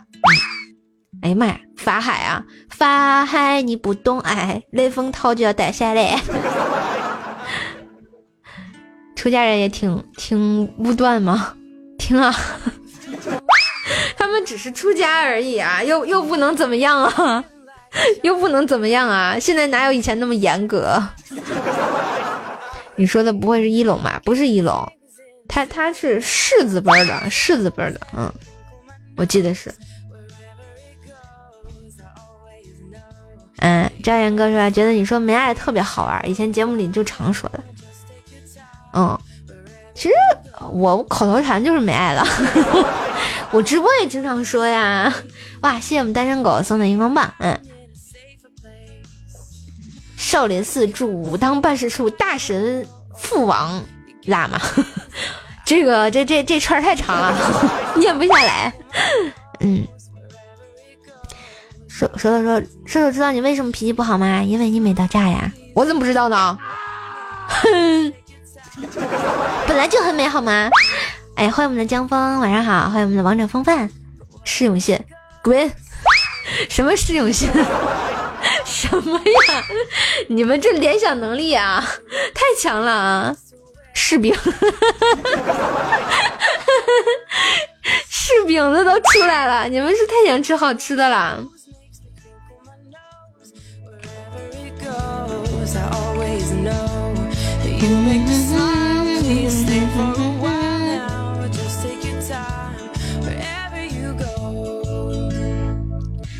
[1.21, 6.19] 哎呀妈呀，法海啊，法海你不懂爱，雷锋涛就要带下来。
[9.15, 11.53] 出家人也挺挺武断吗？
[11.97, 12.33] 听啊。
[14.17, 17.43] 他们只是出家而已啊，又又不能怎么样啊，
[18.23, 19.37] 又不能怎么样啊！
[19.39, 21.01] 现在哪有以前那么严格？
[22.95, 24.21] 你说的不会是一龙吧？
[24.23, 24.89] 不是一龙，
[25.47, 28.31] 他他是士字辈的，士字辈的，嗯，
[29.17, 29.73] 我记得是。
[33.59, 37.63] 嗯，张元哥说觉得你说没爱特别好玩，以前节目里就常说的。
[38.93, 39.19] 嗯，
[39.93, 40.13] 其实
[40.71, 42.25] 我口头禅就是没爱了。
[43.51, 45.13] 我直播也经常说呀，
[45.61, 45.73] 哇！
[45.79, 47.59] 谢谢我们单身狗送的荧光棒，嗯。
[50.15, 52.87] 少林寺驻武当办事处大神
[53.17, 53.83] 父王
[54.25, 54.61] 喇嘛，
[55.65, 57.35] 这个这这这串太长了，
[57.97, 58.73] 念不下来。
[59.59, 59.87] 嗯。
[61.99, 64.41] 说说说射手，知道你为什么脾气不好吗？
[64.41, 65.51] 因为你美到炸呀！
[65.75, 66.57] 我怎么不知道呢？
[67.49, 68.13] 哼，
[69.67, 70.69] 本来就很美好吗？
[71.35, 72.89] 哎，欢迎我们的江峰，晚上好！
[72.89, 73.89] 欢迎我们的王者风范，
[74.45, 74.97] 释永信，
[75.43, 75.69] 滚！
[76.69, 77.49] 什么释永信？
[78.63, 79.63] 什么呀？
[80.29, 81.85] 你们这联想能力啊，
[82.33, 83.35] 太强了啊！
[83.93, 84.33] 柿饼，
[88.09, 91.43] 柿饼子都出来了，你们是太想吃好吃的了。
[95.75, 97.13] I always know
[97.61, 99.05] that you make me smile.
[99.21, 102.89] Please stay for a while just take your time
[103.21, 105.31] wherever you go.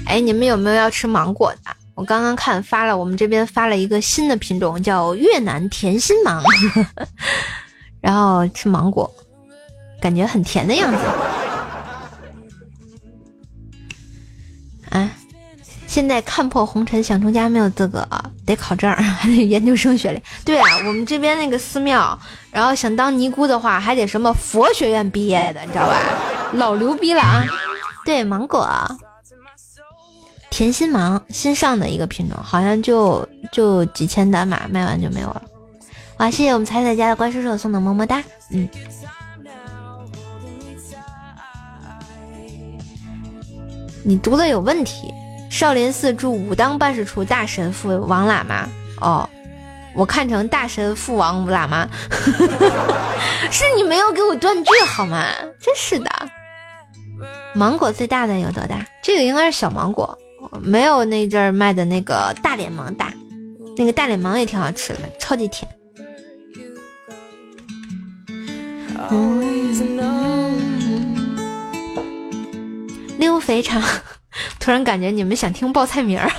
[0.06, 1.76] 哎你们有没有要吃芒果的？
[1.96, 6.42] 我刚刚看发了我们这边发了一个新的品种叫越南甜心芒。
[8.02, 9.14] 然后吃芒果
[10.02, 11.00] 感觉很甜的样子。
[14.90, 15.10] 哎
[15.86, 18.32] 现在看破红尘想出家没有资格啊。
[18.50, 20.22] 得考证， 还得研究生学历。
[20.44, 22.18] 对啊，我们这边那个寺庙，
[22.52, 25.96] 然后想当尼姑的话，还得什么佛学院毕业的，你知道吧？
[26.54, 27.44] 老牛逼了啊！
[28.04, 28.68] 对，芒果。
[30.50, 35.42] 甜心芒新上的一个品种，好像就就几千单吧，卖完就没有了。
[36.18, 38.22] 哇，谢谢我们彩彩家的乖叔叔送的么么哒。
[38.50, 38.68] 嗯，
[44.04, 45.14] 你读的有问题。
[45.50, 48.70] 少林寺驻武当办事处大神父王喇嘛。
[49.02, 49.30] 哦，
[49.94, 51.88] 我看成大神父王喇嘛。
[53.52, 55.26] 是你没有给我断句好吗？
[55.60, 56.10] 真是的。
[57.54, 58.86] 芒果最大的有多大？
[59.02, 60.18] 这个应该是小芒果。
[60.62, 63.14] 没有那阵儿卖的那个大脸芒大，
[63.76, 65.70] 那个大脸芒也挺好吃的，超级甜。
[73.18, 73.82] 溜肥肠，
[74.60, 76.32] 突然感觉你们想听报菜名儿，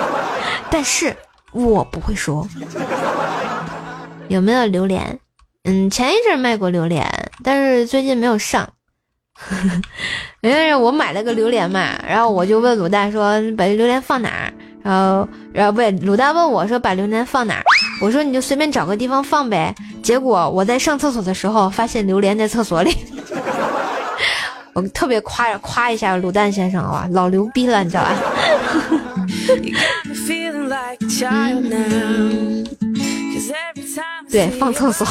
[0.70, 1.16] 但是
[1.52, 2.46] 我不会说。
[4.28, 5.18] 有没有榴莲？
[5.64, 7.06] 嗯，前一阵卖过榴莲，
[7.44, 8.68] 但是最近没有上。
[10.40, 14.52] 因为我买了个榴莲嘛，然后我就问卤蛋说把榴莲放哪儿，
[14.82, 17.64] 然后然后不对，卤蛋问我说把榴莲放哪儿，
[18.02, 19.74] 我说你就随便找个地方放呗。
[20.02, 22.96] 结果我在上厕所的时候发现榴莲在厕所里，
[24.74, 28.16] 我特别夸夸一下卤蛋先生啊，老牛逼了，你知道吧？
[34.30, 35.06] 对，放厕所。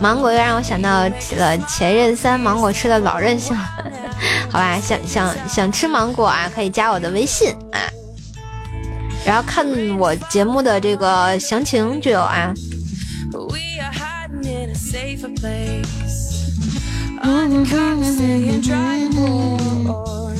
[0.00, 3.54] 芒果又让我想到了前任三芒果吃的老任性，
[4.50, 7.78] 好吧，想想想吃芒果啊，可以加我的微信啊。
[9.24, 9.66] 然后看
[9.98, 12.52] 我节目的这个详情就有啊。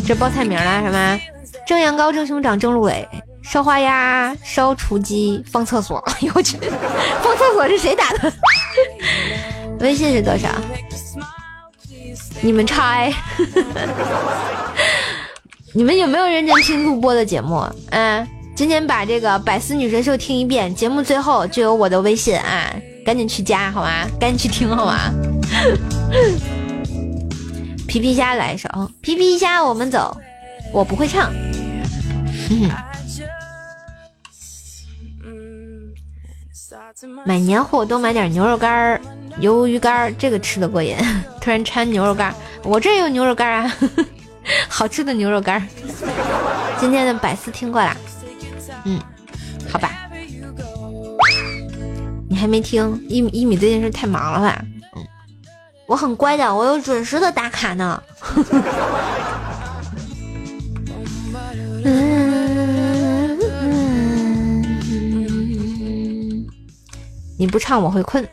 [0.07, 1.21] 这报菜名了什么？
[1.67, 3.07] 蒸羊羔、蒸熊掌、蒸鹿尾、
[3.43, 5.99] 烧花鸭、烧雏鸡、放厕所。
[6.07, 6.57] 哎呦我去，
[7.23, 8.33] 放厕所是谁打的？
[9.81, 10.49] 微信是多少？
[12.41, 13.13] 你们猜？
[15.75, 17.63] 你们有没有认真听录播的节目？
[17.91, 18.27] 嗯，
[18.59, 22.75] 今天把这个《百思女神秀》听一遍，节目最后就有我的微信啊，
[23.07, 24.05] 赶紧去加好吗？
[24.19, 24.99] 赶紧去听好吗？
[27.87, 28.69] 皮皮虾来一首，
[29.01, 30.21] 皮皮虾我们走，
[30.73, 31.33] 我不会唱。
[37.25, 39.01] 买年货多买点牛肉干、
[39.41, 40.97] 鱿鱼干，这个吃的过瘾。
[41.41, 43.73] 突然馋牛肉干，我这有牛肉干啊，
[44.69, 45.65] 好吃的牛肉干。
[46.81, 47.97] 今天的百思听过啦，
[48.89, 48.99] 嗯，
[49.71, 50.09] 好吧。
[52.27, 52.99] 你还没听？
[53.07, 54.65] 一米一米最近是太忙了吧？
[54.97, 55.07] 嗯，
[55.87, 58.03] 我很乖的，我有准时的打卡呢。
[67.39, 68.27] 你不唱我会困，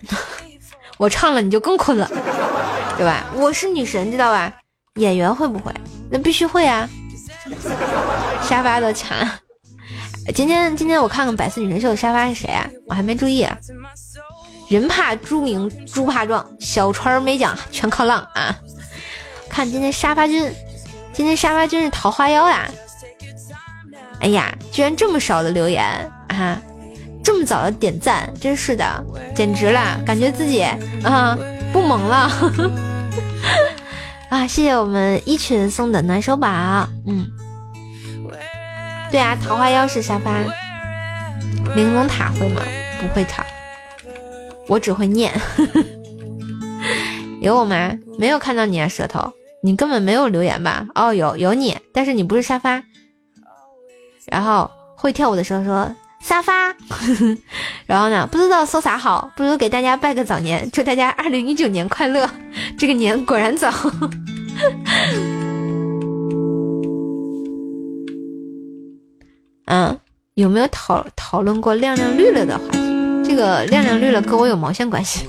[0.97, 2.09] 我唱了你就更困了，
[2.97, 3.25] 对吧？
[3.35, 4.51] 我是女神，知道吧？
[4.95, 5.73] 演员会不会？
[6.09, 6.89] 那必须会啊！
[8.41, 9.17] 沙发都抢。
[10.33, 12.67] 今天今天我看看百思女神秀的沙发是谁啊？
[12.87, 13.47] 我还没注意。
[14.67, 18.55] 人怕猪名猪怕壮，小船没桨全靠浪啊！
[19.47, 20.51] 看今天沙发君，
[21.13, 22.67] 今天沙发君是桃花妖呀！
[24.19, 25.83] 哎呀，居然这么少的留言
[26.29, 26.59] 啊！
[27.23, 29.03] 这么早的点赞，真是的，
[29.35, 30.63] 简直了，感觉自己
[31.03, 31.37] 啊
[31.71, 32.31] 不萌了
[34.29, 34.47] 啊！
[34.47, 36.47] 谢谢我们一群送的暖手宝，
[37.05, 37.27] 嗯，
[39.15, 40.41] 对啊，桃花妖是沙发，
[41.73, 42.61] 玲珑塔会吗？
[42.99, 43.45] 不会唱，
[44.67, 45.31] 我只会念。
[47.39, 47.93] 有我吗？
[48.19, 49.31] 没有看到你啊，舌头，
[49.63, 50.85] 你根本没有留言吧？
[50.95, 52.83] 哦，有有你，但是你不是沙发。
[54.25, 55.89] 然后会跳舞的时候说。
[56.19, 56.75] 沙发，
[57.87, 58.27] 然后呢？
[58.29, 62.29] 不知道说啥好，不如给大家拜个早年，祝大家二零一九年快乐。
[62.77, 63.71] 这个年果然早。
[69.65, 69.99] 嗯，
[70.35, 72.79] 有没有讨讨论过亮亮绿了的话题？
[73.23, 75.27] 这个亮亮绿了跟我有毛线关系？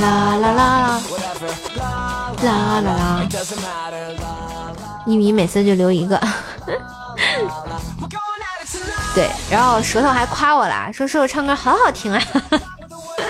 [0.00, 1.00] 啦啦啦，
[2.42, 3.28] 啦啦啦，
[5.06, 6.20] 一米每次就留一个，
[9.18, 12.22] 对，然后舌头还夸我啦，说舌头唱歌好好听啊，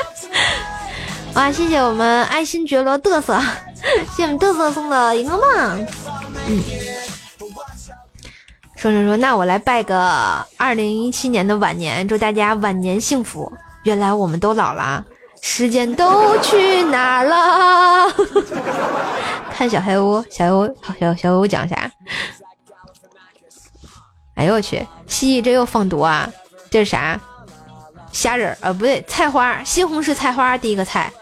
[1.33, 3.41] 哇，谢谢我们爱新觉罗嘚瑟，
[4.15, 5.87] 谢谢我们嘚瑟送的荧光棒，
[6.47, 6.63] 嗯。
[8.77, 13.51] 说说说，那我来拜个二零一七年的晚年，祝大家晚年幸福。
[13.85, 15.03] 原来我们都老了，
[15.41, 18.13] 时间都去哪了？
[19.57, 21.91] 看小黑屋，小黑屋，小小黑屋讲啥？
[24.39, 26.33] 哎呦我去，蜥蜴这又放毒啊！
[26.71, 27.21] 这是啥？
[28.13, 28.73] 虾仁儿啊？
[28.73, 31.13] 不对，菜花，西红柿菜花，第一个菜，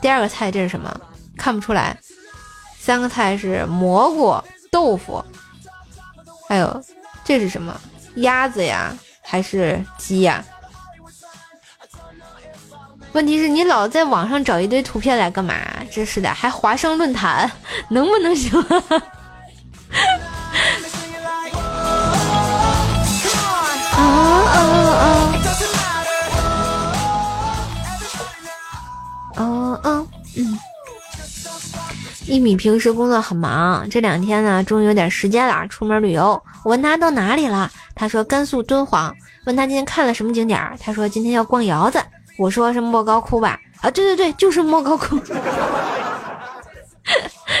[0.00, 0.90] 第二个菜这是什么？
[1.36, 1.94] 看不出来。
[2.78, 4.42] 三个菜是蘑菇、
[4.72, 5.22] 豆腐，
[6.48, 6.82] 还有。
[7.22, 7.78] 这是什么？
[8.16, 10.42] 鸭子呀，还是鸡呀？
[13.12, 15.54] 问题是你老在网上找一堆图片来干嘛？
[15.92, 17.50] 真是的，还华生论坛，
[17.90, 18.50] 能不能行？
[24.88, 25.32] 啊
[29.36, 29.36] 啊！
[29.36, 30.06] 哦哦，
[30.36, 30.58] 嗯。
[32.26, 36.42] 一米平时工作很忙，这两天呢，终于有点时间了，出门旅游。
[36.64, 39.14] 我问他到哪里了，他说甘肃敦煌。
[39.44, 42.02] 问他今天看了什么景点，他说今天要逛窑子。
[42.38, 43.60] 我说是莫高窟吧？
[43.82, 45.20] 啊，对对对，就是莫高窟。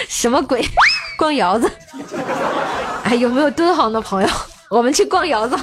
[0.08, 0.66] 什么鬼？
[1.18, 1.70] 逛窑子？
[3.04, 4.28] 哎，有没有敦煌的朋友？
[4.70, 5.54] 我们去逛窑子。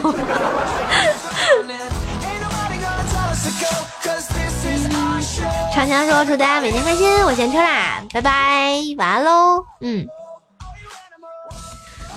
[5.82, 10.06] 长强说：“祝大家每天开心，我先撤啦，拜拜，晚安喽。”嗯，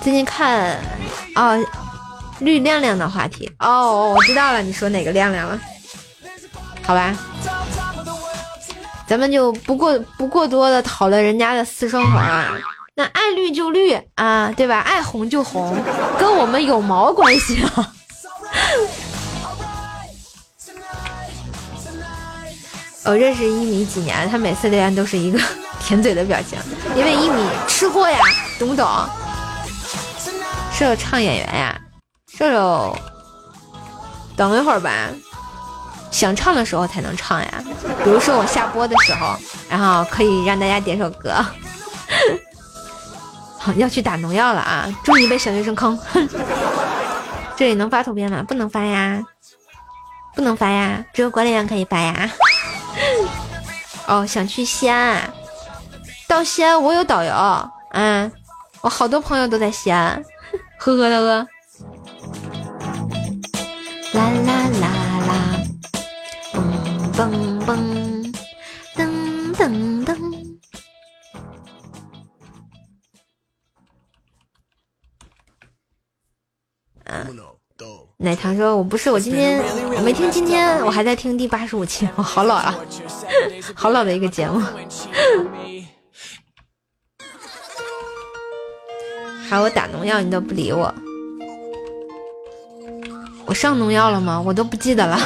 [0.02, 0.78] 最近看
[1.34, 1.58] 哦，
[2.40, 5.58] 绿亮亮的话题哦，我知道了，你说哪个亮亮了？
[6.82, 7.16] 好吧，
[9.06, 12.54] 咱们就不过不过多的讨论人家的私生活啊。
[12.94, 14.80] 那爱绿就绿啊，对吧？
[14.80, 15.74] 爱红就红，
[16.18, 17.94] 跟我们有毛关系啊？
[23.06, 25.38] 我认识一米几年，他每次留言都是一个
[25.78, 26.58] 舔嘴的表情，
[26.96, 28.18] 因为一米吃货呀，
[28.58, 28.88] 懂不懂？
[30.72, 31.78] 射手唱演员呀，
[32.32, 32.96] 射手，
[34.36, 34.90] 等一会儿吧，
[36.10, 37.64] 想唱的时候才能唱呀。
[38.02, 39.36] 比如说我下播的时候，
[39.68, 41.34] 然后可以让大家点首歌。
[43.58, 44.92] 好，要去打农药了啊！
[45.04, 45.98] 祝你被小学生坑。
[47.56, 48.42] 这里能发图片吗？
[48.46, 49.22] 不能发呀，
[50.34, 52.30] 不能发呀，只有管理员可以发呀。
[54.06, 55.32] 哦，想去西安？
[56.26, 58.30] 到西安我有导游，嗯，
[58.82, 60.22] 我好多朋友都在西安，
[60.78, 61.48] 呵呵的呵。
[64.12, 64.88] 啦啦啦
[65.26, 65.32] 啦，
[66.52, 66.56] 嘣
[67.14, 68.34] 嘣嘣，
[68.94, 68.98] 噔
[69.54, 70.08] 噔噔。
[77.04, 77.53] 嗯。
[78.16, 79.60] 奶糖说：“我不是，我今天
[79.96, 82.74] 我没听，今天我还在听第八十五期，我好老啊，
[83.74, 84.62] 好老的一个节目。
[89.48, 90.94] 喊我打农药，你都不理我。
[93.46, 94.40] 我上农药了吗？
[94.40, 95.18] 我都不记得了。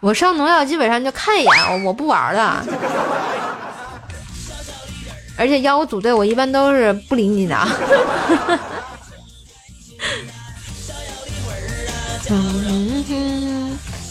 [0.00, 2.64] 我上农药基本上就看一眼，我不玩了。
[5.38, 7.56] 而且邀我组队，我一般都是不理你的。”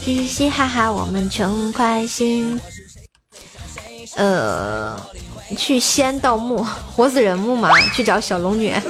[0.02, 2.60] 嘻嘻哈哈，我们穷开心。
[4.16, 5.00] 呃，
[5.58, 6.62] 去西安盗墓，
[6.96, 8.76] 活死人墓嘛，去找小龙女。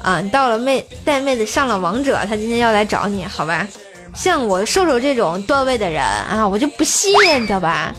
[0.00, 3.66] 啊，到了妹带妹子上了王者，他今天要来找你，好吧？
[4.14, 7.94] 像我瘦瘦这种段位的人啊，我就不屑，你知道吧？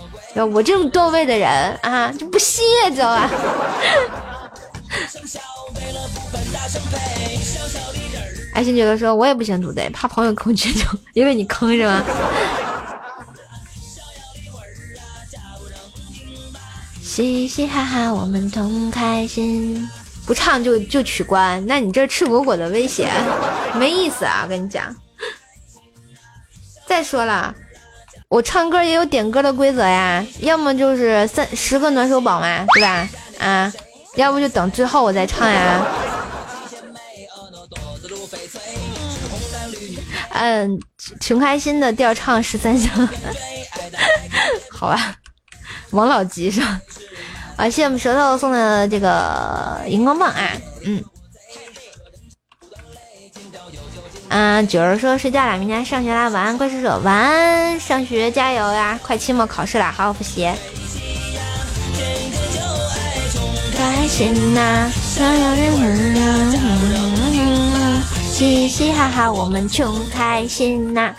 [0.54, 3.30] 我这种段位的人啊，就不屑，知道吧？
[8.54, 12.04] 爱心觉得说，我也不想组队，怕朋友坑群主，因为你坑是吗？
[17.04, 19.88] 嘻嘻哈哈，我们同开心。
[20.26, 23.10] 不唱就就取关，那你这赤果果的威胁，
[23.76, 24.42] 没意思啊！
[24.44, 24.94] 我跟你讲。
[26.86, 27.56] 再说了，
[28.28, 33.08] 我唱歌也有点歌的规则呀，要么就是三十个暖手宝嘛，对吧？
[33.40, 33.72] 啊。
[34.16, 35.86] 要不就等最后我再唱呀。
[40.32, 40.80] 嗯，
[41.20, 43.10] 穷开心的调唱十三香，
[44.72, 45.16] 好吧。
[45.92, 46.82] 王老吉是吧？
[47.56, 50.52] 啊，谢我们舌头送的这个荧光棒啊，
[50.84, 51.04] 嗯。
[54.30, 60.52] 嗯，九儿说睡觉了，明天上学啦，晚安，怪叔叔，晚安，上学加油呀，快期末考试了，好好复习。
[63.78, 64.92] 开心呐，
[68.38, 71.12] 嘻嘻哈哈，我们穷开心呐。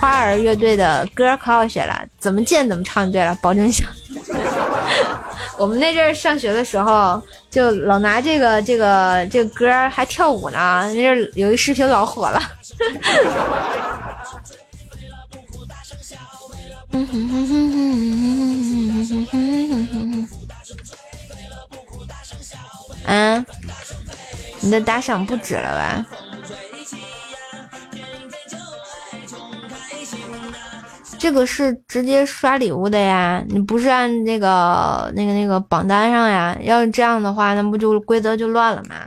[0.00, 3.86] 花儿乐队的歌可好学了，怎么见怎么唱对了，保证响。
[5.56, 12.42] 我们那阵儿上学的时候，就老拿这个这个这个歌还跳舞呢，那阵有一视频老火了。
[23.06, 23.46] 嗯，
[24.64, 26.06] 你的打赏不止了吧？
[31.18, 36.56] 这个是直接刷礼物的呀，你不是按那个那个那个榜单上呀？
[36.62, 39.06] 要是这样的话，那不就规则就乱了吗？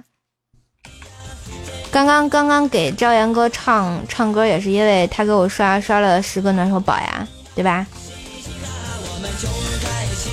[1.91, 7.85] 刚刚刚刚给朝阳哥唱唱歌，也是因为他给我刷刷了十个暖手宝呀，对吧？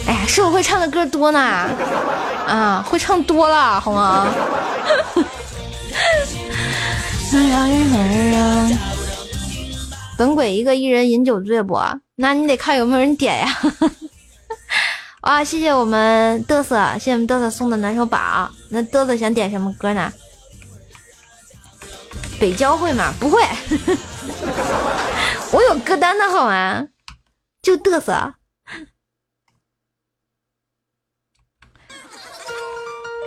[0.07, 1.41] 哎呀，是我会唱的歌多呢，
[2.47, 4.27] 啊，会唱多了，好吗？
[10.17, 11.81] 本鬼一个一人饮酒醉不？
[12.17, 13.59] 那你得看有没有人点呀。
[15.23, 18.51] 哇，谢谢我们嘚瑟，谢谢我们嘚瑟送的暖手宝。
[18.69, 20.13] 那嘚瑟想点什么歌呢？
[22.39, 23.13] 北郊会吗？
[23.19, 23.43] 不会，
[25.51, 26.85] 我有歌单的好吗？
[27.63, 28.35] 就嘚瑟。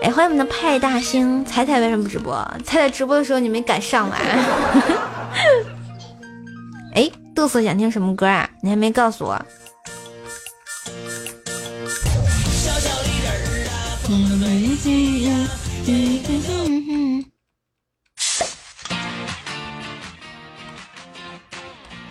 [0.02, 2.36] 哎，欢迎我们的派大星，彩彩为什么不直播？
[2.64, 4.18] 彩彩直播的时候你没敢上来。
[6.94, 8.50] 哎，嘚瑟想听什么歌啊？
[8.62, 9.46] 你还没告诉我。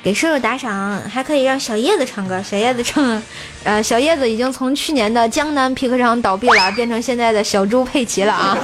[0.06, 2.40] 给舍友打赏，还可以让小叶子唱歌。
[2.40, 3.20] 小叶子唱，
[3.64, 8.56] 呃，小叶子已经从去年的江南皮革厂倒闭了，变成现在的小猪佩奇了啊！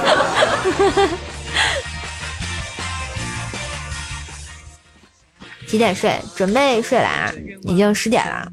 [5.67, 6.17] 几点睡？
[6.33, 7.29] 准备睡了啊，
[7.63, 8.47] 已经十点了，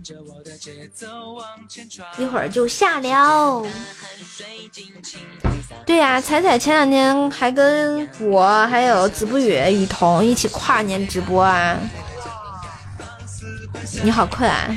[2.18, 3.64] 一会儿就下了。
[5.86, 11.78] 对呀，彩彩前两天还跟我还有子不语、雨桐一起跨年直播啊。
[14.02, 14.68] 你好困啊！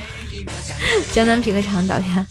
[1.12, 2.28] 江南皮革厂导演，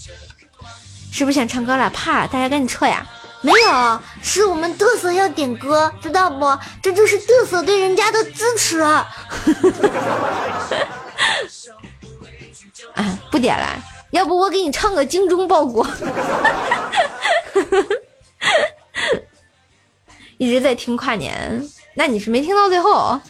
[1.11, 1.89] 是不是想唱歌了？
[1.91, 3.07] 怕大家赶紧撤呀！
[3.41, 6.59] 没有，是我们嘚瑟要点歌，知道不？
[6.81, 8.81] 这就是嘚瑟对人家的支持。
[12.95, 13.67] 哎，不点了，
[14.11, 15.87] 要不我给你唱个精忠报国。
[20.39, 21.63] 一直在听跨年，
[21.95, 23.21] 那你是没听到最后。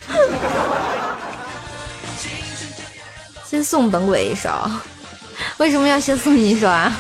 [3.53, 4.49] 先送本鬼一首，
[5.59, 6.91] 为什么要先送你一首啊？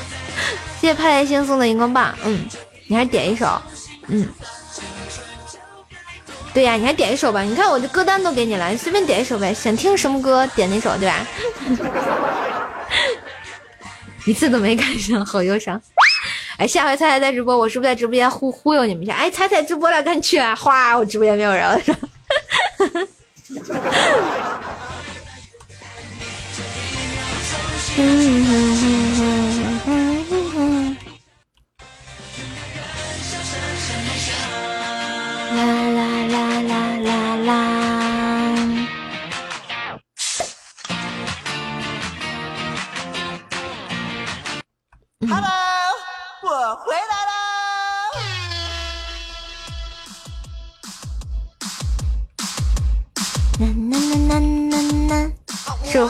[0.82, 2.46] 谢谢派来星送的荧光棒，嗯。
[2.88, 3.46] 你还点一首，
[4.08, 4.28] 嗯，
[6.52, 7.40] 对呀，你还点一首吧。
[7.40, 9.54] 你看我的歌单都给你了，你随便点一首呗。
[9.54, 11.26] 想听什么歌，点哪首，对吧？
[14.26, 15.80] 一次都没赶上，好忧伤。
[16.58, 19.14] 哎，下回彩彩在直播，我是不是在直播间忽忽悠你们一下？
[19.14, 20.54] 哎，彩彩直播了，赶紧去啊！
[20.54, 21.80] 哗，我直播间没有人了，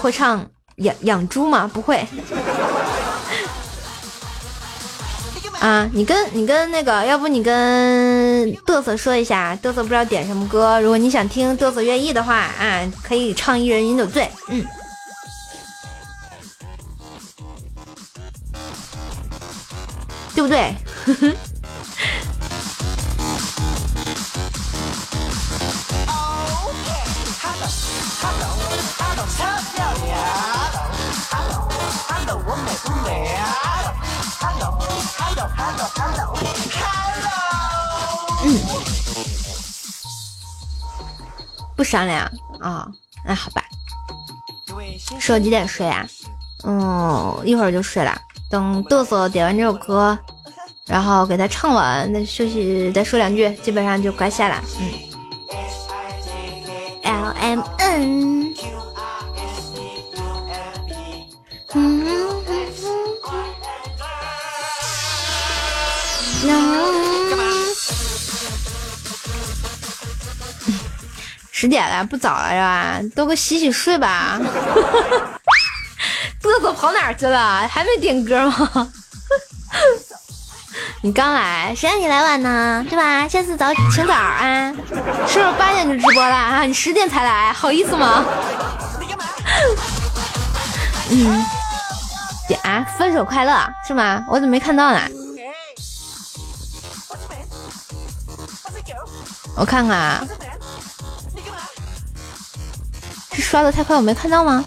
[0.02, 0.44] 会唱
[0.82, 1.70] 养养猪吗？
[1.72, 2.06] 不会。
[5.60, 10.80] 啊，你跟你跟那个，要不你跟嘚瑟说一下，嘚瑟不知道点什么歌。
[10.80, 14.24] 如果你想听，嘚瑟愿意的话，啊，可以唱《一人饮酒醉》。
[14.48, 14.66] 嗯，
[20.34, 20.74] 对不对？
[38.44, 38.58] 嗯，
[41.76, 42.28] 不商量
[42.60, 42.88] 啊？
[43.24, 43.62] 那好吧。
[45.20, 46.04] 说几点睡啊？
[46.64, 48.20] 嗯，一会儿就睡了。
[48.50, 50.18] 等嘚瑟点完这首歌，
[50.86, 54.60] 然后给他唱完，再休息，再说两句，基本上就该下了。
[54.80, 55.11] 嗯。
[57.42, 58.54] M N。
[61.74, 62.06] 嗯。
[71.50, 73.00] 十点了，不早了是吧？
[73.16, 74.38] 都给洗洗睡吧。
[76.40, 77.66] 嘚瑟跑哪去了？
[77.68, 78.92] 还没点歌吗？
[81.04, 82.86] 你刚来，谁让你来晚呢？
[82.88, 83.26] 对吧？
[83.26, 84.72] 下次早请早啊！
[85.26, 86.62] 是不是八点就直播了啊？
[86.62, 88.24] 你十点才来，好意思吗？
[91.10, 91.44] 嗯，
[92.46, 94.24] 点分手快乐是吗？
[94.28, 95.00] 我怎么没看到呢？
[99.56, 100.24] 我看看啊。
[103.32, 104.64] 是刷的太快，我没看到吗？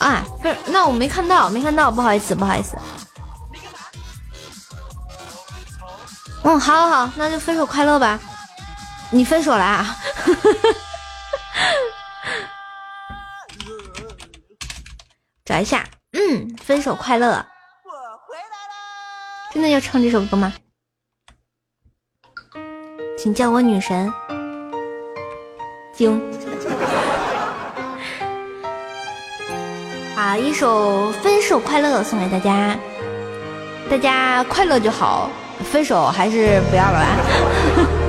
[0.00, 2.76] 啊，不是，那我没看到，没看到，不好意思，不好意思。
[6.42, 8.18] 嗯，好，好，好，那就分手快乐吧。
[9.10, 9.96] 你分手了啊？
[15.44, 17.44] 找一下，嗯，分手快乐。
[19.52, 20.52] 真的要唱这首歌吗？
[23.18, 24.10] 请叫我女神，
[25.92, 26.20] 经。
[30.36, 32.76] 一首《分手快乐》送给大家，
[33.90, 35.30] 大家快乐就好，
[35.70, 37.06] 分手还是不要了吧。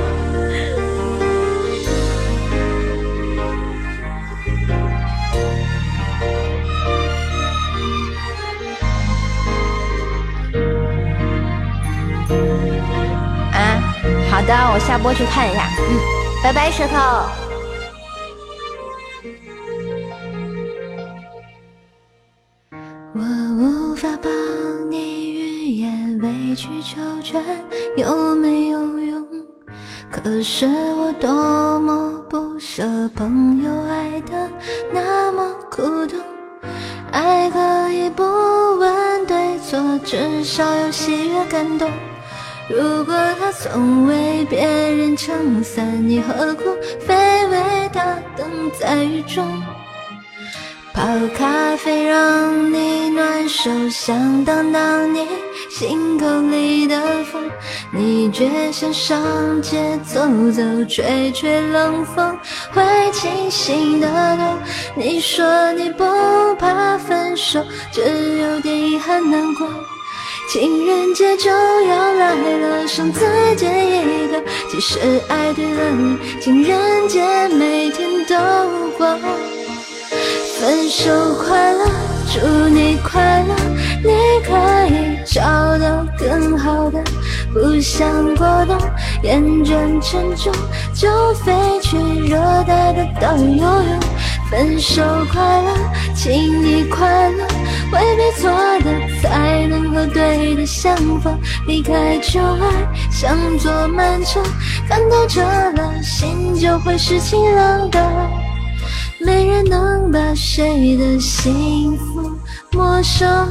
[13.54, 13.60] 啊
[14.32, 15.68] 好的，我下播去看一下。
[15.78, 16.00] 嗯，
[16.44, 17.51] 拜拜，舌头。
[26.62, 27.44] 言委曲求全
[27.98, 29.28] 有没有用，
[30.12, 32.84] 可是我多么不舍
[33.16, 34.50] 朋友爱的
[34.94, 36.20] 那么苦痛，
[37.12, 41.90] 爱可以不问对错，至少有喜悦感动。
[42.70, 46.64] 如果他总为别人撑伞，你何苦
[47.00, 48.48] 非为他等
[48.80, 49.46] 在雨中？
[50.94, 51.02] 泡
[51.36, 55.26] 咖啡让你暖手，想当当你
[55.74, 57.00] 心口里的
[57.32, 57.50] 风。
[57.92, 60.20] 你却想上街走
[60.52, 62.38] 走，吹吹冷风，
[62.74, 62.84] 会
[63.14, 64.58] 清醒的多。
[64.96, 66.04] 你说你不
[66.60, 69.66] 怕分手，只有点遗憾难过。
[70.50, 73.26] 情人节就要来了，剩自
[73.56, 74.44] 己一个。
[74.70, 75.00] 即使
[75.30, 78.36] 爱对了人，情人节每天都
[78.98, 79.18] 过。
[80.60, 81.10] 分手
[81.44, 81.86] 快乐，
[82.32, 83.56] 祝你快乐，
[84.04, 84.10] 你
[84.44, 85.42] 可以找
[85.78, 87.02] 到更好的。
[87.54, 88.78] 不想过冬，
[89.24, 90.52] 厌倦沉重，
[90.94, 94.00] 就飞去热带的岛屿游泳。
[94.50, 95.02] 分手
[95.32, 95.74] 快乐，
[96.14, 97.46] 请你快乐，
[97.94, 98.50] 未必错
[98.80, 101.38] 的才能和对的相逢。
[101.68, 104.42] 离开旧爱，像坐慢车，
[104.90, 108.00] 看透彻了，心就会是晴朗的。
[109.20, 112.36] 没人能把谁的幸福
[112.72, 113.48] 陌生。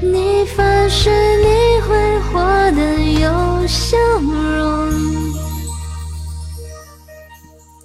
[0.00, 2.40] 你发誓你会活
[2.72, 4.90] 得有笑容。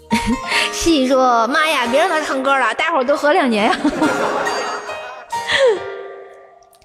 [0.74, 3.78] 细说：“妈呀，别让他唱歌了，大伙儿都喝两年呀！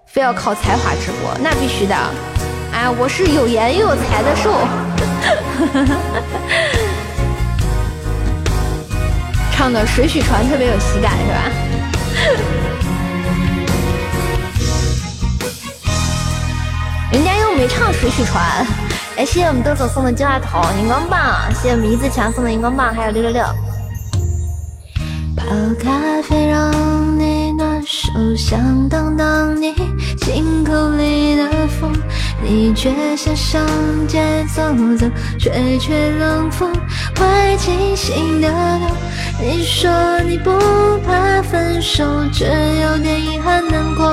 [0.07, 1.95] 非要靠才华直播，那必须的。
[2.73, 4.53] 哎，我是有颜又有才的兽。
[9.57, 11.43] ”唱的水浒传特别有喜感，是吧？
[17.13, 18.67] 人家又没唱水浒传。
[19.17, 21.21] 哎，谢谢我们豆豆送的金话筒、荧光棒，
[21.55, 23.45] 谢谢我们一字强送的荧光棒，还有六六六。
[25.37, 25.45] 泡
[25.79, 25.91] 咖
[26.23, 26.73] 啡让
[27.19, 29.75] 你暖手，想当当你
[30.23, 31.93] 心口里的风，
[32.43, 33.63] 你却想上
[34.09, 34.63] 街走
[34.97, 35.07] 走，
[35.39, 36.73] 吹吹冷风，
[37.17, 38.97] 会清醒的痛。
[39.39, 39.91] 你说
[40.27, 40.51] 你不
[41.07, 44.11] 怕分手，只有点遗憾难过。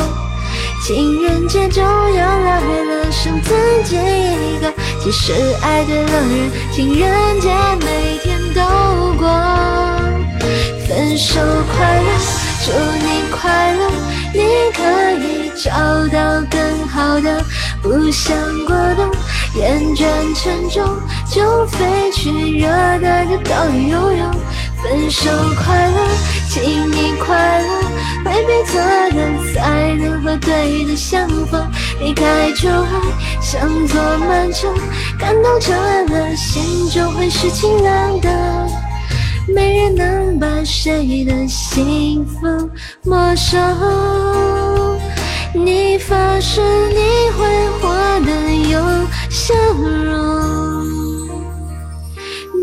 [0.89, 3.53] 情人节就要来了，剩自
[3.83, 4.73] 己一个。
[4.99, 9.29] 即使爱对了人，情人节每天都过。
[10.87, 11.39] 分手
[11.71, 12.09] 快乐，
[12.65, 12.71] 祝
[13.05, 13.91] 你快乐，
[14.33, 14.41] 你
[14.73, 14.81] 可
[15.23, 15.69] 以找
[16.07, 17.39] 到更好的。
[17.83, 18.35] 不想
[18.65, 19.11] 过冬，
[19.61, 20.83] 厌倦沉重，
[21.31, 22.67] 就飞去热
[22.99, 24.31] 带的岛屿游泳。
[24.81, 25.29] 分手
[25.63, 25.97] 快乐，
[26.49, 27.67] 请你快乐，
[28.25, 28.81] 未必错
[29.11, 31.71] 的才能和对的相逢。
[32.01, 34.67] 离开旧爱，像坐慢车，
[35.19, 38.67] 感动彻了，心就会是晴朗的。
[39.47, 42.69] 没人能把谁的幸福
[43.03, 43.57] 没收。
[45.53, 47.89] 你发誓你会活
[48.25, 48.31] 得
[48.71, 48.79] 有
[49.29, 50.83] 笑容。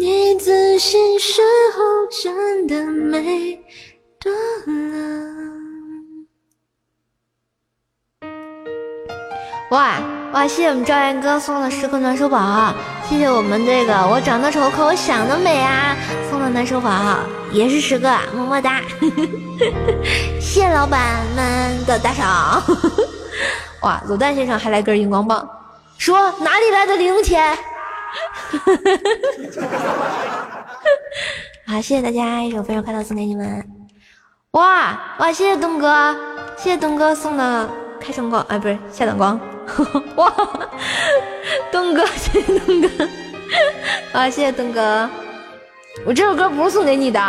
[0.00, 1.40] 你自信时
[1.76, 1.82] 候
[2.22, 3.58] 真的美
[4.27, 4.32] 多
[4.73, 4.74] 了。
[9.70, 9.98] 哇
[10.32, 10.47] 哇！
[10.47, 12.73] 谢谢我们赵岩哥送的十个暖手宝，
[13.09, 15.97] 谢谢我们这个我长得丑可我想得美啊
[16.31, 17.19] 送的暖手宝
[17.53, 18.81] 也是十个，么么哒！
[20.40, 22.62] 谢 谢老板们的打赏。
[23.82, 25.48] 哇，卤蛋先生还来根荧光棒，
[25.98, 27.57] 说哪里来的零钱？
[31.66, 33.76] 好，谢谢大家，一首非常快乐送给你们。
[34.57, 36.16] 哇哇，谢谢东哥，
[36.57, 37.69] 谢谢东哥送的
[38.01, 39.39] 开声光，哎，不是下等光。
[40.16, 40.33] 哇，
[41.70, 42.89] 东哥，谢谢东哥。
[44.15, 45.11] 啊，谢谢东哥，
[46.07, 47.20] 我这首歌不是送给你的，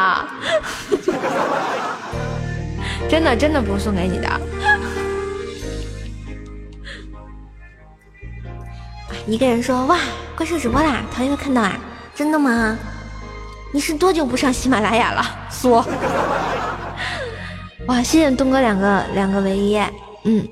[3.09, 4.41] 真的真的不是送给你的。
[9.25, 9.97] 一个人说：“哇，
[10.37, 11.73] 怪兽直播啦，头一个看到啊，
[12.15, 12.77] 真的吗？
[13.77, 15.23] 你是多久不上喜马拉雅了？”
[15.53, 15.85] 说
[17.85, 19.77] ：“哇，谢谢东哥两个两个唯一，
[20.23, 20.47] 嗯，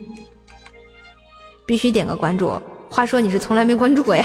[1.66, 2.62] 必须点个关注。
[2.88, 4.24] 话说你是从来没关注过呀？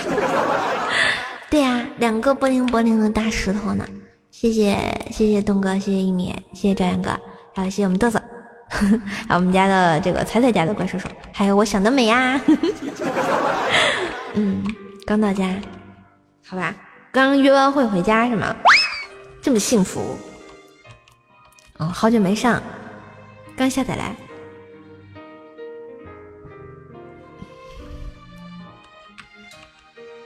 [1.48, 3.88] 对呀，两个波灵波灵的大石头呢。
[4.30, 4.76] 谢谢
[5.10, 7.18] 谢谢东哥，谢谢一米，谢谢朝阳哥，
[7.54, 8.22] 还有谢谢我们嘚瑟，
[8.68, 12.38] 还有我们家的这个彩彩家的怪兽兽，还有我想得美呀。
[14.36, 14.62] ”嗯，
[15.06, 15.48] 刚到家，
[16.46, 16.74] 好吧，
[17.10, 18.54] 刚约完会回家是吗？
[19.42, 20.18] 这么幸福，
[21.78, 22.62] 哦，好久没上，
[23.56, 24.14] 刚下载来。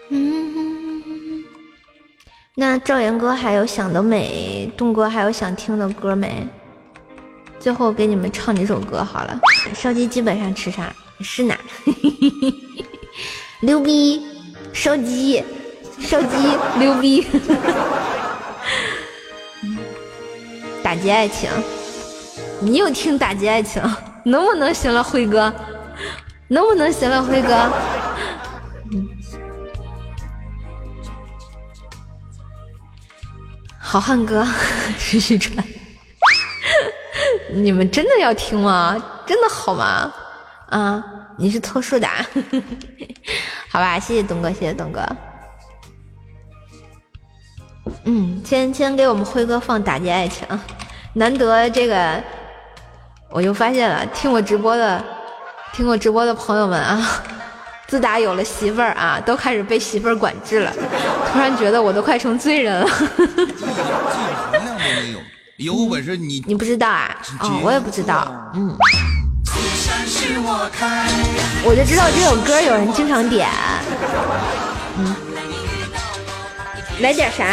[0.09, 1.45] 嗯，
[2.55, 6.47] 那赵岩哥还有想得美，东哥还有想听的歌没？
[7.61, 9.41] 最后给你们唱几首歌好了。
[9.75, 10.95] 烧鸡基本上吃啥？
[11.21, 11.57] 是呢。
[13.63, 14.21] 牛逼，
[14.73, 15.43] 烧鸡，
[16.01, 16.37] 烧鸡，
[16.79, 17.25] 牛逼，
[20.95, 21.51] 打击爱情，
[22.61, 23.83] 你又听打击爱情，
[24.27, 25.53] 能不能行了，辉哥？
[26.47, 27.69] 能不能行了，辉哥？
[33.77, 34.47] 好汉歌，
[34.97, 35.67] 继续传，
[37.53, 38.97] 你们真的要听吗？
[39.27, 40.15] 真的好吗？
[40.71, 41.05] 啊，
[41.37, 42.07] 你是凑数的，
[43.69, 43.99] 好吧？
[43.99, 45.05] 谢谢东哥，谢谢东哥。
[48.07, 50.47] 嗯，先先给我们辉哥放打击爱情，
[51.15, 52.21] 难得这个，
[53.31, 55.03] 我又发现了，听我直播的，
[55.73, 57.23] 听我直播的朋友们啊，
[57.87, 60.73] 自打有了媳妇儿啊，都开始被媳妇儿管制了，
[61.33, 62.89] 突然觉得我都快成罪人了。
[65.59, 67.17] 有本事你你不知道啊？
[67.39, 68.27] 哦，我也不知道。
[68.55, 68.77] 嗯，
[71.65, 73.49] 我就知道这首歌有人经常点。
[74.99, 75.15] 嗯，
[76.99, 77.45] 来点啥？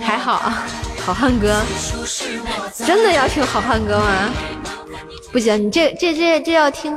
[0.00, 0.64] 还好啊，
[1.04, 1.60] 好汉歌。
[2.86, 4.30] 真的要听好汉歌吗？
[5.32, 6.94] 不行，你这这这这要听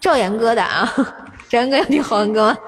[0.00, 0.92] 赵岩哥的啊！
[1.48, 2.56] 赵岩哥要听好汉歌吗？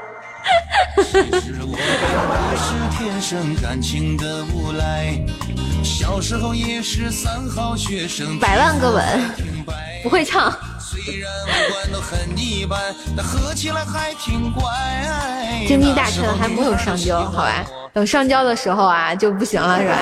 [8.40, 9.04] 百万个吻，
[10.02, 10.52] 不会唱。
[15.66, 17.64] 经济大车还没有上交，好吧？
[17.92, 19.98] 等上交的时候啊，就不行了，是吧？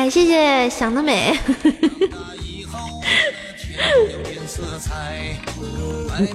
[0.00, 1.36] 哎，谢谢想得美。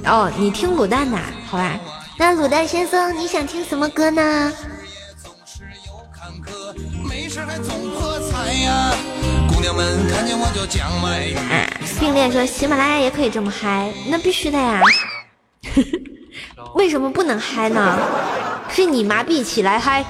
[0.06, 1.18] 哦，你听卤蛋的，
[1.48, 1.80] 好吧？
[2.16, 4.22] 那卤蛋先生，你想听什么歌呢？
[4.22, 4.54] 啊，
[12.00, 14.80] 并列说喜马拉雅也可以这么嗨，那必须的呀。
[16.76, 17.98] 为什么不能嗨呢？
[18.70, 20.06] 是你麻痹起来嗨。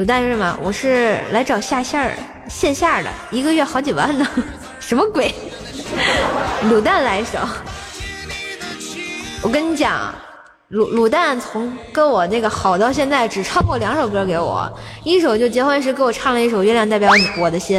[0.00, 0.56] 卤蛋是吗？
[0.62, 2.12] 我是来找下线儿
[2.48, 4.26] 线下的，一个月好几万呢，
[4.80, 5.34] 什么鬼？
[6.70, 7.38] 卤蛋来一首，
[9.42, 10.10] 我跟你讲，
[10.70, 14.66] 卤卤蛋从跟我那个好到现在，只唱过两首歌给我，
[15.04, 17.78] 一首就结婚时给我唱了一首《月亮代表我的心》，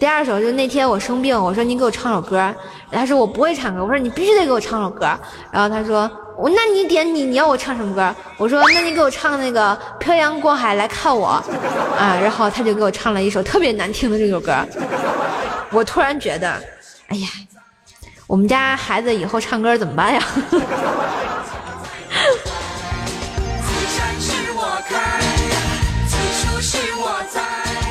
[0.00, 2.52] 第二首就那天我生病，我说你给我唱首歌，
[2.90, 5.06] 他说我不会唱歌，我说你必须得给我唱首歌，
[5.52, 6.10] 然后他说。
[6.40, 8.14] 我那你点你你要我唱什么歌？
[8.38, 11.26] 我说那你给我唱那个漂洋过海来看我
[11.98, 14.56] 啊，然后他就给我唱了一首特别难听的这首歌。
[15.70, 16.50] 我突然觉得，
[17.08, 17.28] 哎呀，
[18.26, 20.22] 我们家孩子以后唱歌怎么办呀？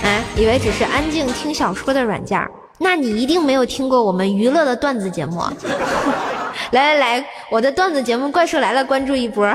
[0.01, 2.43] 哎，以为只是安静听小说的软件，
[2.79, 5.43] 那你一定没有听过我们娱乐的段子节目。
[6.71, 9.45] 来来来，我的段子节目《怪兽来了》，关注一波。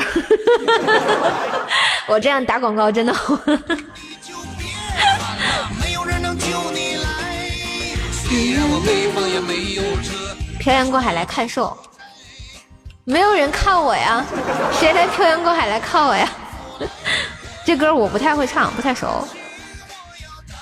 [2.07, 3.15] 我这样打广告真的。
[10.59, 11.77] 漂洋过海来看兽，
[13.05, 14.25] 没有人看我呀？
[14.79, 16.29] 谁来漂洋过海来看我呀？
[17.65, 19.29] 这歌我不太会唱，不太熟，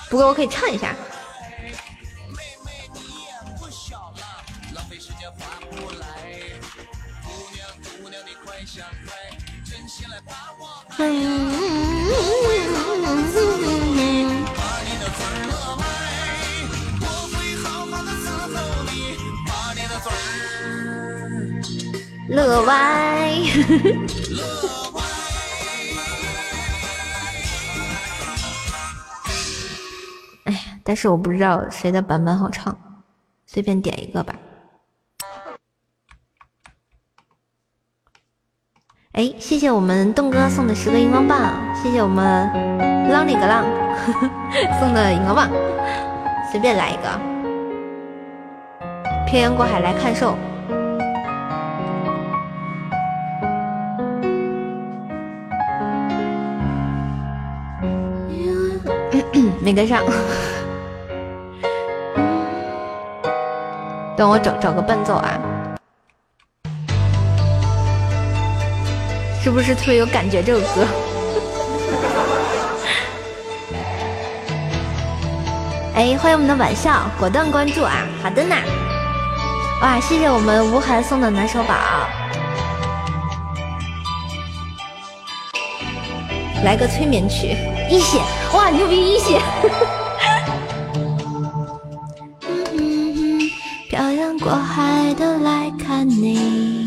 [0.09, 0.93] 不过我可以唱一下。
[22.29, 22.73] 乐歪，
[30.45, 32.75] 哎，但是我不知道谁的版本好唱，
[33.45, 34.33] 随便点一个吧。
[39.13, 42.49] 哎，谢谢我们栋哥送的十个荧光棒，谢谢我们
[43.11, 43.63] 浪里个浪
[44.81, 45.47] 送的荧光棒，
[46.49, 47.01] 随便来一个。
[49.27, 50.35] 漂洋过海来看兽，
[59.61, 60.01] 没跟上，
[64.17, 65.39] 等我找找个伴奏啊。
[69.43, 70.87] 是不是特别有感觉这首歌？
[75.93, 78.07] 哎，欢迎我们的晚笑，果断关注啊！
[78.23, 78.55] 好的呢。
[79.81, 81.75] 哇，谢谢我们吴涵送的暖手宝。
[86.63, 87.57] 来个催眠曲，
[87.89, 88.21] 一血，
[88.53, 89.37] 哇，牛逼一血！
[93.89, 96.82] 漂洋过海的来看你，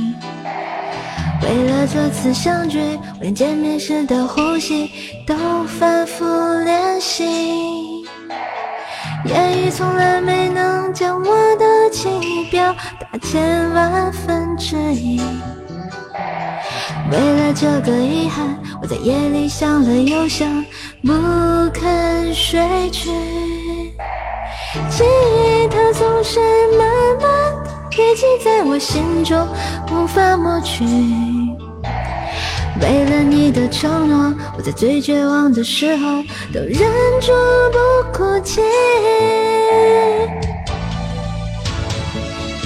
[1.47, 4.91] 为了这次相聚，我连见面时的呼吸
[5.25, 5.37] 都
[5.79, 6.25] 反复
[6.65, 8.05] 练习。
[9.27, 15.21] 言语从来没能将我的情意表达千万分之一。
[17.13, 20.65] 为了这个遗憾，我在夜里想了又想，
[21.05, 21.13] 不
[21.73, 23.09] 肯睡去。
[24.91, 26.41] 记忆它总是
[26.77, 26.89] 慢
[27.21, 29.47] 慢的堆积在我心中，
[29.93, 30.85] 无法抹去。
[32.81, 36.23] 为了你的承诺，我在最绝望的时候
[36.53, 36.79] 都忍
[37.21, 37.33] 住
[37.73, 37.79] 不
[38.13, 38.61] 哭泣。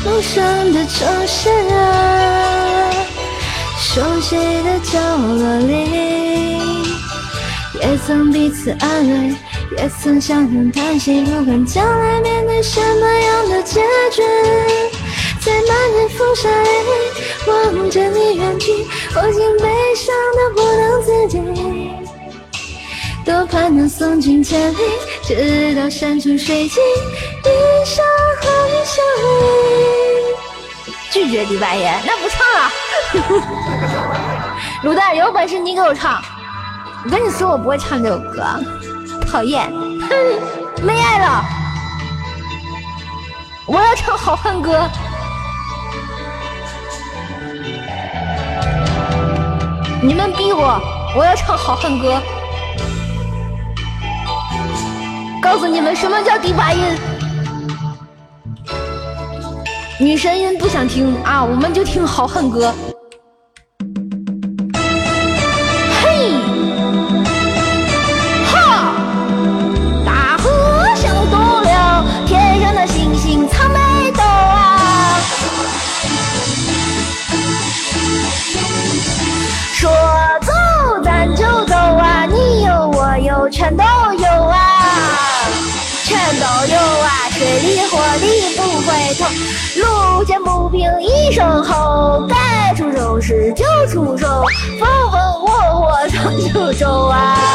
[0.04, 2.90] 陌生的城市啊，
[3.78, 6.58] 熟悉的角落里，
[7.80, 9.34] 也曾彼此安慰，
[9.76, 11.22] 也曾相拥叹息。
[11.22, 13.80] 不管将来面对什么样的结
[14.10, 14.22] 局，
[15.40, 16.68] 在漫天风沙里
[17.46, 21.40] 望着你远去，我竟悲伤的不能自己。
[23.24, 24.76] 多盼能送君千里，
[25.22, 28.04] 直到山穷水尽，一生
[28.42, 29.24] 和你相依。
[31.10, 32.70] 拒绝迪拜耶，那不唱了。
[34.84, 36.22] 卤蛋，有本事你给我唱！
[37.04, 38.44] 我跟你说，我不会唱这首歌，
[39.26, 39.72] 讨厌，
[40.08, 40.10] 哼，
[40.82, 41.44] 没爱了。
[43.66, 44.72] 我要唱《好汉歌》。
[50.02, 50.80] 你们逼我，
[51.14, 52.14] 我要唱《好汉歌》。
[55.42, 56.80] 告诉你们什么叫低八音，
[59.98, 62.72] 女神音不想听啊，我们就听《好汉歌》。
[89.76, 94.44] 路见不平一声吼，该出手时就出手，
[94.78, 95.46] 风风火
[95.80, 97.38] 火闯九州啊！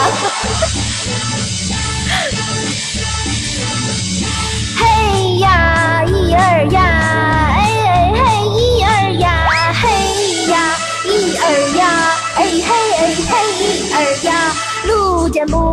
[4.77, 6.94] 嘿呀，一儿呀，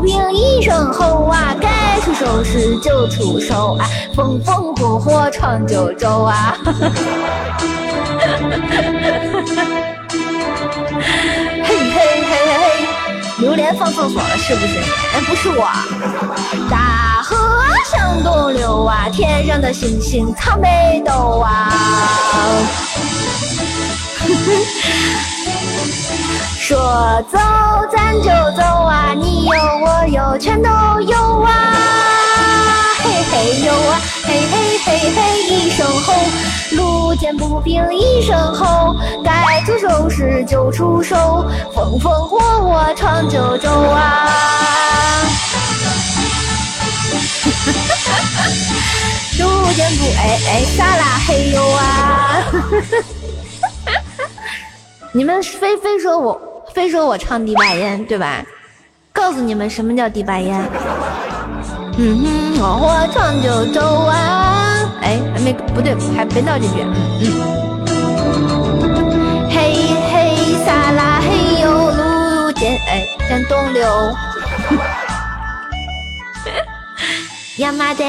[0.03, 6.57] 路见不平一声吼啊，该出手时就出手啊，风风火火闯九州啊！
[11.65, 12.87] 嘿嘿嘿嘿嘿，
[13.39, 14.85] 榴莲放厕所了是不是你？
[15.15, 15.67] 哎，不是我。
[16.69, 17.37] 大河
[17.91, 21.73] 向东流啊，天上的星星藏北斗啊。
[26.63, 26.79] 说
[27.29, 27.37] 走
[27.91, 30.71] 咱就走啊，你有我有全都
[31.01, 31.51] 有啊。
[33.03, 36.15] 嘿嘿有啊，嘿嘿嘿嘿一声吼，
[36.77, 38.95] 路见不平一声吼，
[39.25, 41.45] 该出手时就出手，
[41.75, 44.31] 风风火火闯九州啊。
[49.41, 52.45] 路见不哎哎撒拉嘿呦啊！
[55.15, 56.41] 你们非非说我
[56.75, 58.45] 非说我唱第八音对吧？
[59.13, 60.53] 告诉你们什么叫第八音。
[61.99, 62.19] 嗯
[62.57, 64.91] 哼，我唱九州啊！
[65.03, 66.83] 哎，还没不对，还没到这句。
[67.21, 67.25] 嗯
[68.81, 69.51] 嗯。
[69.51, 69.75] 嘿
[70.11, 73.87] 嘿撒拉嘿呦，路见哎向东流。
[77.59, 78.03] 亚麻得，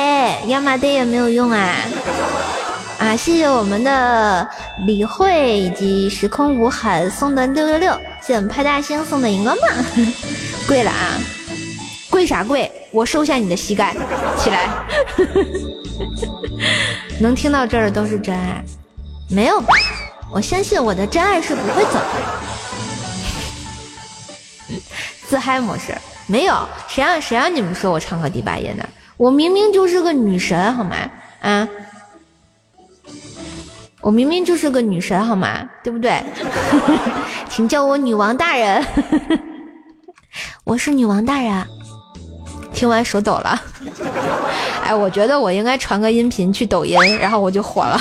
[0.47, 1.75] 亚麻得也没有用啊！
[2.97, 4.47] 啊，谢谢我们的
[4.85, 9.69] 李慧以及时空无痕送的六六六，谢我们派大星送的荧光棒，
[10.65, 11.19] 跪了啊！
[12.09, 12.71] 跪啥跪？
[12.91, 13.93] 我收下你的膝盖，
[14.37, 14.69] 起来！
[17.19, 18.63] 能听到这儿的都是真爱，
[19.29, 19.61] 没有？
[20.31, 22.23] 我相信我的真爱是不会走的。
[25.27, 25.93] 自嗨模式
[26.25, 28.87] 没有，谁让谁让你们说我唱歌第八音的？
[29.17, 30.95] 我明明就是个女神，好吗？
[31.41, 31.67] 啊，
[34.03, 35.67] 我明明就是个女神，好吗？
[35.81, 36.21] 对不对？
[37.49, 38.85] 请叫我女王大人。
[40.65, 41.65] 我是女王大人。
[42.73, 43.61] 听完手抖了。
[44.83, 47.97] 哎，我觉得我应该传个音频去抖音，然后我就火了。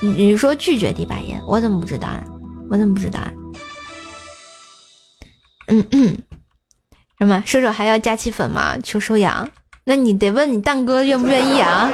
[0.00, 2.24] 你你说拒绝第八音，我怎么不知道啊？
[2.68, 3.30] 我怎么不知道啊？
[5.68, 6.18] 嗯嗯，
[7.18, 7.40] 什么？
[7.46, 8.76] 射手还要加气粉吗？
[8.82, 9.48] 求收养？
[9.84, 11.92] 那你得问你蛋哥愿不愿意啊？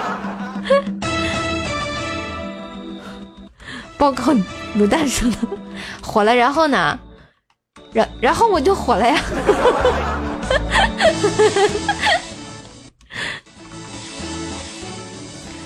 [3.99, 4.33] 报告
[4.77, 5.37] 卤蛋说的
[6.03, 6.99] 火了，然后呢？
[7.93, 9.21] 然然后我就火了呀！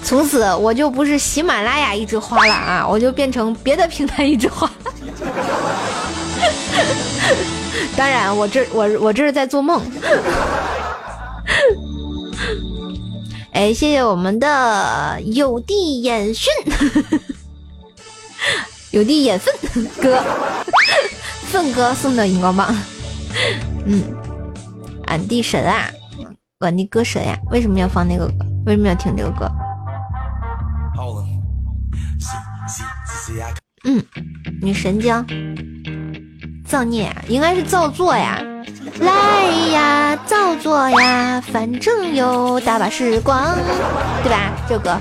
[0.04, 4.70] 从此我就不是喜马拉雅一枝花了啊，我就变成别的平台一枝花。
[7.96, 9.82] 当然，我这我我这是在做梦。
[13.52, 16.50] 哎，谢谢我们的有地眼训，
[18.90, 19.54] 有滴眼粪
[20.02, 20.22] 哥，
[21.50, 22.74] 粪哥送的荧光棒。
[23.86, 24.02] 嗯，
[25.06, 25.90] 俺弟神啊，
[26.60, 28.34] 俺弟歌神呀，为什么要放那个歌？
[28.66, 29.50] 为什么要听这个歌？
[33.84, 34.04] 嗯，
[34.60, 35.14] 女神经
[36.66, 38.42] 造孽啊，应该是造作呀。
[39.00, 39.42] 来
[39.72, 43.56] 呀，造作呀，反正有大把时光，
[44.22, 44.52] 对吧？
[44.68, 45.00] 这个。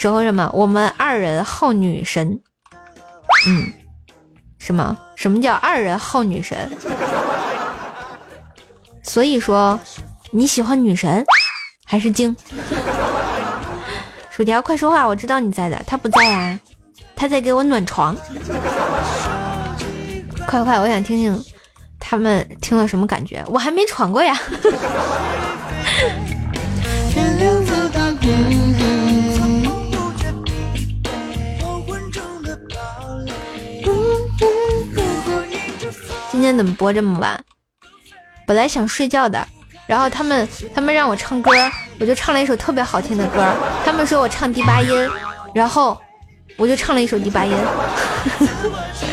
[0.00, 0.48] 守候什么？
[0.54, 2.40] 我们二人好女神。
[3.46, 3.70] 嗯。
[4.58, 4.96] 什么？
[5.14, 6.72] 什么叫二人好女神？
[9.02, 9.78] 所以说，
[10.30, 11.22] 你喜欢女神
[11.84, 12.34] 还是精？
[14.30, 15.06] 薯条，快说话！
[15.06, 16.58] 我知道你在的，他不在啊。
[17.14, 18.16] 他在给我暖床，
[20.46, 21.44] 快快，我想听听
[21.98, 24.34] 他们听了什么感觉，我还没闯过呀。
[36.30, 37.38] 今天怎么播这么晚？
[38.46, 39.46] 本来想睡觉的，
[39.86, 41.50] 然后他们他们让我唱歌，
[41.98, 43.52] 我就唱了一首特别好听的歌，
[43.84, 45.10] 他们说我唱第八音，
[45.54, 46.00] 然后。
[46.56, 47.56] 我就唱了一首第八音。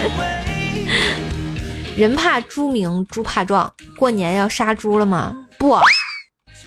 [1.96, 3.72] 人怕猪鸣，猪怕壮。
[3.96, 5.34] 过年要杀猪了吗？
[5.58, 5.80] 不，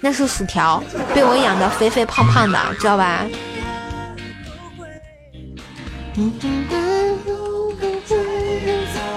[0.00, 0.82] 那是薯条，
[1.14, 3.26] 被我养的肥肥胖胖的，知道吧？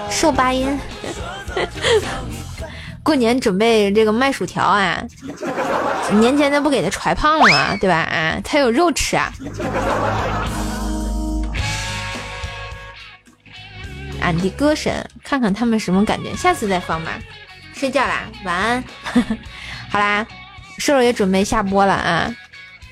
[0.09, 0.77] 瘦八音。
[3.03, 5.03] 过年准备这个卖薯条啊，
[6.13, 7.75] 年前那不给他揣胖了吗？
[7.75, 7.97] 对吧？
[7.97, 9.33] 啊，他有肉吃啊。
[14.21, 17.11] 俺的歌神，看看他们什么感觉，下次再放吧。
[17.73, 18.81] 睡觉啦，晚安。
[19.91, 20.25] 好啦，
[20.77, 22.33] 瘦瘦也准备下播了啊，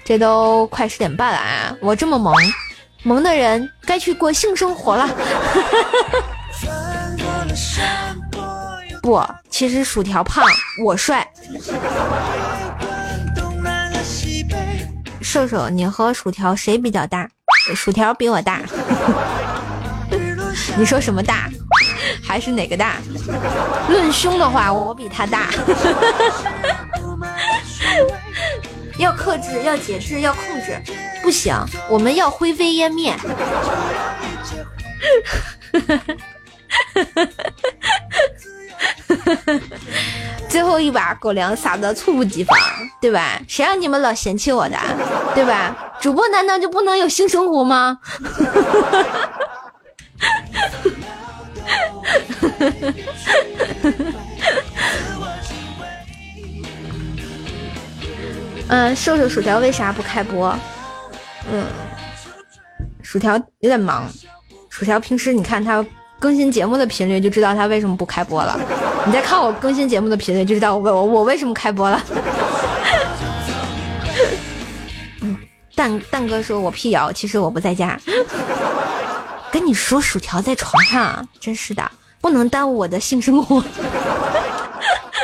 [0.03, 2.35] 这都快十点半了啊，我这么萌，
[3.03, 5.09] 萌的人该去过性生活了。
[9.01, 10.45] 不，其实薯条胖，
[10.83, 11.27] 我帅。
[15.21, 17.27] 瘦瘦，你和薯条谁比较大？
[17.75, 18.61] 薯条比我大。
[20.77, 21.49] 你说什么大？
[22.23, 22.97] 还是哪个大？
[23.89, 25.49] 论胸的话，我比他大。
[28.97, 30.80] 要克制，要节制，要控制，
[31.23, 31.55] 不行，
[31.89, 33.15] 我们要灰飞烟灭。
[40.50, 42.58] 最后一把狗粮撒的猝不及防，
[43.00, 43.40] 对吧？
[43.48, 44.77] 谁让你们老嫌弃我的，
[45.34, 45.76] 对吧？
[46.01, 48.00] 主播难道就不能有性生活吗？
[58.68, 60.58] 嗯，瘦瘦薯条为啥不开播？
[61.51, 61.66] 嗯，
[63.01, 64.10] 薯条有点忙。
[64.69, 65.85] 薯条平时你看他
[66.22, 68.56] 更新节目的频率，就知道他为什么不开播了。
[69.08, 72.00] 你再看我更新节目的频率，就知道我我我为什么开播了。
[75.74, 78.00] 蛋蛋哥说我辟谣，其实我不在家。
[79.51, 81.91] 跟你说，薯条在床上，真是的，
[82.22, 83.64] 不能耽误我的性生活。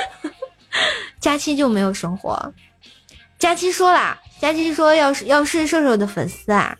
[1.21, 2.51] 佳期就没有生活。
[3.37, 6.75] 佳期说了，佳期说要是要是瘦瘦的粉丝啊，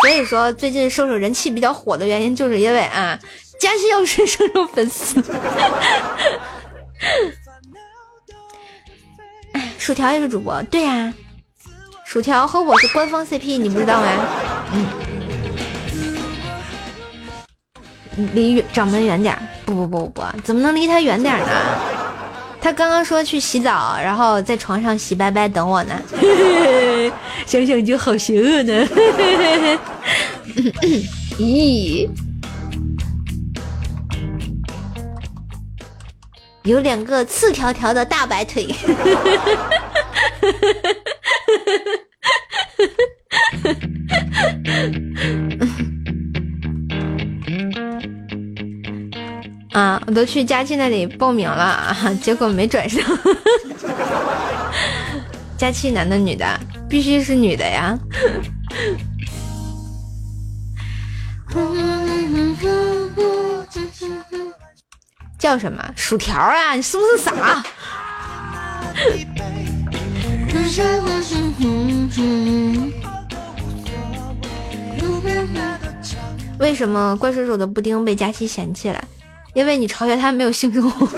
[0.00, 3.18] 所以说最近瘦瘦人气比较火的原因，就是因为啊，
[3.60, 5.22] 佳期要是瘦瘦粉丝。
[9.78, 11.12] 薯条也是主播，对呀，
[12.04, 14.06] 薯条和我是官方 CP，你不知道吗？
[14.72, 14.86] 嗯。
[18.34, 21.46] 离掌门远点不不不不怎么能离他远点呢？
[22.60, 25.94] 他刚刚说去洗澡，然后在床上洗白白等我呢。
[27.46, 28.86] 想想就好邪恶呢。
[31.38, 32.08] 咦，
[36.64, 38.66] 有两个刺条条的大白腿。
[49.72, 53.00] 啊，我都去佳期那里报名了啊，结果没转上。
[55.58, 56.46] 佳期男的女的，
[56.88, 57.98] 必须是女的呀。
[65.36, 65.84] 叫什么？
[65.96, 66.74] 薯条啊？
[66.74, 67.64] 你是不是傻？
[76.60, 79.04] 为什么怪叔叔的布丁被佳期嫌弃了？
[79.54, 81.08] 因为你嘲笑他没有性生活。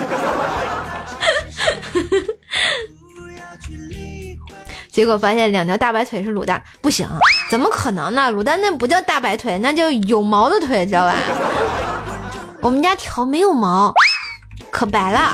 [4.93, 7.09] 结果发现两条大白腿是卤蛋，不行，
[7.49, 8.31] 怎么可能呢？
[8.33, 11.15] 卤蛋那不叫大白腿，那叫有毛的腿，知道吧？
[12.60, 13.94] 我们家条没有毛，
[14.70, 15.33] 可白了。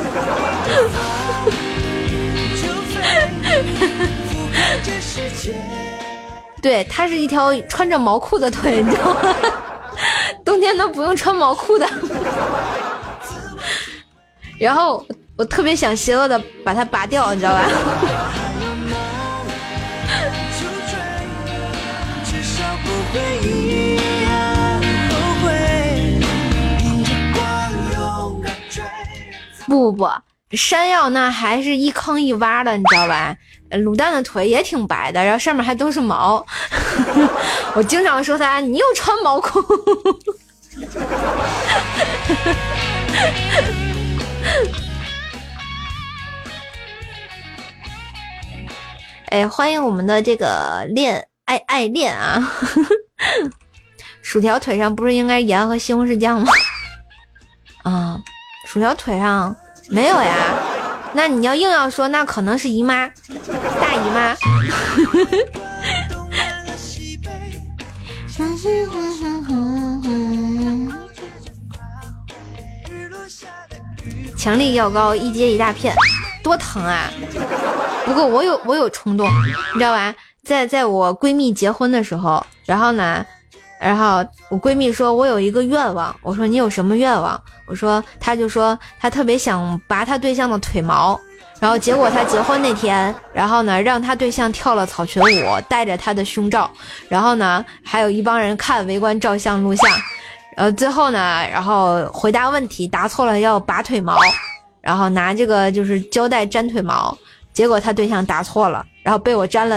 [6.62, 9.20] 对，它是一条穿着毛裤的腿，你知道吗？
[10.44, 11.89] 冬天都不用穿毛裤的。
[14.59, 15.05] 然后
[15.36, 17.62] 我特别想邪恶的把它拔掉，你知道吧？
[29.67, 30.09] 不不不，
[30.57, 33.36] 山药那还是一坑一洼的，你知道吧？
[33.70, 36.45] 卤蛋的腿也挺白的，然后上面还都是毛。
[37.75, 39.61] 我经常说他，你又穿毛裤。
[49.31, 52.53] 哎，欢迎我们的这个恋爱爱恋啊！
[54.23, 56.53] 薯条腿上不是应该盐和西红柿酱吗？
[57.83, 58.20] 啊，
[58.67, 59.55] 薯条腿上
[59.89, 60.35] 没有呀？
[61.15, 63.07] 那你要硬要说，那可能是姨妈，
[63.81, 64.36] 大姨妈。
[74.36, 75.95] 强力药膏一接一大片，
[76.43, 77.11] 多疼啊！
[78.05, 79.27] 不过我有我有冲动，
[79.73, 80.15] 你知道吧？
[80.45, 83.25] 在在我闺蜜结婚的时候，然后呢，
[83.86, 87.40] 然后我闺蜜说我有一个愿望，我说你有什么愿望？
[87.66, 91.18] 我说她就说她特别想拔她对象的腿毛，
[91.60, 96.68] 然后结果她结婚那天，然后呢让她对象跳了草裙舞，带着她的胸罩，
[97.08, 99.89] 然后呢还有一帮人看围观照相录像。
[100.56, 104.18] 呃，最后呢，然后回答问题答错了要拔腿毛，
[104.81, 107.16] 然后拿这个就是胶带粘腿毛，
[107.52, 109.76] 结果她对象答错了，然后被我粘了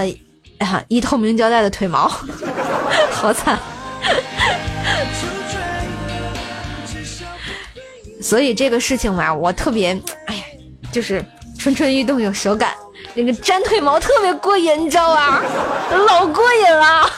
[0.58, 2.10] 啊一透明胶带的腿毛，
[3.14, 3.60] 好惨。
[8.22, 10.44] 所以这个事情嘛，我特别，哎呀，
[10.92, 11.26] 就是
[11.58, 12.74] 蠢蠢欲动有手感，
[13.14, 15.42] 那个粘腿毛特别过瘾，你知道吧？
[16.08, 17.10] 老过瘾了。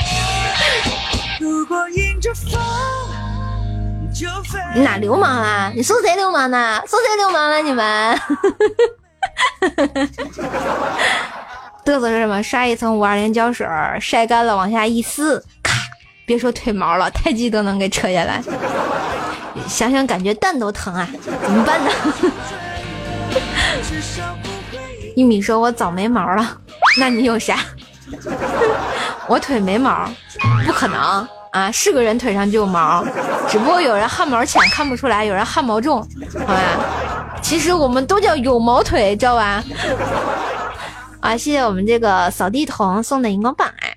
[4.74, 5.72] 你哪流氓啊？
[5.74, 6.80] 你说谁流氓呢？
[6.86, 7.58] 说谁流氓了？
[7.58, 8.18] 你们
[11.84, 12.42] 嘚瑟是什么？
[12.42, 13.66] 刷一层五二零胶水，
[14.00, 15.72] 晒干了往下一撕，咔！
[16.24, 18.42] 别说腿毛了，太极都能给扯下来。
[19.66, 21.08] 想想感觉蛋都疼啊，
[21.42, 21.90] 怎么办呢？
[25.16, 26.56] 一米说：“我早没毛了，
[26.98, 27.58] 那你有啥？”
[29.28, 30.08] 我腿没毛，
[30.66, 31.70] 不可能啊！
[31.70, 33.04] 是个人腿上就有毛，
[33.46, 36.00] 只不过有人汗毛浅看不出来，有人汗毛重，
[36.40, 37.38] 好吧？
[37.42, 39.62] 其实我们都叫有毛腿，知道吧？
[41.20, 41.36] 啊！
[41.36, 43.94] 谢谢我们这个扫地童送的荧光棒，哎。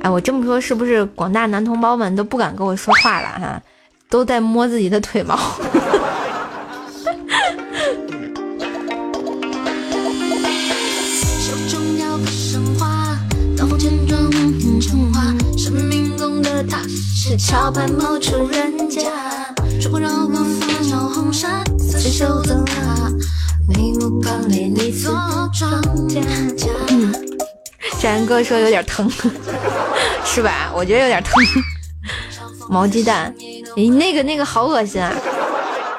[0.00, 3.62] 哎，我这么说是不是广大男同胞们都不敢跟我说话了哈？
[4.12, 5.38] 都在摸自己的腿毛。
[27.98, 29.10] 山 哥说有点疼，
[30.26, 30.70] 是吧？
[30.76, 31.32] 我觉得有点疼。
[32.68, 33.34] 毛鸡蛋，
[33.76, 35.12] 咦，那个那个好恶心啊！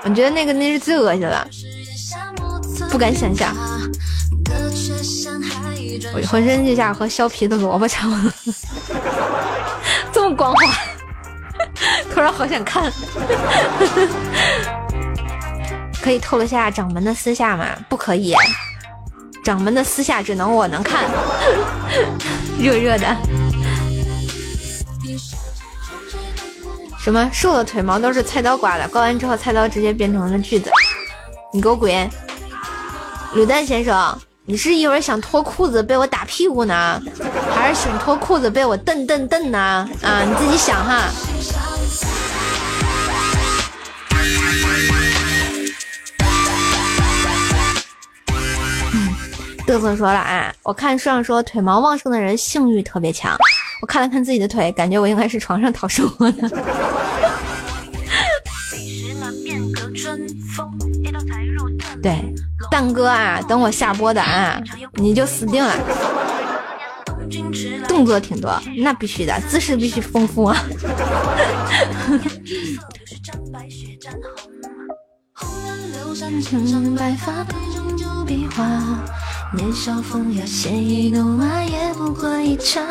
[0.03, 1.47] 我觉得那个那是最恶心了，
[2.89, 3.55] 不敢想象。
[6.13, 8.31] 我浑身就像和削皮的萝卜差不多，
[10.11, 10.75] 这么光滑，
[12.13, 12.91] 突然好想看。
[16.01, 17.65] 可以透露下掌门的私下吗？
[17.87, 18.35] 不可以，
[19.43, 21.05] 掌门的私下只能我能看。
[22.59, 23.15] 热热的。
[27.03, 30.71] 什么瘦的腿毛都是菜刀刮的，刮完之后菜刀直接变成了锯子。
[31.51, 31.91] 你给我滚！
[33.35, 37.01] 卤蛋先生，你是一会儿想脱裤子被我打屁股呢，
[37.53, 39.59] 还是想脱裤子被我蹬蹬蹬呢？
[40.01, 41.09] 啊，你自己想哈。
[49.67, 53.37] 嘚瑟说了啊，我看书上说腿毛旺盛的人性欲特别强。
[53.83, 56.47] 我看了看自己的腿，感觉我应该是床上讨生活的。
[62.01, 62.33] 对，
[62.71, 64.57] 蛋哥啊，等我下播的啊，
[64.93, 65.75] 你就死定了。
[67.85, 70.63] 动作挺多，那必须的，姿势必须丰富啊。
[79.55, 82.83] 年少风雅，鲜衣怒马也不过一场。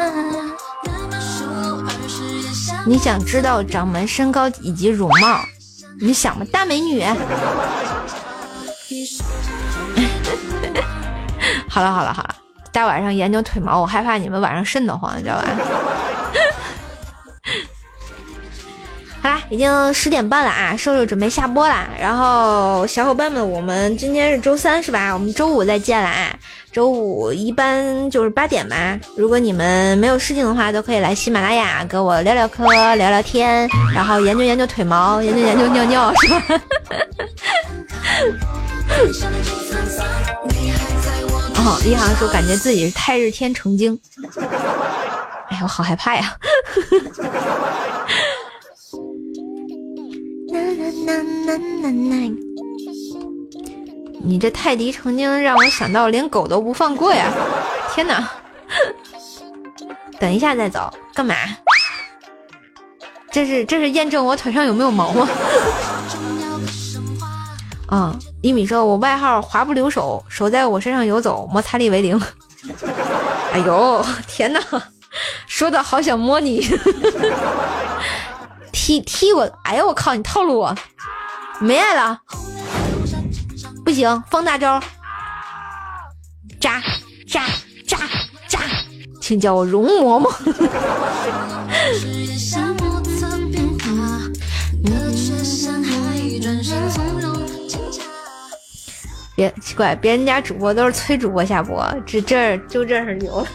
[2.85, 5.41] 你想知道掌门身高以及容貌？
[6.01, 6.45] 你想吗？
[6.51, 7.05] 大美女。
[11.69, 12.35] 好了好了好了，
[12.73, 15.45] 大晚上研究腿毛，我害怕你们晚上瘆得慌，你知道吧？
[19.23, 21.89] 好啦，已经十点半了啊，瘦瘦准备下播啦。
[21.97, 25.13] 然后小伙伴们，我们今天是周三，是吧？
[25.15, 26.35] 我们周五再见了啊。
[26.73, 28.99] 周五一般就是八点吧。
[29.17, 32.65] 如果你们没有事情的话，都可以来喜马拉雅跟我聊聊嗑、
[32.97, 36.43] 聊聊天，然后研究研究腿毛，研究研究尿尿，是吧？
[41.59, 43.97] 哦，一航说感觉自己是太日天成精。
[45.49, 46.37] 哎呀，我好害怕呀！
[54.25, 57.33] 你这泰迪曾经让我想到连狗都不放过呀！
[57.93, 58.29] 天哪！
[60.19, 61.35] 等一下再走，干嘛？
[63.31, 65.29] 这是这是验证我腿上有没有毛吗？
[67.89, 68.17] 啊！
[68.43, 72.21] 一米说，我外号滑不留手，手在我身上游走，摩擦力为零。
[73.53, 74.61] 哎呦，天哪！
[75.47, 76.67] 说的好想摸你。
[78.85, 79.49] 踢踢我！
[79.63, 80.13] 哎呀，我靠！
[80.13, 80.77] 你套路我，
[81.61, 82.19] 没爱了，
[83.85, 84.83] 不行，放大招，
[86.61, 86.83] 扎
[87.29, 87.47] 扎
[87.87, 87.99] 扎
[88.49, 88.59] 扎，
[89.21, 90.29] 请叫我容嬷嬷。
[99.37, 103.47] 别奇怪，别人家主播都是催主播下播，这这就这儿有。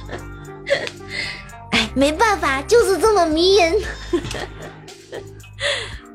[1.71, 3.75] 哎，没办法，就是这么迷人。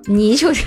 [0.06, 0.64] 你就是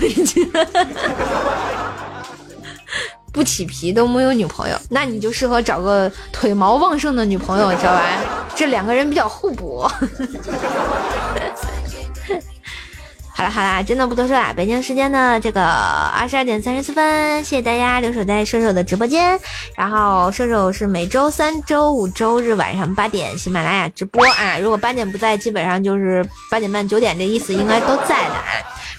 [3.32, 8.02] 不起皮都没有女朋友，那你就适合找个腿毛旺盛的女朋友，知道吧？
[8.56, 9.86] 这两个人比较互补。
[13.38, 14.54] 好了好了，真的不多说了。
[14.56, 19.38] 北京时间的这个二十二点三十四分，谢谢大家留守在射手的直播间。
[19.76, 24.58] 然后射手是每周三、周五、周日晚上八点喜马拉雅直播啊。
[24.58, 28.46] 如果八点不在，基本上就是八点半、九点这意思，应该都在的啊。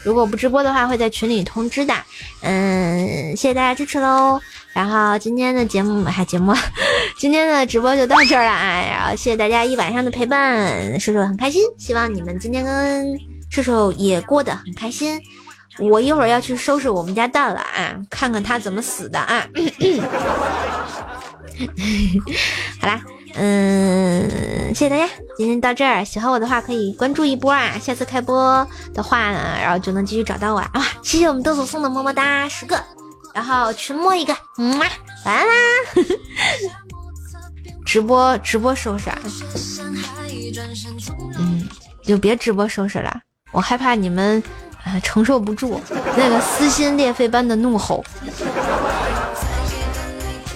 [0.03, 1.95] 如果不直播的话，会在群里通知的。
[2.43, 4.39] 嗯，谢谢大家支持喽。
[4.75, 6.55] 然后今天的节目还节目，
[7.19, 8.85] 今天的直播就到这儿了啊。
[8.87, 11.63] 然后谢谢大家一晚上的陪伴，射手很开心。
[11.79, 13.36] 希望你们今天跟。
[13.57, 15.19] 射手也过得很开心，
[15.79, 19.47] 我一会儿要去收拾我们家蛋了啊，看看他怎么死的啊。
[22.79, 23.01] 好啦，
[23.35, 24.29] 嗯，
[24.75, 30.87] 谢谢大家，今天到这儿，喜欢我的话可以关注一波啊，下次开播的话呢，然后就能继续找到我啊。
[31.03, 32.79] 谢谢我们豆豆送的么么哒十个，
[33.35, 34.91] 然后群摸一个，嗯，晚
[35.25, 35.53] 安啦。
[37.87, 39.09] 直播直播收拾，
[41.39, 41.67] 嗯，
[42.05, 43.23] 就别直播收拾了。
[43.53, 44.43] 我害怕你们，
[44.85, 45.81] 呃，承受不住
[46.17, 48.05] 那个撕心裂肺般的怒吼。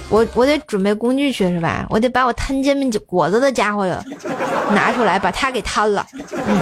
[0.08, 1.86] 我我得准备工具去是吧？
[1.88, 4.02] 我得把我摊煎饼果子的家伙呀
[4.72, 6.06] 拿出来，把他给摊了。
[6.46, 6.60] 嗯。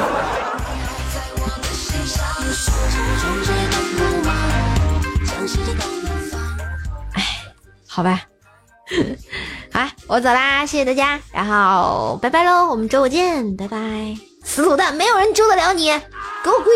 [7.14, 7.24] 哎，
[7.86, 8.20] 好吧，
[9.72, 14.27] 好，我走啦，谢谢大家，然后拜拜喽，我们周五见，拜拜。
[14.48, 15.90] 死卤蛋，没有人救得了你，
[16.42, 16.74] 给我滚！